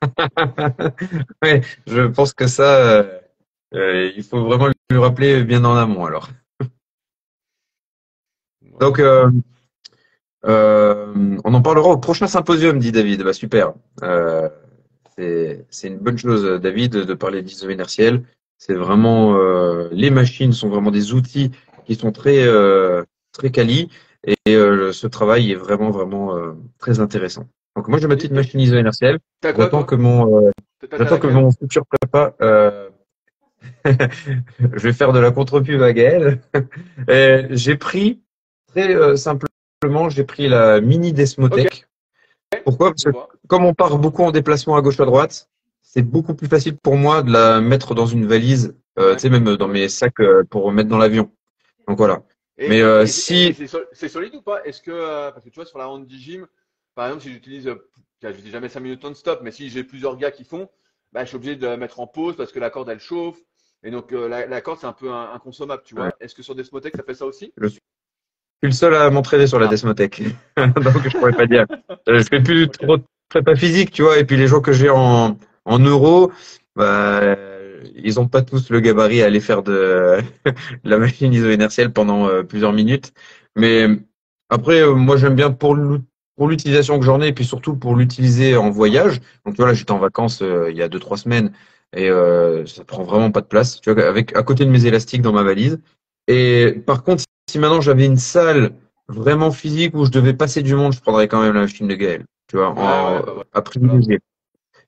oui, 1.43 1.61
je 1.87 2.01
pense 2.07 2.33
que 2.33 2.47
ça, 2.47 3.05
il 3.71 4.23
faut 4.23 4.43
vraiment 4.43 4.67
lui 4.89 4.97
rappeler 4.97 5.43
bien 5.43 5.63
en 5.63 5.75
amont, 5.75 6.05
alors. 6.05 6.29
Donc, 8.79 8.99
euh, 8.99 9.29
on 10.45 11.53
en 11.53 11.61
parlera 11.61 11.89
au 11.89 11.97
prochain 11.97 12.27
symposium, 12.27 12.79
dit 12.79 12.91
David. 12.91 13.23
Bah, 13.23 13.33
super. 13.33 13.73
Euh, 14.01 14.49
c'est 15.69 15.87
une 15.87 15.97
bonne 15.97 16.17
chose, 16.17 16.59
David, 16.61 16.91
de 16.91 17.13
parler 17.13 17.41
d'ISO 17.41 17.69
inertiel. 17.69 18.23
C'est 18.57 18.73
vraiment 18.73 19.35
euh, 19.35 19.89
les 19.91 20.09
machines 20.09 20.53
sont 20.53 20.69
vraiment 20.69 20.91
des 20.91 21.13
outils 21.13 21.51
qui 21.85 21.95
sont 21.95 22.11
très 22.11 22.47
euh, 22.47 23.03
très 23.33 23.51
quali 23.51 23.89
et 24.23 24.35
ce 24.45 25.07
travail 25.07 25.51
est 25.51 25.55
vraiment 25.55 25.91
vraiment 25.91 26.33
très 26.79 27.01
intéressant. 27.01 27.45
Donc 27.75 27.89
moi 27.89 27.99
j'ai 27.99 28.07
ma 28.07 28.15
petite 28.15 28.31
machine 28.31 28.59
ISO 28.59 28.77
inertielle. 28.77 29.19
J'attends 29.43 29.83
que 29.83 29.95
mon 29.95 30.51
j'attends 30.91 31.19
que 31.19 31.27
mon 31.27 31.51
futur 31.51 31.83
prépa 31.85 32.33
je 33.85 34.79
vais 34.79 34.93
faire 34.93 35.13
de 35.13 35.19
la 35.19 35.31
contre-pub 35.31 35.81
à 35.81 35.91
Gaël. 35.91 36.41
j'ai 37.51 37.75
pris 37.75 38.21
très 38.75 39.17
simplement 39.17 39.49
j'ai 40.09 40.23
pris 40.23 40.47
la 40.47 40.81
mini 40.81 41.13
Desmotech. 41.13 41.87
Pourquoi? 42.63 42.91
Parce 42.91 43.03
que 43.03 43.11
comme 43.47 43.65
on 43.65 43.73
part 43.73 43.97
beaucoup 43.97 44.23
en 44.23 44.31
déplacement 44.31 44.75
à 44.75 44.81
gauche 44.81 44.99
à 44.99 45.05
droite, 45.05 45.49
c'est 45.81 46.01
beaucoup 46.01 46.33
plus 46.33 46.47
facile 46.47 46.77
pour 46.77 46.95
moi 46.95 47.23
de 47.23 47.31
la 47.31 47.61
mettre 47.61 47.93
dans 47.95 48.05
une 48.05 48.25
valise, 48.25 48.75
euh, 48.97 49.13
tu 49.13 49.21
sais 49.21 49.29
même 49.29 49.57
dans 49.57 49.67
mes 49.67 49.89
sacs 49.89 50.19
euh, 50.19 50.43
pour 50.43 50.71
mettre 50.71 50.89
dans 50.89 50.97
l'avion. 50.97 51.31
Donc 51.87 51.97
voilà. 51.97 52.23
Mais 52.57 52.81
euh, 52.81 53.05
si 53.05 53.55
c'est 53.93 54.09
solide 54.09 54.35
ou 54.35 54.41
pas? 54.41 54.63
Est-ce 54.63 54.81
que 54.81 55.31
parce 55.31 55.43
que 55.43 55.49
tu 55.49 55.55
vois 55.55 55.65
sur 55.65 55.79
la 55.79 55.89
Handy 55.89 56.21
Gym, 56.21 56.47
par 56.95 57.07
exemple, 57.07 57.23
si 57.23 57.31
j'utilise, 57.31 57.73
je 58.21 58.29
dis 58.29 58.51
jamais 58.51 58.69
5 58.69 58.79
minutes 58.79 59.03
non-stop, 59.03 59.41
mais 59.43 59.51
si 59.51 59.69
j'ai 59.69 59.83
plusieurs 59.83 60.17
gars 60.17 60.31
qui 60.31 60.45
font, 60.45 60.69
bah, 61.11 61.23
je 61.23 61.29
suis 61.29 61.35
obligé 61.35 61.55
de 61.55 61.67
la 61.67 61.77
mettre 61.77 61.99
en 61.99 62.07
pause 62.07 62.35
parce 62.35 62.51
que 62.51 62.59
la 62.59 62.69
corde 62.69 62.89
elle 62.89 62.99
chauffe. 62.99 63.39
Et 63.83 63.91
donc 63.91 64.11
la, 64.11 64.61
corde 64.61 64.79
c'est 64.79 64.87
un 64.87 64.93
peu 64.93 65.11
inconsommable, 65.11 65.83
tu 65.85 65.95
vois. 65.95 66.11
Est-ce 66.21 66.33
que 66.35 66.43
sur 66.43 66.55
Desmotech 66.55 66.95
ça 66.95 67.03
fait 67.03 67.15
ça 67.15 67.25
aussi? 67.25 67.51
Suis 67.67 67.79
le 68.67 68.73
seul 68.73 68.95
à 68.95 69.09
m'entraîner 69.09 69.47
sur 69.47 69.59
la 69.59 69.67
ah. 69.67 69.69
Desmotech. 69.69 70.23
Donc, 70.57 71.07
je 71.07 71.17
pourrais 71.17 71.33
pas 71.33 71.45
dire. 71.45 71.65
Euh, 72.07 72.19
je 72.19 72.23
fais 72.23 72.41
plus 72.41 72.69
trop 72.69 72.97
de 72.97 73.03
prépa 73.29 73.55
physique, 73.55 73.91
tu 73.91 74.03
vois, 74.03 74.17
et 74.17 74.25
puis 74.25 74.37
les 74.37 74.47
gens 74.47 74.61
que 74.61 74.71
j'ai 74.71 74.89
en, 74.89 75.37
en 75.65 75.79
euros, 75.79 76.31
bah, 76.75 77.35
ils 77.95 78.19
ont 78.19 78.27
pas 78.27 78.41
tous 78.41 78.69
le 78.69 78.79
gabarit 78.79 79.21
à 79.21 79.25
aller 79.25 79.39
faire 79.39 79.63
de, 79.63 80.19
la 80.83 80.97
machine 80.97 81.33
iso-inertielle 81.33 81.91
pendant 81.91 82.27
euh, 82.27 82.43
plusieurs 82.43 82.73
minutes. 82.73 83.13
Mais 83.55 83.87
après, 84.49 84.81
euh, 84.81 84.93
moi, 84.93 85.17
j'aime 85.17 85.35
bien 85.35 85.51
pour 85.51 85.77
pour 86.35 86.47
l'utilisation 86.47 86.97
que 86.97 87.05
j'en 87.05 87.21
ai, 87.21 87.27
et 87.27 87.33
puis 87.33 87.45
surtout 87.45 87.75
pour 87.75 87.95
l'utiliser 87.95 88.57
en 88.57 88.71
voyage. 88.71 89.19
Donc 89.45 89.55
voilà, 89.55 89.73
j'étais 89.75 89.91
en 89.91 89.99
vacances 89.99 90.41
il 90.41 90.75
y 90.75 90.81
a 90.81 90.89
deux 90.89 90.99
trois 90.99 91.17
semaines. 91.17 91.51
et 91.95 92.09
euh, 92.09 92.65
ça 92.65 92.83
prend 92.83 93.03
vraiment 93.03 93.29
pas 93.29 93.41
de 93.41 93.45
place. 93.45 93.79
Tu 93.81 93.91
vois, 93.91 94.07
avec 94.07 94.35
à 94.35 94.41
côté 94.41 94.65
de 94.65 94.71
mes 94.71 94.85
élastiques 94.87 95.21
dans 95.21 95.33
ma 95.33 95.43
valise. 95.43 95.79
Et 96.27 96.81
par 96.85 97.03
contre, 97.03 97.23
si 97.49 97.59
maintenant 97.59 97.81
j'avais 97.81 98.05
une 98.05 98.17
salle 98.17 98.71
vraiment 99.07 99.51
physique 99.51 99.93
où 99.95 100.05
je 100.05 100.11
devais 100.11 100.33
passer 100.33 100.61
du 100.61 100.75
monde, 100.75 100.93
je 100.93 101.01
prendrais 101.01 101.27
quand 101.27 101.41
même 101.41 101.53
la 101.53 101.61
machine 101.61 101.87
de 101.87 101.95
Gaël. 101.95 102.25
Tu 102.47 102.57
vois, 102.57 102.69
en, 102.69 102.75
Ouais, 102.75 103.25
ouais, 103.25 103.43
à 103.53 103.61
privilégier. 103.61 104.19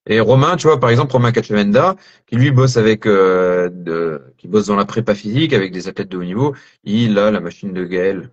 Et 0.08 0.19
Romain, 0.19 0.56
tu 0.56 0.67
vois, 0.67 0.80
par 0.80 0.91
exemple, 0.91 1.13
Romain 1.13 1.32
Cachevenda, 1.32 1.95
qui 2.28 2.36
lui 2.36 2.52
bosse 2.52 2.78
avec, 2.78 3.08
euh, 3.08 3.69
de, 3.71 4.21
qui 4.38 4.48
bosse 4.48 4.67
dans 4.67 4.76
la 4.76 4.86
prépa 4.86 5.15
physique 5.15 5.52
avec 5.52 5.71
des 5.71 5.88
athlètes 5.88 6.10
de 6.10 6.17
haut 6.17 6.24
niveau, 6.24 6.56
il 6.84 7.17
a 7.17 7.32
la 7.32 7.39
machine 7.39 7.74
de 7.74 7.84
Gaël. 7.86 8.30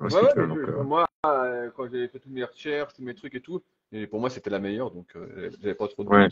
Ouais, 0.00 0.14
ouais, 0.14 0.28
mais 0.36 0.44
je- 0.54 0.82
moi, 0.82 1.06
euh, 1.26 1.70
quand 1.76 1.84
j'ai 1.92 2.08
fait 2.08 2.18
toutes 2.18 2.32
mes 2.32 2.44
recherches, 2.44 2.92
tous 2.94 3.02
mes 3.02 3.14
trucs 3.14 3.34
et 3.36 3.40
tout, 3.40 3.62
et 3.92 4.06
pour 4.06 4.20
moi, 4.20 4.30
c'était 4.30 4.50
la 4.50 4.58
meilleure, 4.58 4.90
donc 4.90 5.06
euh, 5.16 5.50
j'avais 5.60 5.74
pas 5.74 5.86
trop 5.88 6.02
de 6.02 6.08
Ouais. 6.08 6.28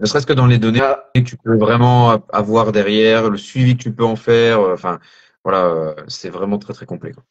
Ne 0.00 0.06
serait-ce 0.06 0.26
que 0.26 0.32
dans 0.32 0.46
les 0.46 0.58
données 0.58 0.80
Ah, 0.82 1.08
que 1.14 1.20
tu 1.20 1.36
peux 1.36 1.56
vraiment 1.56 2.10
avoir 2.32 2.72
derrière, 2.72 3.30
le 3.30 3.36
suivi 3.36 3.76
que 3.76 3.82
tu 3.82 3.92
peux 3.92 4.04
en 4.04 4.16
faire, 4.16 4.60
euh, 4.60 4.74
enfin, 4.74 4.98
voilà, 5.44 5.66
euh, 5.66 5.94
c'est 6.08 6.30
vraiment 6.30 6.58
très 6.58 6.72
très 6.72 6.86
complet, 6.86 7.12
quoi. 7.12 7.24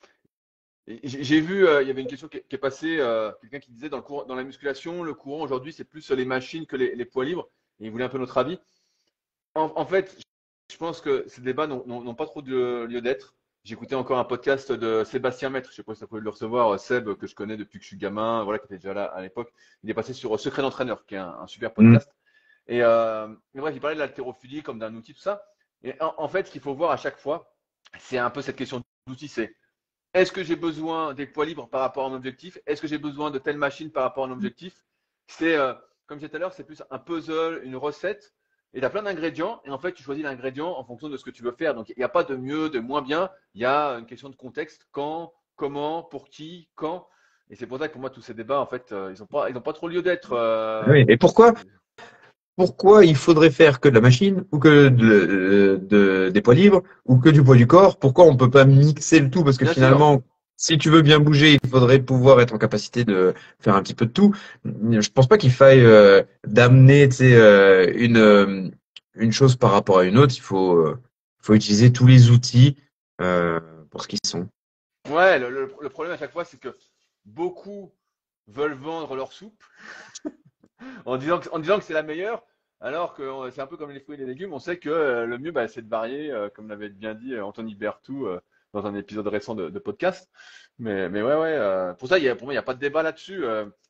J'ai 1.03 1.39
vu, 1.39 1.65
euh, 1.65 1.81
il 1.83 1.87
y 1.87 1.91
avait 1.91 2.01
une 2.01 2.07
question 2.07 2.27
qui 2.27 2.37
est, 2.37 2.45
qui 2.47 2.55
est 2.55 2.59
passée, 2.59 2.97
euh, 2.99 3.31
quelqu'un 3.39 3.59
qui 3.59 3.71
disait 3.71 3.87
dans 3.87 3.97
le 3.97 4.03
courant, 4.03 4.25
dans 4.25 4.35
la 4.35 4.43
musculation, 4.43 5.03
le 5.03 5.13
courant 5.13 5.43
aujourd'hui, 5.43 5.71
c'est 5.71 5.85
plus 5.85 6.09
les 6.11 6.25
machines 6.25 6.65
que 6.65 6.75
les, 6.75 6.95
les 6.95 7.05
poids 7.05 7.23
libres, 7.23 7.47
et 7.79 7.85
il 7.85 7.91
voulait 7.91 8.03
un 8.03 8.09
peu 8.09 8.17
notre 8.17 8.37
avis. 8.37 8.59
En, 9.55 9.71
en 9.75 9.85
fait, 9.85 10.17
je 10.71 10.77
pense 10.77 10.99
que 10.99 11.23
ces 11.27 11.41
débats 11.41 11.67
n'ont 11.67 12.15
pas 12.15 12.25
trop 12.25 12.41
de 12.41 12.85
lieu 12.85 13.01
d'être. 13.01 13.35
J'écoutais 13.63 13.95
encore 13.95 14.17
un 14.17 14.25
podcast 14.25 14.71
de 14.71 15.03
Sébastien 15.03 15.51
Maître, 15.51 15.69
je 15.69 15.75
sais 15.75 15.83
pas 15.83 15.93
si 15.93 15.99
ça 15.99 16.07
pouvait 16.07 16.21
le 16.21 16.29
recevoir, 16.29 16.79
Seb, 16.79 17.13
que 17.13 17.27
je 17.27 17.35
connais 17.35 17.57
depuis 17.57 17.77
que 17.77 17.83
je 17.83 17.89
suis 17.89 17.97
gamin, 17.97 18.43
voilà, 18.43 18.57
qui 18.57 18.65
était 18.65 18.77
déjà 18.77 18.93
là 18.93 19.05
à 19.05 19.21
l'époque. 19.21 19.53
Il 19.83 19.89
est 19.89 19.93
passé 19.93 20.13
sur 20.13 20.37
Secret 20.39 20.63
d'entraîneur, 20.63 21.05
qui 21.05 21.13
est 21.13 21.19
un, 21.19 21.37
un 21.41 21.47
super 21.47 21.73
podcast. 21.73 22.11
Et, 22.67 22.81
euh, 22.81 23.27
mais 23.53 23.61
bref, 23.61 23.75
il 23.75 23.79
parlait 23.79 23.95
de 23.95 23.99
l'haltérophilie 23.99 24.63
comme 24.63 24.79
d'un 24.79 24.95
outil, 24.95 25.13
tout 25.13 25.21
ça. 25.21 25.43
Et 25.83 25.93
en, 26.01 26.15
en 26.17 26.27
fait, 26.27 26.47
ce 26.47 26.51
qu'il 26.51 26.61
faut 26.61 26.73
voir 26.73 26.89
à 26.89 26.97
chaque 26.97 27.17
fois, 27.17 27.50
c'est 27.99 28.17
un 28.17 28.29
peu 28.29 28.41
cette 28.41 28.55
question 28.55 28.81
d'outil, 29.07 29.27
c'est 29.27 29.55
est-ce 30.13 30.31
que 30.31 30.43
j'ai 30.43 30.55
besoin 30.55 31.13
des 31.13 31.25
poids 31.25 31.45
libres 31.45 31.69
par 31.69 31.81
rapport 31.81 32.05
à 32.05 32.09
un 32.09 32.13
objectif? 32.13 32.57
Est-ce 32.65 32.81
que 32.81 32.87
j'ai 32.87 32.97
besoin 32.97 33.31
de 33.31 33.39
telle 33.39 33.57
machine 33.57 33.91
par 33.91 34.03
rapport 34.03 34.25
à 34.25 34.27
un 34.27 34.31
objectif? 34.31 34.83
C'est, 35.27 35.55
euh, 35.55 35.73
comme 36.05 36.17
disais 36.17 36.29
tout 36.29 36.35
à 36.35 36.39
l'heure, 36.39 36.53
c'est 36.53 36.65
plus 36.65 36.83
un 36.89 36.99
puzzle, 36.99 37.61
une 37.63 37.77
recette. 37.77 38.33
Et 38.73 38.79
tu 38.79 38.85
as 38.85 38.89
plein 38.89 39.03
d'ingrédients. 39.03 39.61
Et 39.65 39.69
en 39.69 39.77
fait, 39.79 39.93
tu 39.93 40.03
choisis 40.03 40.23
l'ingrédient 40.23 40.67
en 40.67 40.83
fonction 40.83 41.07
de 41.07 41.15
ce 41.15 41.23
que 41.23 41.29
tu 41.29 41.43
veux 41.43 41.53
faire. 41.53 41.73
Donc, 41.73 41.89
il 41.89 41.95
n'y 41.97 42.03
a 42.03 42.09
pas 42.09 42.23
de 42.25 42.35
mieux, 42.35 42.69
de 42.69 42.79
moins 42.79 43.01
bien. 43.01 43.29
Il 43.53 43.61
y 43.61 43.65
a 43.65 43.93
une 43.99 44.05
question 44.05 44.29
de 44.29 44.35
contexte. 44.35 44.85
Quand, 44.91 45.33
comment, 45.55 46.03
pour 46.03 46.27
qui, 46.29 46.69
quand. 46.75 47.07
Et 47.49 47.55
c'est 47.55 47.67
pour 47.67 47.79
ça 47.79 47.87
que 47.87 47.93
pour 47.93 48.01
moi, 48.01 48.09
tous 48.09 48.21
ces 48.21 48.33
débats, 48.33 48.59
en 48.59 48.65
fait, 48.65 48.91
euh, 48.91 49.13
ils 49.15 49.53
n'ont 49.53 49.61
pas 49.61 49.73
trop 49.73 49.87
lieu 49.87 50.01
d'être. 50.01 50.33
euh, 50.33 50.83
Oui. 50.87 51.05
Et 51.07 51.17
pourquoi, 51.17 51.53
pourquoi 52.55 53.05
il 53.05 53.15
faudrait 53.15 53.51
faire 53.51 53.79
que 53.79 53.89
de 53.89 53.95
la 53.95 54.01
machine 54.01 54.43
ou 54.51 54.59
que 54.59 54.89
de, 54.89 55.79
de- 55.81 56.29
des 56.29 56.41
poids 56.41 56.53
libres 56.53 56.83
ou 57.05 57.17
que 57.17 57.29
du 57.29 57.43
poids 57.43 57.55
du 57.55 57.67
corps? 57.67 57.97
Pourquoi 57.97 58.25
on 58.25 58.35
peut 58.35 58.49
pas 58.49 58.65
mixer 58.65 59.19
le 59.19 59.29
tout? 59.29 59.43
Parce 59.43 59.57
que 59.57 59.63
Bien 59.63 59.73
sûr. 59.73 59.81
finalement, 59.81 60.21
si 60.57 60.77
tu 60.77 60.89
veux 60.89 61.01
bien 61.01 61.19
bouger, 61.19 61.57
il 61.63 61.69
faudrait 61.69 61.99
pouvoir 61.99 62.39
être 62.41 62.53
en 62.53 62.57
capacité 62.57 63.03
de 63.03 63.33
faire 63.59 63.75
un 63.75 63.81
petit 63.81 63.95
peu 63.95 64.05
de 64.05 64.11
tout. 64.11 64.35
Je 64.65 65.09
pense 65.09 65.27
pas 65.27 65.37
qu'il 65.37 65.51
faille 65.51 65.83
euh, 65.83 66.21
d'amener, 66.45 67.09
euh, 67.21 67.91
une 67.95 68.17
euh, 68.17 68.69
une 69.15 69.31
chose 69.31 69.55
par 69.55 69.71
rapport 69.71 69.99
à 69.99 70.03
une 70.03 70.17
autre. 70.17 70.35
Il 70.35 70.41
faut 70.41 70.75
euh, 70.75 70.99
faut 71.41 71.55
utiliser 71.55 71.91
tous 71.91 72.05
les 72.05 72.29
outils 72.29 72.75
euh, 73.21 73.59
pour 73.89 74.03
ce 74.03 74.07
qu'ils 74.07 74.19
sont. 74.25 74.47
Ouais, 75.09 75.39
le, 75.39 75.49
le- 75.49 75.73
le 75.81 75.89
problème 75.89 76.13
à 76.13 76.17
chaque 76.17 76.31
fois, 76.31 76.45
c'est 76.45 76.59
que 76.59 76.77
beaucoup 77.25 77.91
veulent 78.47 78.73
vendre 78.77 79.15
leur 79.15 79.33
soupe 79.33 79.63
en 81.05 81.17
disant 81.17 81.39
que, 81.39 81.49
en 81.49 81.59
disant 81.59 81.77
que 81.77 81.83
c'est 81.83 81.93
la 81.93 82.03
meilleure, 82.03 82.43
alors 82.81 83.13
que 83.13 83.21
euh, 83.21 83.51
c'est 83.51 83.61
un 83.61 83.67
peu 83.67 83.77
comme 83.77 83.91
les 83.91 83.99
fruits 83.99 84.15
et 84.15 84.19
les 84.19 84.25
légumes. 84.25 84.53
On 84.53 84.59
sait 84.59 84.77
que 84.77 84.89
euh, 84.89 85.25
le 85.25 85.37
mieux, 85.37 85.51
bah, 85.51 85.67
c'est 85.67 85.83
de 85.83 85.89
varier, 85.89 86.31
euh, 86.31 86.49
comme 86.49 86.67
l'avait 86.67 86.89
bien 86.89 87.13
dit 87.13 87.39
Anthony 87.39 87.75
Berthoud 87.75 88.27
euh, 88.27 88.39
dans 88.73 88.85
un 88.85 88.95
épisode 88.95 89.27
récent 89.27 89.53
de, 89.55 89.79
podcast. 89.79 90.29
Mais, 90.79 91.09
mais 91.09 91.21
ouais, 91.21 91.35
ouais. 91.35 91.93
pour 91.99 92.07
ça, 92.07 92.17
il 92.17 92.23
y 92.23 92.29
a, 92.29 92.35
pour 92.35 92.47
moi, 92.47 92.53
il 92.53 92.55
n'y 92.55 92.59
a 92.59 92.63
pas 92.63 92.73
de 92.73 92.79
débat 92.79 93.03
là-dessus. 93.03 93.43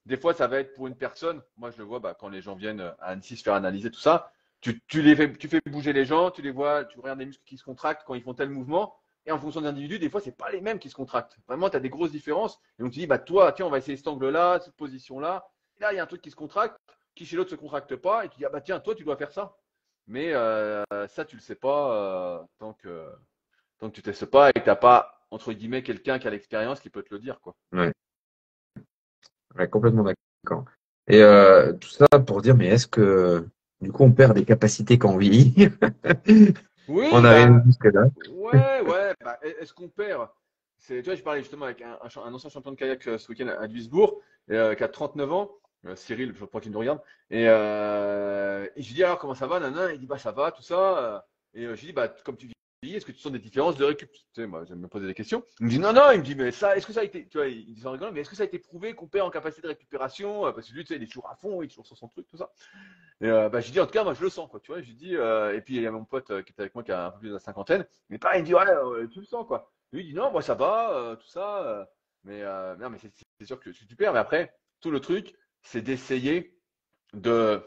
Des 0.07 0.17
fois, 0.17 0.33
ça 0.33 0.47
va 0.47 0.59
être 0.59 0.73
pour 0.73 0.87
une 0.87 0.95
personne. 0.95 1.41
Moi, 1.57 1.69
je 1.69 1.77
le 1.77 1.83
vois 1.83 1.99
bah, 1.99 2.17
quand 2.19 2.29
les 2.29 2.41
gens 2.41 2.55
viennent 2.55 2.81
à 2.81 2.95
Annecy 2.99 3.37
se 3.37 3.43
faire 3.43 3.53
analyser 3.53 3.91
tout 3.91 3.99
ça. 3.99 4.31
Tu, 4.59 4.81
tu 4.87 5.03
les 5.03 5.15
fais, 5.15 5.31
tu 5.33 5.47
fais 5.47 5.61
bouger 5.67 5.93
les 5.93 6.03
gens, 6.03 6.31
tu 6.31 6.41
les 6.41 6.51
vois, 6.51 6.85
tu 6.85 6.99
regardes 6.99 7.19
les 7.19 7.27
muscles 7.27 7.43
qui 7.45 7.57
se 7.57 7.63
contractent 7.63 8.03
quand 8.05 8.15
ils 8.15 8.23
font 8.23 8.33
tel 8.33 8.49
mouvement. 8.49 8.95
Et 9.27 9.31
en 9.31 9.37
fonction 9.37 9.61
des 9.61 9.67
individus, 9.67 9.99
des 9.99 10.09
fois, 10.09 10.19
c'est 10.19 10.35
pas 10.35 10.49
les 10.51 10.61
mêmes 10.61 10.79
qui 10.79 10.89
se 10.89 10.95
contractent. 10.95 11.37
Vraiment, 11.47 11.69
tu 11.69 11.77
as 11.77 11.79
des 11.79 11.89
grosses 11.89 12.11
différences. 12.11 12.59
Et 12.79 12.83
donc, 12.83 12.91
tu 12.91 12.99
dis, 12.99 13.07
bah, 13.07 13.19
toi, 13.19 13.51
tiens, 13.51 13.67
on 13.67 13.69
va 13.69 13.77
essayer 13.77 13.95
cet 13.95 14.07
angle-là, 14.07 14.59
cette 14.59 14.75
position-là. 14.75 15.47
Là, 15.81 15.91
il 15.91 15.95
y 15.95 15.99
a 15.99 16.03
un 16.03 16.07
truc 16.07 16.21
qui 16.21 16.29
se 16.29 16.35
contracte, 16.35 16.77
qui 17.15 17.25
chez 17.25 17.35
l'autre 17.35 17.49
se 17.49 17.55
contracte 17.55 17.95
pas. 17.95 18.23
Et 18.23 18.29
tu 18.29 18.37
dis, 18.37 18.45
ah, 18.45 18.49
bah, 18.49 18.61
tiens, 18.61 18.79
toi, 18.79 18.93
tu 18.93 19.03
dois 19.03 19.17
faire 19.17 19.31
ça. 19.31 19.57
Mais 20.07 20.31
euh, 20.33 20.83
ça, 21.07 21.25
tu 21.25 21.35
le 21.35 21.41
sais 21.41 21.55
pas 21.55 21.93
euh, 21.95 22.43
tant 22.59 22.73
que, 22.73 23.07
tant 23.79 23.89
que 23.89 23.95
tu 23.95 24.01
testes 24.03 24.27
pas 24.27 24.49
et 24.49 24.53
que 24.53 24.59
tu 24.59 24.67
n'as 24.67 24.75
pas, 24.75 25.25
entre 25.31 25.53
guillemets, 25.53 25.81
quelqu'un 25.83 26.19
qui 26.19 26.27
a 26.27 26.31
l'expérience 26.31 26.79
qui 26.79 26.89
peut 26.91 27.01
te 27.01 27.13
le 27.13 27.19
dire. 27.19 27.39
Quoi. 27.41 27.55
Ouais, 29.55 29.67
complètement 29.69 30.03
d'accord. 30.03 30.65
Et 31.07 31.21
euh, 31.21 31.73
tout 31.73 31.89
ça 31.89 32.07
pour 32.25 32.41
dire, 32.41 32.55
mais 32.55 32.67
est-ce 32.67 32.87
que 32.87 33.47
du 33.81 33.91
coup 33.91 34.03
on 34.03 34.11
perd 34.11 34.33
des 34.33 34.45
capacités 34.45 34.97
quand 34.97 35.11
on 35.13 35.17
vieillit? 35.17 35.53
Oui, 36.87 37.09
On 37.11 37.21
bah, 37.21 37.29
arrive 37.31 37.61
jusque-là. 37.65 38.05
Ouais, 38.33 38.81
ouais. 38.81 39.13
Bah, 39.23 39.39
est-ce 39.43 39.73
qu'on 39.73 39.87
perd? 39.87 40.27
C'est, 40.77 41.01
Tu 41.01 41.05
vois, 41.05 41.15
je 41.15 41.21
parlais 41.21 41.41
justement 41.41 41.65
avec 41.65 41.81
un, 41.81 41.97
un 42.01 42.09
cha- 42.09 42.21
un 42.21 42.33
ancien 42.33 42.49
champion 42.49 42.71
de 42.71 42.75
kayak 42.75 43.03
ce 43.03 43.29
week-end 43.29 43.47
à 43.47 43.67
Duisbourg, 43.67 44.19
euh, 44.49 44.73
qui 44.75 44.83
a 44.83 44.89
39 44.89 45.31
ans. 45.31 45.51
Euh, 45.85 45.95
Cyril, 45.95 46.33
je 46.37 46.45
crois 46.45 46.61
qu'il 46.61 46.71
nous 46.71 46.79
regarde. 46.79 46.99
Et, 47.29 47.45
euh, 47.47 48.67
et 48.75 48.81
je 48.81 48.87
lui 48.87 48.95
dis 48.95 49.03
alors 49.03 49.17
comment 49.17 49.35
ça 49.35 49.47
va, 49.47 49.59
nana? 49.59 49.93
Il 49.93 49.99
dit 49.99 50.07
bah 50.07 50.17
ça 50.17 50.31
va, 50.31 50.51
tout 50.51 50.61
ça. 50.61 51.25
Et 51.53 51.65
euh, 51.65 51.75
je 51.75 51.81
lui 51.81 51.87
dis 51.87 51.93
bah 51.93 52.07
comme 52.23 52.37
tu 52.37 52.51
vieillis, 52.83 52.97
est-ce 52.97 53.05
que 53.05 53.11
tu 53.11 53.19
sens 53.19 53.31
des 53.31 53.39
différences 53.39 53.77
de 53.77 53.85
récup? 53.85 54.11
Tu 54.11 54.19
sais, 54.35 54.47
moi 54.47 54.63
j'aime 54.65 54.79
me 54.79 54.87
poser 54.87 55.07
des 55.07 55.13
questions. 55.13 55.43
Il 55.59 55.65
me 55.65 55.71
dit 55.71 55.79
non, 55.79 55.93
non. 55.93 56.11
Il 56.11 56.19
me 56.19 56.23
dit 56.23 56.35
mais 56.35 56.51
ça, 56.51 56.77
est-ce 56.77 56.85
que 56.85 56.93
ça 56.93 57.01
a 57.01 57.03
été, 57.03 57.27
tu 57.27 57.37
vois, 57.37 57.47
il 57.47 57.73
dit 57.73 57.85
en 57.87 57.91
rigolant, 57.91 58.11
mais 58.11 58.21
est-ce 58.21 58.29
que 58.29 58.35
ça 58.35 58.43
a 58.43 58.45
été 58.45 58.59
prouvé 58.59 58.93
qu'on 58.93 59.07
perd 59.07 59.27
en 59.27 59.31
capacité 59.31 59.63
de 59.63 59.67
récupération? 59.67 60.51
Parce 60.53 60.69
que 60.69 60.73
lui, 60.75 60.83
tu 60.83 60.89
sais, 60.89 60.95
il 60.95 61.03
est 61.03 61.07
toujours 61.07 61.29
à 61.29 61.35
fond, 61.35 61.61
il 61.61 61.65
est 61.65 61.69
toujours 61.69 61.87
sur 61.87 61.97
son 61.97 62.07
truc, 62.07 62.27
tout 62.27 62.37
ça. 62.37 62.51
Et 63.21 63.27
bah, 63.27 63.59
j'ai 63.59 63.71
dit, 63.71 63.79
en 63.79 63.85
tout 63.85 63.91
cas, 63.91 64.03
moi, 64.03 64.13
je 64.15 64.23
le 64.23 64.29
sens, 64.29 64.49
quoi, 64.49 64.59
tu 64.59 64.71
vois. 64.71 64.81
Dit, 64.81 65.15
euh, 65.15 65.55
et 65.55 65.61
puis, 65.61 65.75
il 65.75 65.81
y 65.83 65.87
a 65.87 65.91
mon 65.91 66.05
pote 66.05 66.27
qui 66.43 66.51
était 66.51 66.61
avec 66.61 66.73
moi, 66.73 66.83
qui 66.83 66.91
a 66.91 67.07
un 67.07 67.11
peu 67.11 67.19
plus 67.19 67.29
de 67.29 67.33
la 67.33 67.39
cinquantaine. 67.39 67.85
Mais 68.09 68.17
pareil, 68.17 68.39
il 68.39 68.41
me 68.41 68.47
dit, 68.47 68.55
ouais, 68.55 69.07
tu 69.09 69.19
le 69.19 69.25
sens, 69.25 69.45
quoi. 69.45 69.71
Lui, 69.91 70.01
il 70.01 70.07
dit, 70.07 70.13
non, 70.15 70.31
moi, 70.31 70.41
ça 70.41 70.55
va, 70.55 71.15
tout 71.19 71.27
ça. 71.27 71.87
mais, 72.23 72.41
non, 72.79 72.89
mais 72.89 72.97
c'est 73.37 73.45
sûr 73.45 73.59
que 73.59 73.69
tu 73.69 73.95
perds. 73.95 74.13
Mais 74.13 74.19
après, 74.19 74.55
tout 74.79 74.89
le 74.89 74.99
truc, 74.99 75.35
c'est 75.63 75.81
d'essayer 75.81 76.57
de 77.13 77.61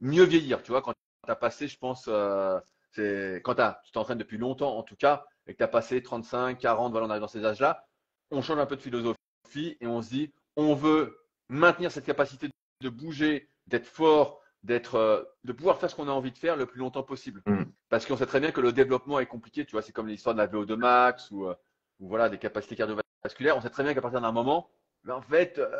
mieux 0.00 0.24
vieillir, 0.24 0.62
tu 0.62 0.70
vois. 0.70 0.82
Quand 0.82 0.92
tu 0.92 1.30
as 1.30 1.36
passé, 1.36 1.68
je 1.68 1.78
pense, 1.78 2.06
euh, 2.08 2.58
c'est 2.90 3.40
quand 3.44 3.54
tu 3.54 3.92
t'entraînes 3.92 4.18
depuis 4.18 4.38
longtemps, 4.38 4.76
en 4.76 4.82
tout 4.82 4.96
cas, 4.96 5.24
et 5.46 5.52
que 5.52 5.58
tu 5.58 5.64
as 5.64 5.68
passé 5.68 6.02
35, 6.02 6.58
40, 6.58 6.92
voilà, 6.92 7.06
on 7.06 7.10
arrive 7.10 7.20
dans 7.20 7.28
ces 7.28 7.44
âges-là, 7.44 7.86
on 8.30 8.42
change 8.42 8.58
un 8.58 8.66
peu 8.66 8.76
de 8.76 8.82
philosophie 8.82 9.76
et 9.80 9.86
on 9.86 10.02
se 10.02 10.10
dit, 10.10 10.32
on 10.56 10.74
veut 10.74 11.18
maintenir 11.48 11.90
cette 11.90 12.06
capacité 12.06 12.48
de 12.80 12.88
bouger, 12.88 13.48
d'être 13.66 13.86
fort, 13.86 14.40
d'être, 14.62 14.94
euh, 14.96 15.22
de 15.44 15.52
pouvoir 15.52 15.78
faire 15.78 15.90
ce 15.90 15.96
qu'on 15.96 16.08
a 16.08 16.12
envie 16.12 16.32
de 16.32 16.38
faire 16.38 16.56
le 16.56 16.66
plus 16.66 16.78
longtemps 16.78 17.02
possible. 17.02 17.42
Mm. 17.46 17.64
Parce 17.88 18.06
qu'on 18.06 18.16
sait 18.16 18.26
très 18.26 18.40
bien 18.40 18.52
que 18.52 18.60
le 18.60 18.72
développement 18.72 19.18
est 19.20 19.26
compliqué, 19.26 19.64
tu 19.64 19.72
vois, 19.72 19.82
c'est 19.82 19.92
comme 19.92 20.08
l'histoire 20.08 20.34
de 20.34 20.40
la 20.40 20.46
VO2 20.46 20.76
max 20.76 21.30
ou, 21.30 21.46
euh, 21.46 21.54
ou 22.00 22.08
voilà, 22.08 22.28
des 22.28 22.38
capacités 22.38 22.76
cardiovasculaires. 22.76 23.56
On 23.56 23.60
sait 23.60 23.70
très 23.70 23.82
bien 23.82 23.94
qu'à 23.94 24.00
partir 24.00 24.20
d'un 24.20 24.32
moment, 24.32 24.70
ben, 25.04 25.14
en 25.14 25.22
fait, 25.22 25.58
euh, 25.58 25.70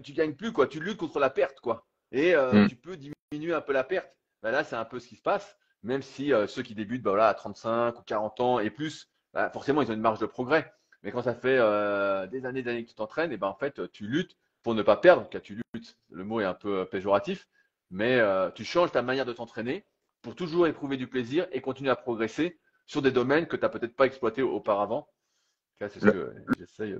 tu 0.00 0.12
gagnes 0.12 0.34
plus, 0.34 0.52
quoi. 0.52 0.66
Tu 0.66 0.80
luttes 0.80 0.98
contre 0.98 1.18
la 1.20 1.30
perte, 1.30 1.60
quoi. 1.60 1.86
Et 2.12 2.34
euh, 2.34 2.64
Mm. 2.64 2.68
tu 2.68 2.76
peux 2.76 2.96
diminuer 2.96 3.54
un 3.54 3.60
peu 3.60 3.72
la 3.72 3.84
perte. 3.84 4.08
Ben 4.42 4.50
là, 4.50 4.64
c'est 4.64 4.76
un 4.76 4.84
peu 4.84 4.98
ce 5.00 5.08
qui 5.08 5.16
se 5.16 5.22
passe, 5.22 5.56
même 5.82 6.02
si 6.02 6.32
euh, 6.32 6.46
ceux 6.46 6.62
qui 6.62 6.74
débutent 6.74 7.02
ben, 7.02 7.10
voilà, 7.10 7.28
à 7.28 7.34
35 7.34 7.98
ou 7.98 8.02
40 8.02 8.40
ans 8.40 8.58
et 8.58 8.70
plus, 8.70 9.08
ben, 9.34 9.48
forcément, 9.50 9.82
ils 9.82 9.90
ont 9.90 9.94
une 9.94 10.00
marge 10.00 10.18
de 10.20 10.26
progrès. 10.26 10.72
Mais 11.02 11.10
quand 11.12 11.22
ça 11.22 11.34
fait 11.34 11.58
euh, 11.58 12.26
des 12.26 12.44
années 12.46 12.62
d'années 12.62 12.84
que 12.84 12.90
tu 12.90 12.94
t'entraînes, 12.94 13.32
et 13.32 13.36
ben 13.36 13.48
en 13.48 13.54
fait, 13.54 13.90
tu 13.92 14.06
luttes 14.06 14.36
pour 14.62 14.74
ne 14.74 14.82
pas 14.82 14.96
perdre. 14.96 15.28
Car 15.28 15.42
tu 15.42 15.60
luttes, 15.74 15.96
le 16.10 16.24
mot 16.24 16.40
est 16.40 16.44
un 16.44 16.54
peu 16.54 16.84
péjoratif, 16.86 17.48
mais 17.90 18.18
euh, 18.20 18.50
tu 18.50 18.64
changes 18.64 18.92
ta 18.92 19.02
manière 19.02 19.24
de 19.26 19.32
t'entraîner 19.32 19.84
pour 20.22 20.36
toujours 20.36 20.66
éprouver 20.68 20.96
du 20.96 21.08
plaisir 21.08 21.46
et 21.52 21.60
continuer 21.60 21.90
à 21.90 21.96
progresser 21.96 22.58
sur 22.86 23.02
des 23.02 23.10
domaines 23.10 23.46
que 23.46 23.56
tu 23.56 23.62
n'as 23.62 23.68
peut-être 23.68 23.96
pas 23.96 24.06
exploités 24.06 24.42
auparavant. 24.42 25.08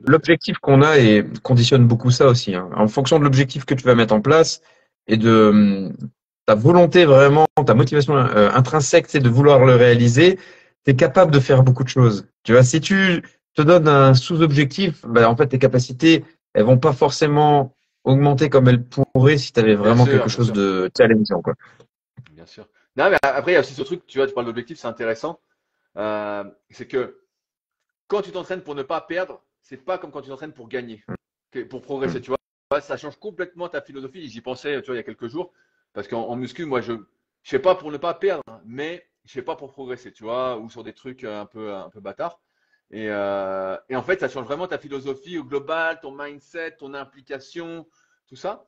L'objectif 0.06 0.58
qu'on 0.58 0.82
a 0.82 0.98
et 0.98 1.24
conditionne 1.42 1.86
beaucoup 1.86 2.10
ça 2.10 2.26
aussi. 2.28 2.54
hein. 2.54 2.68
En 2.74 2.88
fonction 2.88 3.18
de 3.18 3.24
l'objectif 3.24 3.64
que 3.64 3.74
tu 3.74 3.84
vas 3.84 3.94
mettre 3.94 4.14
en 4.14 4.20
place 4.20 4.60
et 5.06 5.16
de 5.16 5.48
hum, 5.50 5.92
ta 6.46 6.54
volonté 6.54 7.04
vraiment, 7.04 7.46
ta 7.66 7.74
motivation 7.74 8.16
euh, 8.16 8.50
intrinsèque, 8.52 9.06
c'est 9.08 9.20
de 9.20 9.28
vouloir 9.28 9.64
le 9.64 9.74
réaliser, 9.74 10.38
tu 10.84 10.90
es 10.90 10.96
capable 10.96 11.32
de 11.32 11.40
faire 11.40 11.62
beaucoup 11.62 11.84
de 11.84 11.88
choses. 11.88 12.26
Tu 12.42 12.52
vois, 12.52 12.64
si 12.64 12.80
tu 12.80 13.22
te 13.54 13.62
donnes 13.62 13.88
un 13.88 14.14
sous-objectif, 14.14 15.04
ben, 15.06 15.26
en 15.26 15.36
fait, 15.36 15.48
tes 15.48 15.58
capacités, 15.58 16.24
elles 16.54 16.64
vont 16.64 16.78
pas 16.78 16.92
forcément 16.92 17.74
augmenter 18.04 18.50
comme 18.50 18.68
elles 18.68 18.82
pourraient 18.84 19.38
si 19.38 19.52
tu 19.52 19.60
avais 19.60 19.74
vraiment 19.74 20.04
sûr, 20.04 20.12
quelque 20.12 20.28
chose 20.28 20.46
sûr. 20.46 20.54
de 20.54 20.90
challengeant, 20.96 21.40
quoi. 21.40 21.54
Bien 22.32 22.46
sûr. 22.46 22.68
Non, 22.96 23.08
mais 23.10 23.18
après, 23.22 23.52
il 23.52 23.54
y 23.54 23.56
a 23.56 23.60
aussi 23.60 23.74
ce 23.74 23.82
truc, 23.82 24.06
tu 24.06 24.18
vois, 24.18 24.26
tu 24.26 24.34
parles 24.34 24.46
d'objectif, 24.46 24.78
c'est 24.78 24.88
intéressant. 24.88 25.38
Euh, 25.96 26.44
c'est 26.70 26.86
que 26.86 27.21
quand 28.12 28.20
tu 28.20 28.30
t'entraînes 28.30 28.60
pour 28.62 28.74
ne 28.74 28.82
pas 28.82 29.00
perdre, 29.00 29.42
c'est 29.62 29.78
pas 29.78 29.96
comme 29.96 30.10
quand 30.10 30.20
tu 30.20 30.28
t'entraînes 30.28 30.52
pour 30.52 30.68
gagner, 30.68 31.02
que- 31.50 31.60
pour 31.64 31.80
progresser, 31.80 32.20
tu 32.20 32.28
vois. 32.28 32.38
Ça 32.82 32.98
change 32.98 33.16
complètement 33.16 33.70
ta 33.70 33.80
philosophie. 33.80 34.28
J'y 34.28 34.42
pensais, 34.42 34.80
tu 34.82 34.86
vois, 34.86 34.96
il 34.96 34.98
y 34.98 35.00
a 35.00 35.02
quelques 35.02 35.28
jours, 35.28 35.50
parce 35.94 36.08
qu'en 36.08 36.28
en 36.28 36.36
muscu, 36.36 36.66
moi, 36.66 36.82
je, 36.82 36.92
je 37.42 37.50
fais 37.50 37.58
pas 37.58 37.74
pour 37.74 37.90
ne 37.90 37.96
pas 37.96 38.12
perdre, 38.12 38.42
mais 38.66 39.08
je 39.24 39.32
fais 39.32 39.40
pas 39.42 39.56
pour 39.56 39.72
progresser, 39.72 40.12
tu 40.12 40.24
vois, 40.24 40.58
ou 40.58 40.68
sur 40.68 40.84
des 40.84 40.92
trucs 40.92 41.24
un 41.24 41.46
peu, 41.46 41.72
un 41.72 41.88
peu 41.88 42.00
bâtards. 42.00 42.38
Et, 42.90 43.08
euh, 43.08 43.78
et 43.88 43.96
en 43.96 44.02
fait, 44.02 44.20
ça 44.20 44.28
change 44.28 44.44
vraiment 44.44 44.66
ta 44.68 44.76
philosophie 44.76 45.38
au 45.38 45.44
global, 45.44 45.98
ton 46.02 46.12
mindset, 46.12 46.76
ton 46.76 46.92
implication, 46.92 47.86
tout 48.26 48.36
ça. 48.36 48.66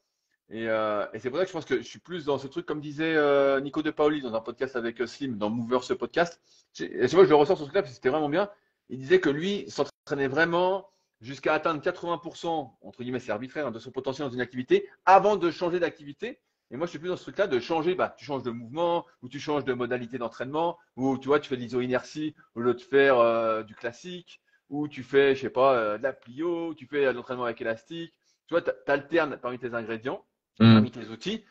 Et, 0.49 0.68
euh, 0.70 1.07
et 1.12 1.18
c'est 1.18 1.28
pour 1.28 1.38
ça 1.38 1.45
que 1.45 1.49
je 1.49 1.53
pense 1.55 1.66
que 1.66 1.76
je 1.78 1.82
suis 1.82 1.99
plus 1.99 2.24
dans 2.24 2.38
ce 2.38 2.47
truc, 2.47 2.64
comme 2.64 2.80
disait 2.80 3.14
euh, 3.14 3.61
Nico 3.61 3.82
De 3.82 3.90
Paoli 3.90 4.22
dans 4.22 4.34
un 4.34 4.40
podcast 4.40 4.76
avec 4.76 5.03
euh, 5.03 5.07
Slim, 5.07 5.36
dans 5.36 5.51
Mover 5.51 5.80
ce 5.82 5.92
podcast. 5.92 6.40
Et 6.80 7.07
tu 7.09 7.14
vois, 7.16 7.24
je 7.24 7.28
le 7.30 7.34
ressors 7.34 7.59
sur 7.59 7.66
ce 7.66 7.72
que 7.72 7.86
c'était 7.86 8.09
vraiment 8.09 8.30
bien. 8.30 8.49
Il 8.89 8.99
disait 8.99 9.20
que 9.20 9.30
lui 9.30 9.68
s'entraînait 9.68 10.28
vraiment 10.28 10.89
jusqu'à 11.20 11.55
atteindre 11.55 11.80
80%, 11.80 12.76
entre 12.80 13.03
guillemets, 13.03 13.18
c'est 13.18 13.32
arbitraire, 13.32 13.66
hein, 13.66 13.70
de 13.70 13.78
son 13.78 13.91
potentiel 13.91 14.28
dans 14.28 14.35
une 14.35 14.41
activité, 14.41 14.89
avant 15.07 15.37
de 15.37 15.51
changer 15.51 15.80
d'activité. 15.80 16.41
Et 16.70 16.76
moi, 16.76 16.87
je 16.87 16.91
suis 16.91 16.99
plus 16.99 17.09
dans 17.09 17.16
ce 17.16 17.22
truc-là 17.22 17.47
de 17.47 17.59
changer, 17.61 17.95
bah, 17.95 18.14
tu 18.18 18.24
changes 18.24 18.43
de 18.43 18.51
mouvement, 18.51 19.07
ou 19.22 19.28
tu 19.28 19.39
changes 19.39 19.64
de 19.64 19.72
modalité 19.72 20.18
d'entraînement, 20.18 20.78
ou 20.97 21.18
tu 21.18 21.28
vois, 21.28 21.41
tu 21.41 21.49
fais 21.49 21.57
de 21.57 21.62
l'iso-inertie 21.62 22.35
au 22.55 22.61
lieu 22.61 22.74
de 22.74 22.80
faire 22.80 23.18
euh, 23.18 23.62
du 23.62 23.74
classique, 23.74 24.41
ou 24.70 24.89
tu 24.89 25.03
fais, 25.03 25.35
je 25.35 25.43
sais 25.43 25.51
pas, 25.51 25.74
euh, 25.74 25.99
de 25.99 26.03
la 26.03 26.12
plio, 26.12 26.74
tu 26.74 26.87
fais 26.87 27.07
de 27.07 27.11
l'entraînement 27.11 27.45
avec 27.45 27.61
élastique. 27.61 28.12
Tu 28.47 28.55
vois, 28.55 28.62
tu 28.62 28.70
alternes 28.87 29.39
parmi 29.39 29.59
tes 29.59 29.72
ingrédients, 29.74 30.24
Mm. 30.61 30.74
parmi 30.74 30.91
tes 30.91 31.09
outils, 31.09 31.45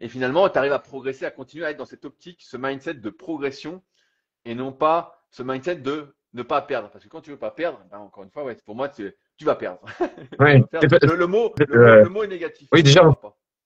et 0.00 0.08
finalement, 0.08 0.48
tu 0.48 0.58
arrives 0.58 0.72
à 0.72 0.78
progresser, 0.78 1.24
à 1.24 1.30
continuer 1.30 1.66
à 1.66 1.70
être 1.70 1.76
dans 1.76 1.84
cette 1.84 2.04
optique, 2.04 2.42
ce 2.42 2.56
mindset 2.56 2.94
de 2.94 3.10
progression, 3.10 3.82
et 4.44 4.54
non 4.54 4.72
pas 4.72 5.24
ce 5.30 5.42
mindset 5.42 5.76
de 5.76 6.14
ne 6.34 6.42
pas 6.42 6.62
perdre. 6.62 6.90
Parce 6.90 7.04
que 7.04 7.08
quand 7.10 7.20
tu 7.20 7.30
veux 7.30 7.36
pas 7.36 7.50
perdre, 7.50 7.80
ben, 7.90 7.98
encore 7.98 8.24
une 8.24 8.30
fois, 8.30 8.44
ouais, 8.44 8.56
pour 8.64 8.74
moi, 8.74 8.88
tu, 8.88 9.12
tu 9.36 9.44
vas 9.44 9.54
perdre. 9.56 9.80
Le, 10.38 11.16
le 11.16 11.26
mot, 11.26 11.52
le, 11.58 11.76
Euh, 11.76 12.04
le 12.04 12.08
mot 12.08 12.22
est 12.22 12.28
négatif. 12.28 12.68
oui, 12.72 12.82
déjà. 12.82 13.04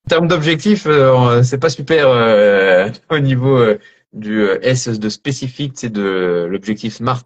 En 0.06 0.10
termes 0.10 0.28
d'objectifs, 0.28 0.86
euh, 0.86 1.42
c'est 1.42 1.58
pas 1.58 1.70
super 1.70 2.08
euh, 2.08 2.90
au 3.10 3.18
niveau 3.20 3.56
euh, 3.56 3.78
du 4.12 4.42
S 4.60 4.88
de 4.88 5.08
spécifique, 5.08 5.72
c'est 5.76 5.88
de 5.88 6.46
l'objectif 6.50 6.94
SMART. 6.96 7.24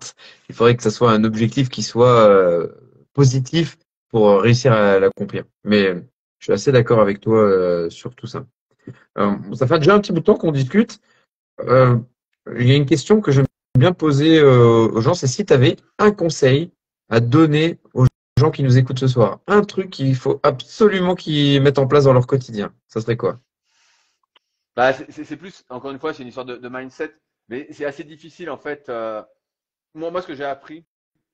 Il 0.48 0.54
faudrait 0.54 0.76
que 0.76 0.82
ça 0.82 0.90
soit 0.90 1.10
un 1.10 1.24
objectif 1.24 1.68
qui 1.68 1.82
soit 1.82 2.30
positif 3.12 3.76
pour 4.10 4.40
réussir 4.40 4.72
à 4.72 4.98
l'accomplir. 4.98 5.44
Mais 5.64 5.94
je 6.38 6.44
suis 6.44 6.52
assez 6.52 6.72
d'accord 6.72 7.00
avec 7.00 7.20
toi 7.20 7.90
sur 7.90 8.14
tout 8.14 8.26
ça. 8.26 8.46
Ça 9.16 9.66
fait 9.66 9.78
déjà 9.80 9.94
un 9.94 10.00
petit 10.00 10.12
bout 10.12 10.20
de 10.20 10.24
temps 10.24 10.36
qu'on 10.36 10.50
discute. 10.50 10.98
Il 11.60 12.66
y 12.66 12.72
a 12.72 12.76
une 12.76 12.86
question 12.86 13.20
que 13.20 13.32
j'aime 13.32 13.47
bien 13.76 13.92
poser 13.92 14.38
euh, 14.38 14.88
aux 14.88 15.00
gens, 15.00 15.14
c'est 15.14 15.26
si 15.26 15.44
tu 15.44 15.52
avais 15.52 15.76
un 15.98 16.10
conseil 16.10 16.72
à 17.08 17.20
donner 17.20 17.78
aux 17.94 18.06
gens 18.38 18.50
qui 18.50 18.62
nous 18.62 18.78
écoutent 18.78 18.98
ce 18.98 19.08
soir, 19.08 19.40
un 19.46 19.62
truc 19.62 19.90
qu'il 19.90 20.14
faut 20.14 20.40
absolument 20.42 21.14
qu'ils 21.14 21.62
mettent 21.62 21.78
en 21.78 21.86
place 21.86 22.04
dans 22.04 22.12
leur 22.12 22.26
quotidien, 22.26 22.72
ça 22.88 23.00
serait 23.00 23.16
quoi? 23.16 23.40
Bah, 24.76 24.92
c'est- 24.92 25.36
plus, 25.36 25.64
encore 25.70 25.90
une 25.90 25.98
fois, 25.98 26.14
c'est 26.14 26.22
une 26.22 26.28
histoire 26.28 26.46
de, 26.46 26.68
mindset, 26.68 27.12
mais 27.48 27.66
c'est 27.72 27.84
assez 27.84 28.04
difficile 28.04 28.48
en 28.48 28.58
fait. 28.58 28.88
euh, 28.88 29.22
moi, 29.94 30.22
ce 30.22 30.26
que 30.26 30.34
j'ai 30.34 30.44
appris 30.44 30.84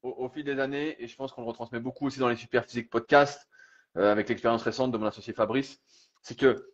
au, 0.03 0.29
fil 0.29 0.45
des 0.45 0.59
années, 0.61 0.97
et 1.03 1.07
je 1.09 1.17
pense 1.17 1.33
qu'on 1.33 1.43
le 1.43 1.49
retransmet 1.49 1.81
beaucoup 1.81 2.07
aussi 2.07 2.19
dans 2.19 2.29
les 2.29 2.37
Super 2.37 2.65
Physique 2.65 2.91
podcasts, 2.91 3.49
euh, 3.97 4.11
avec 4.11 4.29
l'expérience 4.29 4.63
récente 4.63 4.93
de 4.93 4.99
mon 4.99 5.07
associé 5.07 5.33
Fabrice, 5.33 5.79
c'est 6.23 6.39
que 6.39 6.71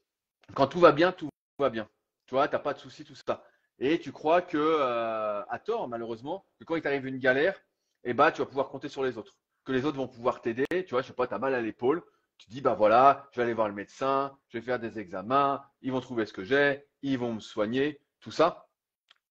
quand 0.55 0.67
tout 0.67 0.81
va 0.81 0.93
bien, 0.93 1.13
tout 1.13 1.29
va 1.59 1.71
bien. 1.71 1.89
Tu 2.27 2.35
vois, 2.35 2.49
t'as 2.49 2.59
pas 2.59 2.73
de 2.73 2.79
soucis, 2.79 3.05
tout 3.05 3.15
ça. 3.15 3.45
Et 3.81 3.99
tu 3.99 4.13
crois 4.13 4.43
que, 4.43 4.59
euh, 4.59 5.43
à 5.49 5.59
tort 5.59 5.89
malheureusement, 5.89 6.45
que 6.59 6.65
quand 6.65 6.77
il 6.77 6.83
t'arrive 6.83 7.07
une 7.07 7.19
galère, 7.19 7.59
eh 8.05 8.15
ben, 8.15 8.31
tu 8.31 8.41
vas 8.41 8.47
pouvoir 8.47 8.69
compter 8.69 8.89
sur 8.89 9.03
les 9.03 9.19
autres. 9.19 9.35
Que 9.65 9.73
les 9.73 9.85
autres 9.85 9.97
vont 9.97 10.09
pouvoir 10.09 10.41
t'aider. 10.43 10.67
Tu 10.71 10.91
vois, 10.91 11.03
je 11.03 11.09
sais 11.09 11.13
pas, 11.13 11.27
t'as 11.27 11.39
mal 11.39 11.55
à 11.55 11.61
l'épaule. 11.61 12.03
Tu 12.39 12.47
te 12.47 12.53
dis, 12.53 12.61
bah 12.63 12.75
voilà, 12.75 13.29
je 13.33 13.37
vais 13.37 13.45
aller 13.45 13.55
voir 13.55 13.69
le 13.69 13.75
médecin, 13.75 14.37
je 14.49 14.59
vais 14.59 14.65
faire 14.65 14.79
des 14.79 14.99
examens, 14.99 15.63
ils 15.83 15.93
vont 15.93 16.01
trouver 16.01 16.25
ce 16.25 16.33
que 16.33 16.43
j'ai, 16.43 16.87
ils 17.03 17.19
vont 17.19 17.35
me 17.35 17.41
soigner, 17.41 18.01
tout 18.21 18.31
ça. 18.31 18.67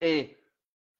Et 0.01 0.37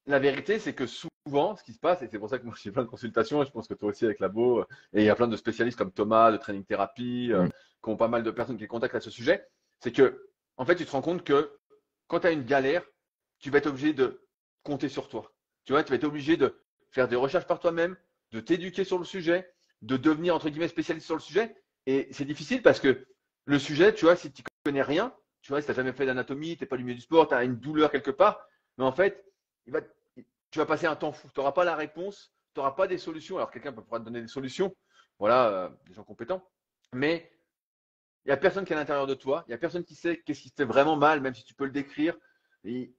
la 0.08 0.18
vérité, 0.18 0.58
c'est 0.58 0.74
que 0.74 0.88
souvent, 0.88 1.56
ce 1.56 1.64
qui 1.64 1.74
se 1.74 1.80
passe, 1.80 2.02
et 2.02 2.08
c'est 2.08 2.18
pour 2.18 2.30
ça 2.30 2.40
que 2.40 2.46
moi 2.46 2.56
j'ai 2.60 2.72
plein 2.72 2.84
de 2.84 2.90
consultations, 2.90 3.44
et 3.44 3.46
je 3.46 3.52
pense 3.52 3.68
que 3.68 3.76
toi 3.76 3.90
aussi 3.90 4.06
avec 4.06 4.20
Labo, 4.20 4.62
euh, 4.62 4.66
et 4.94 5.02
il 5.02 5.06
y 5.06 5.10
a 5.10 5.16
plein 5.16 5.28
de 5.28 5.36
spécialistes 5.36 5.78
comme 5.78 5.92
Thomas 5.92 6.32
de 6.32 6.38
Training 6.38 6.66
Therapy, 6.66 7.32
euh, 7.32 7.44
Mm. 7.44 7.50
qui 7.84 7.90
ont 7.92 7.98
pas 7.98 8.08
mal 8.08 8.24
de 8.24 8.32
personnes 8.32 8.58
qui 8.58 8.66
contactent 8.68 8.96
à 8.96 9.02
ce 9.02 9.12
sujet, 9.12 9.48
c'est 9.80 9.92
que, 9.92 10.28
en 10.58 10.66
fait, 10.66 10.76
tu 10.76 10.86
te 10.86 10.92
rends 10.92 11.04
compte 11.04 11.24
que 11.24 11.58
quand 12.08 12.22
tu 12.22 12.28
as 12.28 12.32
une 12.32 12.44
galère, 12.44 12.84
tu 13.40 13.50
vas 13.50 13.60
être 13.60 13.68
obligé 13.68 13.94
de 13.94 14.26
compter 14.64 14.90
sur 14.90 15.10
toi. 15.10 15.34
Tu 15.66 15.74
vois, 15.74 15.84
tu 15.84 15.90
vas 15.90 15.96
être 15.96 16.04
obligé 16.04 16.38
de 16.38 16.62
faire 16.92 17.08
des 17.08 17.16
recherches 17.16 17.48
par 17.48 17.60
toi-même, 17.60 17.96
de 18.32 18.40
t'éduquer 18.40 18.84
sur 18.84 18.98
le 18.98 19.06
sujet, 19.06 19.52
de 19.82 19.98
devenir, 19.98 20.36
entre 20.36 20.50
guillemets, 20.50 20.68
spécialiste 20.68 21.06
sur 21.06 21.16
le 21.16 21.22
sujet. 21.22 21.56
Et 21.86 22.08
c'est 22.12 22.26
difficile 22.26 22.62
parce 22.62 22.80
que 22.80 23.08
le 23.46 23.60
sujet, 23.60 23.94
tu 23.94 24.06
vois, 24.06 24.16
si 24.16 24.32
tu 24.32 24.44
connais 24.64 24.82
rien, 24.82 25.14
tu 25.42 25.52
vois, 25.52 25.62
si 25.62 25.66
tu 25.66 25.72
n'as 25.72 25.76
jamais 25.76 25.94
fait 25.94 26.06
d'anatomie, 26.06 26.58
tu 26.58 26.64
n'es 26.64 26.68
pas 26.68 26.78
du 26.78 26.84
milieu 26.84 26.96
du 26.96 27.02
sport, 27.02 27.28
tu 27.28 27.34
as 27.34 27.44
une 27.44 27.58
douleur 27.58 27.92
quelque 27.92 28.12
part, 28.12 28.46
mais 28.78 28.84
en 28.84 28.92
fait, 28.92 29.26
il 29.66 29.74
va, 29.74 29.82
tu 30.52 30.60
vas 30.60 30.66
passer 30.66 30.86
un 30.86 30.96
temps 30.96 31.12
fou. 31.12 31.30
Tu 31.34 31.40
n'auras 31.40 31.54
pas 31.54 31.64
la 31.64 31.76
réponse, 31.76 32.34
tu 32.54 32.60
n'auras 32.60 32.72
pas 32.72 32.88
des 32.88 32.98
solutions. 32.98 33.38
Alors, 33.38 33.52
quelqu'un 33.52 33.72
peut 33.72 33.82
pouvoir 33.82 34.02
te 34.02 34.06
donner 34.06 34.22
des 34.22 34.28
solutions, 34.28 34.76
voilà, 35.18 35.48
euh, 35.50 35.70
des 35.88 35.94
gens 35.94 36.04
compétents, 36.04 36.44
mais 36.94 37.32
il 38.26 38.30
n'y 38.30 38.34
a 38.34 38.38
personne 38.38 38.66
qui 38.66 38.74
est 38.74 38.76
à 38.76 38.80
l'intérieur 38.80 39.08
de 39.08 39.14
toi, 39.14 39.44
il 39.48 39.52
n'y 39.52 39.56
a 39.56 39.58
personne 39.58 39.84
qui 39.84 39.96
sait 39.96 40.22
qu'est-ce 40.26 40.42
qui 40.42 40.52
te 40.52 40.58
fait 40.58 40.66
vraiment 40.66 40.98
mal, 40.98 41.22
même 41.22 41.34
si 41.34 41.44
tu 41.44 41.54
peux 41.54 41.66
le 41.66 41.72
décrire. 41.72 42.16
Et 42.66 42.94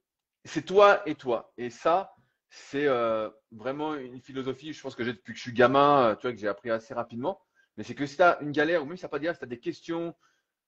C'est 0.45 0.63
toi 0.63 1.01
et 1.07 1.15
toi. 1.15 1.51
Et 1.57 1.69
ça, 1.69 2.15
c'est 2.49 2.85
euh, 2.87 3.29
vraiment 3.51 3.95
une 3.95 4.19
philosophie, 4.21 4.73
je 4.73 4.81
pense 4.81 4.95
que 4.95 5.03
j'ai 5.03 5.13
depuis 5.13 5.33
que 5.33 5.37
je 5.37 5.43
suis 5.43 5.53
gamin, 5.53 6.09
euh, 6.09 6.15
tu 6.15 6.23
vois, 6.23 6.33
que 6.33 6.39
j'ai 6.39 6.47
appris 6.47 6.69
assez 6.69 6.93
rapidement. 6.93 7.41
Mais 7.77 7.83
c'est 7.83 7.95
que 7.95 8.05
si 8.05 8.17
tu 8.17 8.23
as 8.23 8.39
une 8.41 8.51
galère, 8.51 8.83
ou 8.83 8.85
même 8.85 8.97
si 8.97 9.03
tu 9.03 9.09
pas 9.09 9.17
de 9.19 9.23
galère, 9.23 9.35
si 9.35 9.39
tu 9.39 9.45
as 9.45 9.47
des 9.47 9.59
questions, 9.59 10.15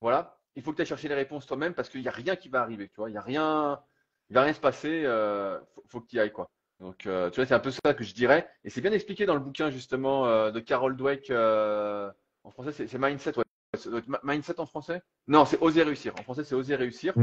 voilà, 0.00 0.38
il 0.56 0.62
faut 0.62 0.70
que 0.70 0.76
tu 0.76 0.82
ailles 0.82 0.88
chercher 0.88 1.08
les 1.08 1.14
réponses 1.14 1.46
toi-même 1.46 1.74
parce 1.74 1.88
qu'il 1.90 2.00
n'y 2.00 2.08
a 2.08 2.12
rien 2.12 2.36
qui 2.36 2.48
va 2.48 2.62
arriver, 2.62 2.88
tu 2.88 2.96
vois, 2.96 3.10
il 3.10 3.12
n'y 3.12 3.18
a 3.18 3.22
rien, 3.22 3.82
il 4.30 4.34
va 4.34 4.42
rien 4.44 4.54
se 4.54 4.60
passer, 4.60 5.02
euh, 5.04 5.60
faut, 5.88 6.00
que 6.00 6.06
tu 6.08 6.16
y 6.16 6.20
ailles, 6.20 6.32
quoi. 6.32 6.50
Donc, 6.80 7.06
euh, 7.06 7.30
tu 7.30 7.36
vois, 7.36 7.46
c'est 7.46 7.54
un 7.54 7.60
peu 7.60 7.70
ça 7.70 7.94
que 7.94 8.04
je 8.04 8.14
dirais. 8.14 8.48
Et 8.64 8.70
c'est 8.70 8.80
bien 8.80 8.92
expliqué 8.92 9.26
dans 9.26 9.34
le 9.34 9.40
bouquin, 9.40 9.70
justement, 9.70 10.50
de 10.50 10.60
Carol 10.60 10.96
Dweck, 10.96 11.30
en 11.30 12.50
français, 12.50 12.72
c'est 12.72 12.98
Mindset. 12.98 13.32
Ça 13.76 13.90
doit 13.90 13.98
être 14.00 14.08
Ma- 14.08 14.20
Mindset 14.24 14.60
en 14.60 14.66
français? 14.66 15.02
Non, 15.28 15.44
c'est 15.44 15.60
Oser 15.60 15.82
réussir. 15.82 16.14
En 16.18 16.22
français, 16.22 16.44
c'est 16.44 16.54
Oser 16.54 16.76
réussir. 16.76 17.14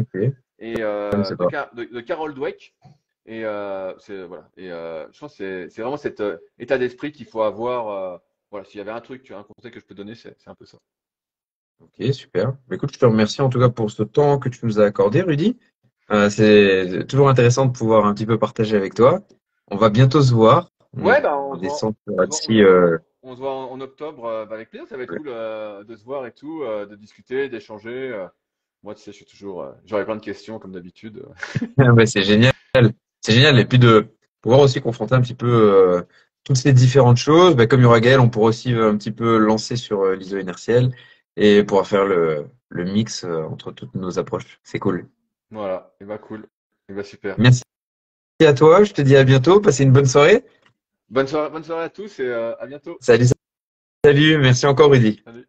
Et 0.59 0.75
euh, 0.81 1.11
de, 1.11 1.83
de- 1.83 1.93
de 1.95 2.01
Carol 2.01 2.33
Dweck. 2.33 2.75
Et 3.25 3.45
euh, 3.45 3.93
c'est 3.99 4.23
voilà. 4.23 4.49
Et 4.57 4.71
euh, 4.71 5.05
je 5.11 5.19
pense 5.19 5.37
que 5.37 5.67
c'est 5.69 5.81
vraiment 5.81 5.97
cet 5.97 6.21
état 6.59 6.77
d'esprit 6.77 7.11
qu'il 7.11 7.25
faut 7.25 7.41
avoir. 7.43 8.19
voilà, 8.49 8.65
s'il 8.65 8.77
y 8.77 8.81
avait 8.81 8.91
un 8.91 9.01
truc, 9.01 9.29
un 9.31 9.43
conseil 9.43 9.71
que 9.71 9.79
je 9.79 9.85
peux 9.85 9.95
donner, 9.95 10.15
c'est 10.15 10.35
un 10.47 10.55
peu 10.55 10.65
ça. 10.65 10.77
Ok, 11.79 12.13
super. 12.13 12.51
Bah, 12.67 12.75
Écoute, 12.75 12.93
je 12.93 12.99
te 12.99 13.05
remercie 13.05 13.41
en 13.41 13.49
tout 13.49 13.59
cas 13.59 13.69
pour 13.69 13.89
ce 13.89 14.03
temps 14.03 14.37
que 14.39 14.49
tu 14.49 14.65
nous 14.65 14.79
as 14.79 14.85
accordé, 14.85 15.21
Rudy. 15.21 15.57
C'est 16.29 17.05
toujours 17.07 17.29
intéressant 17.29 17.65
de 17.65 17.71
pouvoir 17.71 18.05
un 18.05 18.13
petit 18.13 18.25
peu 18.25 18.37
partager 18.37 18.75
avec 18.75 18.93
toi. 18.93 19.21
On 19.67 19.77
va 19.77 19.89
bientôt 19.89 20.21
se 20.21 20.33
voir. 20.33 20.69
On 20.97 21.05
Ouais, 21.05 21.21
bah 21.21 21.37
on 21.37 21.51
voit, 21.51 21.59
descend 21.59 21.95
on 22.07 23.10
on 23.23 23.35
se 23.35 23.39
voit 23.39 23.51
en, 23.53 23.71
en 23.71 23.81
octobre 23.81 24.23
bah, 24.49 24.55
avec 24.55 24.69
plaisir. 24.69 24.87
Ça 24.87 24.97
va 24.97 25.03
être 25.03 25.11
Ouais. 25.11 25.17
cool 25.17 25.29
euh, 25.29 25.83
de 25.83 25.95
se 25.95 26.03
voir 26.03 26.25
et 26.25 26.31
tout, 26.31 26.63
euh, 26.63 26.85
de 26.85 26.95
discuter, 26.95 27.49
d'échanger. 27.49 28.27
Moi, 28.83 28.95
tu 28.95 29.01
sais, 29.01 29.11
je 29.11 29.17
suis 29.17 29.25
toujours, 29.25 29.61
euh, 29.61 29.71
j'aurai 29.85 30.05
plein 30.05 30.15
de 30.15 30.21
questions 30.21 30.57
comme 30.59 30.71
d'habitude. 30.71 31.23
Ouais, 31.77 32.05
c'est 32.05 32.23
génial. 32.23 32.53
C'est 33.21 33.33
génial. 33.33 33.59
Et 33.59 33.65
puis 33.65 33.79
de 33.79 34.07
pouvoir 34.41 34.61
aussi 34.61 34.81
confronter 34.81 35.13
un 35.15 35.21
petit 35.21 35.35
peu 35.35 36.03
toutes 36.43 36.57
ces 36.57 36.73
différentes 36.73 37.17
choses. 37.17 37.55
Bah, 37.55 37.67
comme 37.67 37.81
il 37.81 37.83
y 37.83 37.85
aura 37.85 37.99
Gaël, 37.99 38.19
on 38.19 38.29
pourra 38.29 38.47
aussi 38.47 38.73
un 38.73 38.97
petit 38.97 39.11
peu 39.11 39.37
lancer 39.37 39.75
sur 39.75 40.11
l'iso 40.11 40.39
inertiel 40.39 40.91
et 41.37 41.63
pouvoir 41.63 41.85
faire 41.87 42.05
le, 42.05 42.47
le 42.69 42.85
mix 42.85 43.23
entre 43.23 43.71
toutes 43.71 43.93
nos 43.95 44.17
approches. 44.17 44.59
C'est 44.63 44.79
cool. 44.79 45.07
Voilà. 45.51 45.93
Et 46.01 46.05
bah 46.05 46.17
cool. 46.17 46.47
Et 46.89 46.93
bah 46.93 47.03
super. 47.03 47.35
Merci 47.37 47.61
à 48.43 48.53
toi. 48.53 48.83
Je 48.83 48.93
te 48.93 49.01
dis 49.03 49.15
à 49.15 49.23
bientôt. 49.23 49.59
Passez 49.61 49.83
une 49.83 49.91
bonne 49.91 50.07
soirée. 50.07 50.43
Bonne 51.11 51.27
soirée, 51.27 51.49
bonne 51.49 51.63
soirée 51.65 51.83
à 51.83 51.89
tous 51.89 52.21
et 52.21 52.25
euh, 52.25 52.55
à 52.57 52.65
bientôt. 52.65 52.97
Salut. 53.01 53.25
Salut. 54.05 54.37
Merci 54.37 54.65
encore, 54.65 54.91
Rudy. 54.91 55.21
Salut. 55.25 55.45